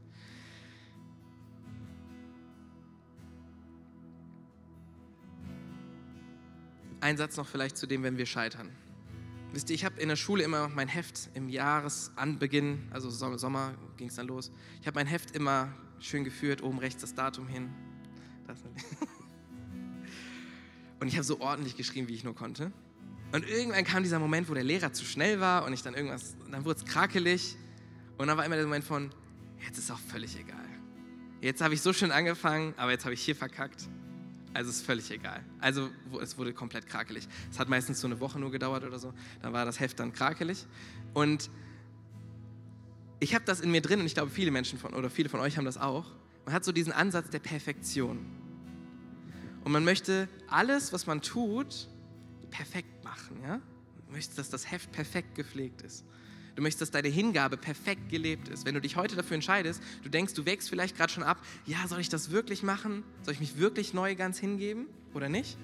Ein 7.04 7.18
Satz 7.18 7.36
noch 7.36 7.46
vielleicht 7.46 7.76
zu 7.76 7.86
dem, 7.86 8.02
wenn 8.02 8.16
wir 8.16 8.24
scheitern. 8.24 8.70
Wisst 9.52 9.68
ihr, 9.68 9.74
ich 9.74 9.84
habe 9.84 10.00
in 10.00 10.08
der 10.08 10.16
Schule 10.16 10.42
immer 10.42 10.70
mein 10.70 10.88
Heft 10.88 11.28
im 11.34 11.50
Jahresanbeginn, 11.50 12.88
also 12.92 13.10
Sommer 13.10 13.74
ging 13.98 14.08
es 14.08 14.14
dann 14.14 14.26
los. 14.26 14.50
Ich 14.80 14.86
habe 14.86 14.94
mein 14.94 15.06
Heft 15.06 15.36
immer 15.36 15.70
schön 16.00 16.24
geführt, 16.24 16.62
oben 16.62 16.78
rechts 16.78 17.02
das 17.02 17.14
Datum 17.14 17.46
hin. 17.46 17.68
Das 18.46 18.56
und 21.00 21.08
ich 21.08 21.16
habe 21.16 21.24
so 21.24 21.40
ordentlich 21.40 21.76
geschrieben, 21.76 22.08
wie 22.08 22.14
ich 22.14 22.24
nur 22.24 22.34
konnte. 22.34 22.72
Und 23.32 23.46
irgendwann 23.46 23.84
kam 23.84 24.02
dieser 24.02 24.18
Moment, 24.18 24.48
wo 24.48 24.54
der 24.54 24.64
Lehrer 24.64 24.94
zu 24.94 25.04
schnell 25.04 25.40
war 25.40 25.66
und 25.66 25.74
ich 25.74 25.82
dann 25.82 25.92
irgendwas, 25.92 26.36
dann 26.50 26.64
wurde 26.64 26.78
es 26.78 26.86
krakelig. 26.86 27.58
Und 28.16 28.28
dann 28.28 28.38
war 28.38 28.46
immer 28.46 28.56
der 28.56 28.64
Moment 28.64 28.86
von, 28.86 29.10
jetzt 29.66 29.76
ist 29.76 29.90
auch 29.90 30.00
völlig 30.00 30.40
egal. 30.40 30.70
Jetzt 31.42 31.60
habe 31.60 31.74
ich 31.74 31.82
so 31.82 31.92
schön 31.92 32.12
angefangen, 32.12 32.72
aber 32.78 32.92
jetzt 32.92 33.04
habe 33.04 33.12
ich 33.12 33.20
hier 33.20 33.36
verkackt. 33.36 33.90
Also 34.54 34.70
ist 34.70 34.86
völlig 34.86 35.10
egal. 35.10 35.44
Also 35.60 35.90
es 36.22 36.38
wurde 36.38 36.54
komplett 36.54 36.86
krakelig. 36.86 37.28
Es 37.50 37.58
hat 37.58 37.68
meistens 37.68 38.00
so 38.00 38.06
eine 38.06 38.20
Woche 38.20 38.38
nur 38.38 38.52
gedauert 38.52 38.84
oder 38.84 39.00
so. 39.00 39.12
Dann 39.42 39.52
war 39.52 39.64
das 39.64 39.80
Heft 39.80 39.98
dann 39.98 40.12
krakelig. 40.12 40.64
Und 41.12 41.50
ich 43.18 43.34
habe 43.34 43.44
das 43.44 43.60
in 43.60 43.72
mir 43.72 43.82
drin 43.82 44.00
und 44.00 44.06
ich 44.06 44.14
glaube, 44.14 44.30
viele 44.30 44.52
Menschen 44.52 44.78
von 44.78 44.94
oder 44.94 45.10
viele 45.10 45.28
von 45.28 45.40
euch 45.40 45.56
haben 45.56 45.64
das 45.64 45.76
auch. 45.76 46.06
Man 46.44 46.54
hat 46.54 46.64
so 46.64 46.70
diesen 46.70 46.92
Ansatz 46.92 47.30
der 47.30 47.40
Perfektion. 47.40 48.24
Und 49.64 49.72
man 49.72 49.82
möchte 49.82 50.28
alles, 50.46 50.92
was 50.92 51.06
man 51.06 51.20
tut, 51.20 51.88
perfekt 52.50 53.02
machen. 53.02 53.38
Ja? 53.42 53.60
Man 54.06 54.12
möchte, 54.12 54.36
dass 54.36 54.50
das 54.50 54.70
Heft 54.70 54.92
perfekt 54.92 55.34
gepflegt 55.34 55.82
ist. 55.82 56.04
Du 56.54 56.62
möchtest, 56.62 56.82
dass 56.82 56.90
deine 56.90 57.08
Hingabe 57.08 57.56
perfekt 57.56 58.08
gelebt 58.08 58.48
ist. 58.48 58.64
Wenn 58.64 58.74
du 58.74 58.80
dich 58.80 58.96
heute 58.96 59.16
dafür 59.16 59.34
entscheidest, 59.34 59.82
du 60.02 60.08
denkst, 60.08 60.34
du 60.34 60.46
wächst 60.46 60.68
vielleicht 60.68 60.96
gerade 60.96 61.12
schon 61.12 61.24
ab, 61.24 61.44
ja, 61.66 61.86
soll 61.88 62.00
ich 62.00 62.08
das 62.08 62.30
wirklich 62.30 62.62
machen? 62.62 63.02
Soll 63.22 63.34
ich 63.34 63.40
mich 63.40 63.58
wirklich 63.58 63.92
neu 63.92 64.14
ganz 64.14 64.38
hingeben 64.38 64.86
oder 65.14 65.28
nicht? 65.28 65.58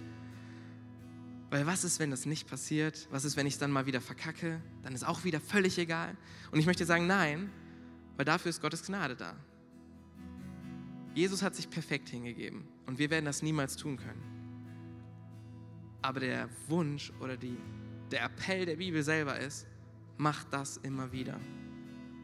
Weil 1.51 1.67
was 1.67 1.85
ist, 1.85 1.99
wenn 1.99 2.11
das 2.11 2.27
nicht 2.27 2.49
passiert? 2.49 3.09
Was 3.11 3.25
ist, 3.25 3.37
wenn 3.37 3.47
ich 3.47 3.55
es 3.55 3.59
dann 3.59 3.71
mal 3.71 3.87
wieder 3.87 4.01
verkacke? 4.01 4.61
Dann 4.83 4.95
ist 4.95 5.05
auch 5.05 5.25
wieder 5.25 5.41
völlig 5.41 5.79
egal. 5.79 6.17
Und 6.51 6.59
ich 6.59 6.67
möchte 6.67 6.85
sagen, 6.85 7.07
nein, 7.07 7.51
weil 8.17 8.25
dafür 8.25 8.51
ist 8.51 8.61
Gottes 8.61 8.85
Gnade 8.85 9.17
da. 9.17 9.37
Jesus 11.15 11.43
hat 11.43 11.57
sich 11.57 11.71
perfekt 11.71 12.09
hingegeben 12.09 12.69
und 12.87 12.99
wir 12.99 13.11
werden 13.11 13.25
das 13.25 13.43
niemals 13.43 13.77
tun 13.77 13.97
können. 13.97 14.23
Aber 16.03 16.21
der 16.21 16.49
Wunsch 16.69 17.13
oder 17.21 17.37
die, 17.37 17.57
der 18.11 18.25
Appell 18.25 18.65
der 18.65 18.77
Bibel 18.77 19.03
selber 19.03 19.39
ist, 19.39 19.67
mach 20.21 20.45
das 20.45 20.77
immer 20.77 21.13
wieder. 21.13 21.41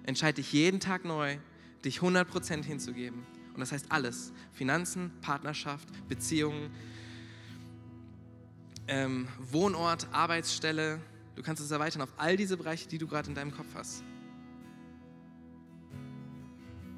Entscheide 0.05 0.37
dich 0.37 0.53
jeden 0.53 0.81
Tag 0.81 1.05
neu, 1.05 1.39
dich 1.85 2.01
100% 2.01 2.63
hinzugeben. 2.63 3.27
Und 3.55 3.61
das 3.61 3.73
heißt 3.73 3.91
alles. 3.91 4.35
Finanzen, 4.53 5.11
Partnerschaft, 5.23 5.89
Beziehungen, 6.07 6.71
ähm, 8.87 9.27
Wohnort, 9.51 10.09
Arbeitsstelle. 10.13 11.01
Du 11.37 11.43
kannst 11.43 11.63
es 11.63 11.71
erweitern 11.71 12.03
auf 12.03 12.13
all 12.19 12.37
diese 12.37 12.59
Bereiche, 12.59 12.87
die 12.87 12.99
du 12.99 13.07
gerade 13.07 13.31
in 13.31 13.35
deinem 13.35 13.51
Kopf 13.51 13.75
hast. 13.75 14.05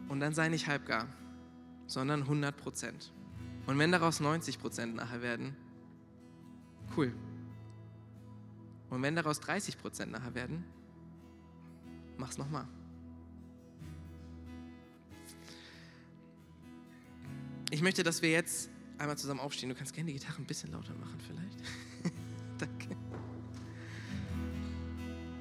Und 0.08 0.18
dann 0.18 0.34
sei 0.34 0.48
nicht 0.48 0.66
halbgar, 0.66 1.06
sondern 1.87 2.24
100% 2.24 2.52
Und 3.66 3.78
wenn 3.78 3.92
daraus 3.92 4.20
90% 4.20 4.87
nachher 4.87 5.22
werden, 5.22 5.54
cool. 6.96 7.14
Und 8.90 9.02
wenn 9.02 9.14
daraus 9.14 9.40
30% 9.40 10.06
nachher 10.06 10.34
werden, 10.34 10.64
mach's 12.18 12.38
nochmal. 12.38 12.66
Ich 17.70 17.83
möchte, 17.83 18.02
dass 18.02 18.22
wir 18.22 18.31
jetzt 18.31 18.70
einmal 18.98 19.18
zusammen 19.18 19.40
aufstehen. 19.40 19.68
Du 19.68 19.74
kannst 19.74 19.94
gerne 19.94 20.11
die 20.11 20.18
Gitarre 20.18 20.40
ein 20.40 20.46
bisschen 20.46 20.72
lauter 20.72 20.94
machen, 20.94 21.18
vielleicht. 21.26 22.14
Danke. 22.59 22.96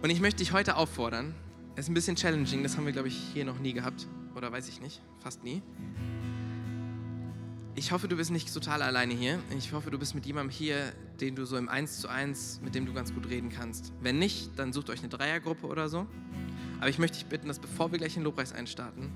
Und 0.02 0.10
ich 0.10 0.20
möchte 0.20 0.40
dich 0.40 0.52
heute 0.52 0.76
auffordern. 0.76 1.34
Es 1.76 1.86
ist 1.86 1.90
ein 1.90 1.94
bisschen 1.94 2.16
challenging, 2.16 2.64
das 2.64 2.76
haben 2.76 2.86
wir, 2.86 2.94
glaube 2.94 3.08
ich, 3.08 3.18
hier 3.34 3.46
noch 3.46 3.60
nie 3.60 3.74
gehabt. 3.74 4.08
Oder 4.36 4.52
weiß 4.52 4.68
ich 4.68 4.82
nicht, 4.82 5.02
fast 5.20 5.44
nie. 5.44 5.62
Ich 7.76 7.92
hoffe, 7.92 8.08
du 8.08 8.16
bist 8.16 8.32
nicht 8.32 8.52
total 8.52 8.82
alleine 8.82 9.14
hier. 9.14 9.40
Ich 9.56 9.72
hoffe, 9.72 9.92
du 9.92 10.00
bist 10.00 10.16
mit 10.16 10.26
jemandem 10.26 10.50
hier, 10.50 10.94
den 11.22 11.36
du 11.36 11.46
so 11.46 11.58
im 11.58 11.70
1 11.70 12.02
zu 12.02 12.08
1, 12.08 12.62
mit 12.64 12.74
dem 12.74 12.88
du 12.88 12.94
ganz 12.94 13.14
gut 13.14 13.30
reden 13.30 13.50
kannst. 13.50 13.94
Wenn 14.02 14.18
nicht, 14.18 14.58
dann 14.58 14.74
sucht 14.74 14.90
euch 14.90 15.00
eine 15.00 15.10
Dreiergruppe 15.10 15.68
oder 15.68 15.88
so. 15.88 16.08
Aber 16.80 16.90
ich 16.90 17.00
möchte 17.00 17.18
dich 17.18 17.28
bitten, 17.28 17.48
dass 17.48 17.60
bevor 17.60 17.92
wir 17.92 17.98
gleich 17.98 18.18
in 18.18 18.24
Lobpreis 18.24 18.54
einstarten, 18.54 19.12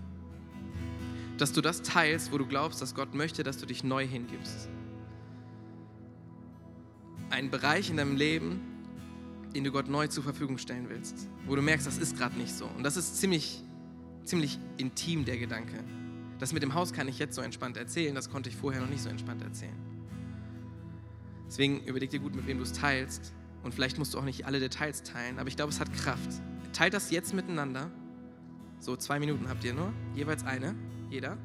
dass 1.37 1.53
du 1.53 1.61
das 1.61 1.81
teilst, 1.81 2.31
wo 2.31 2.37
du 2.37 2.45
glaubst, 2.45 2.81
dass 2.81 2.95
Gott 2.95 3.13
möchte, 3.13 3.43
dass 3.43 3.57
du 3.57 3.65
dich 3.65 3.83
neu 3.83 4.05
hingibst. 4.07 4.69
Ein 7.29 7.49
Bereich 7.49 7.89
in 7.89 7.97
deinem 7.97 8.15
Leben, 8.15 8.61
den 9.55 9.63
du 9.63 9.71
Gott 9.71 9.89
neu 9.89 10.07
zur 10.07 10.23
Verfügung 10.23 10.57
stellen 10.57 10.87
willst, 10.89 11.27
wo 11.45 11.55
du 11.55 11.61
merkst, 11.61 11.87
das 11.87 11.97
ist 11.97 12.17
gerade 12.17 12.37
nicht 12.37 12.53
so. 12.53 12.65
Und 12.65 12.83
das 12.83 12.97
ist 12.97 13.17
ziemlich, 13.17 13.63
ziemlich 14.23 14.59
intim, 14.77 15.25
der 15.25 15.37
Gedanke. 15.37 15.83
Das 16.39 16.53
mit 16.53 16.63
dem 16.63 16.73
Haus 16.73 16.93
kann 16.93 17.07
ich 17.07 17.19
jetzt 17.19 17.35
so 17.35 17.41
entspannt 17.41 17.77
erzählen, 17.77 18.15
das 18.15 18.29
konnte 18.29 18.49
ich 18.49 18.55
vorher 18.55 18.81
noch 18.81 18.89
nicht 18.89 19.01
so 19.01 19.09
entspannt 19.09 19.43
erzählen. 19.43 19.75
Deswegen 21.47 21.83
überleg 21.85 22.09
dir 22.09 22.19
gut, 22.19 22.33
mit 22.35 22.47
wem 22.47 22.57
du 22.57 22.63
es 22.63 22.73
teilst. 22.73 23.33
Und 23.63 23.73
vielleicht 23.73 23.97
musst 23.97 24.13
du 24.13 24.19
auch 24.19 24.23
nicht 24.23 24.45
alle 24.45 24.59
Details 24.59 25.03
teilen, 25.03 25.37
aber 25.37 25.49
ich 25.49 25.55
glaube, 25.55 25.71
es 25.71 25.79
hat 25.79 25.93
Kraft. 25.93 26.41
Teilt 26.73 26.93
das 26.93 27.11
jetzt 27.11 27.33
miteinander. 27.33 27.89
So 28.79 28.95
zwei 28.95 29.19
Minuten 29.19 29.47
habt 29.49 29.63
ihr 29.63 29.73
nur, 29.73 29.93
jeweils 30.15 30.43
eine, 30.43 30.75
jeder. 31.09 31.37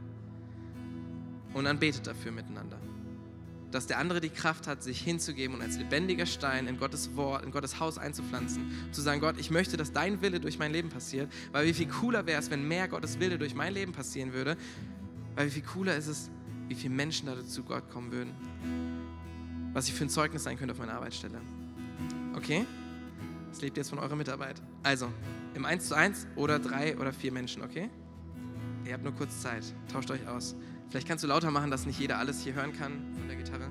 Und 1.52 1.64
dann 1.64 1.78
betet 1.78 2.06
dafür 2.06 2.32
miteinander. 2.32 2.78
Dass 3.70 3.86
der 3.86 3.98
andere 3.98 4.20
die 4.20 4.30
Kraft 4.30 4.66
hat, 4.66 4.82
sich 4.82 5.00
hinzugeben 5.00 5.56
und 5.56 5.62
als 5.62 5.76
lebendiger 5.76 6.24
Stein 6.24 6.66
in 6.66 6.78
Gottes 6.78 7.16
Wort, 7.16 7.44
in 7.44 7.50
Gottes 7.50 7.80
Haus 7.80 7.98
einzupflanzen. 7.98 8.70
Zu 8.92 9.02
sagen, 9.02 9.20
Gott, 9.20 9.36
ich 9.38 9.50
möchte, 9.50 9.76
dass 9.76 9.92
dein 9.92 10.22
Wille 10.22 10.40
durch 10.40 10.58
mein 10.58 10.72
Leben 10.72 10.88
passiert. 10.88 11.30
Weil 11.52 11.66
wie 11.66 11.74
viel 11.74 11.88
cooler 11.88 12.26
wäre 12.26 12.40
es, 12.40 12.50
wenn 12.50 12.66
mehr 12.66 12.88
Gottes 12.88 13.18
Wille 13.20 13.38
durch 13.38 13.54
mein 13.54 13.74
Leben 13.74 13.92
passieren 13.92 14.32
würde. 14.32 14.56
Weil 15.34 15.46
wie 15.46 15.50
viel 15.50 15.62
cooler 15.62 15.96
ist 15.96 16.06
es, 16.06 16.30
wie 16.68 16.74
viele 16.74 16.94
Menschen 16.94 17.26
da 17.26 17.44
zu 17.44 17.64
Gott 17.64 17.90
kommen 17.90 18.12
würden. 18.12 18.32
Was 19.72 19.88
ich 19.88 19.94
für 19.94 20.04
ein 20.04 20.10
Zeugnis 20.10 20.44
sein 20.44 20.56
könnte 20.56 20.72
auf 20.72 20.78
meiner 20.78 20.94
Arbeitsstelle. 20.94 21.40
Okay? 22.34 22.64
Das 23.56 23.62
lebt 23.62 23.78
jetzt 23.78 23.88
von 23.88 23.98
eurer 23.98 24.16
Mitarbeit. 24.16 24.60
Also, 24.82 25.10
im 25.54 25.64
1 25.64 25.88
zu 25.88 25.94
1 25.94 26.26
oder 26.36 26.58
drei 26.58 26.94
oder 26.98 27.10
vier 27.10 27.32
Menschen, 27.32 27.62
okay? 27.62 27.88
Ihr 28.84 28.92
habt 28.92 29.02
nur 29.02 29.14
kurz 29.14 29.40
Zeit. 29.40 29.64
Tauscht 29.90 30.10
euch 30.10 30.28
aus. 30.28 30.54
Vielleicht 30.90 31.08
kannst 31.08 31.24
du 31.24 31.28
lauter 31.28 31.50
machen, 31.50 31.70
dass 31.70 31.86
nicht 31.86 31.98
jeder 31.98 32.18
alles 32.18 32.42
hier 32.42 32.52
hören 32.52 32.74
kann 32.74 33.14
von 33.16 33.26
der 33.28 33.36
Gitarre. 33.38 33.70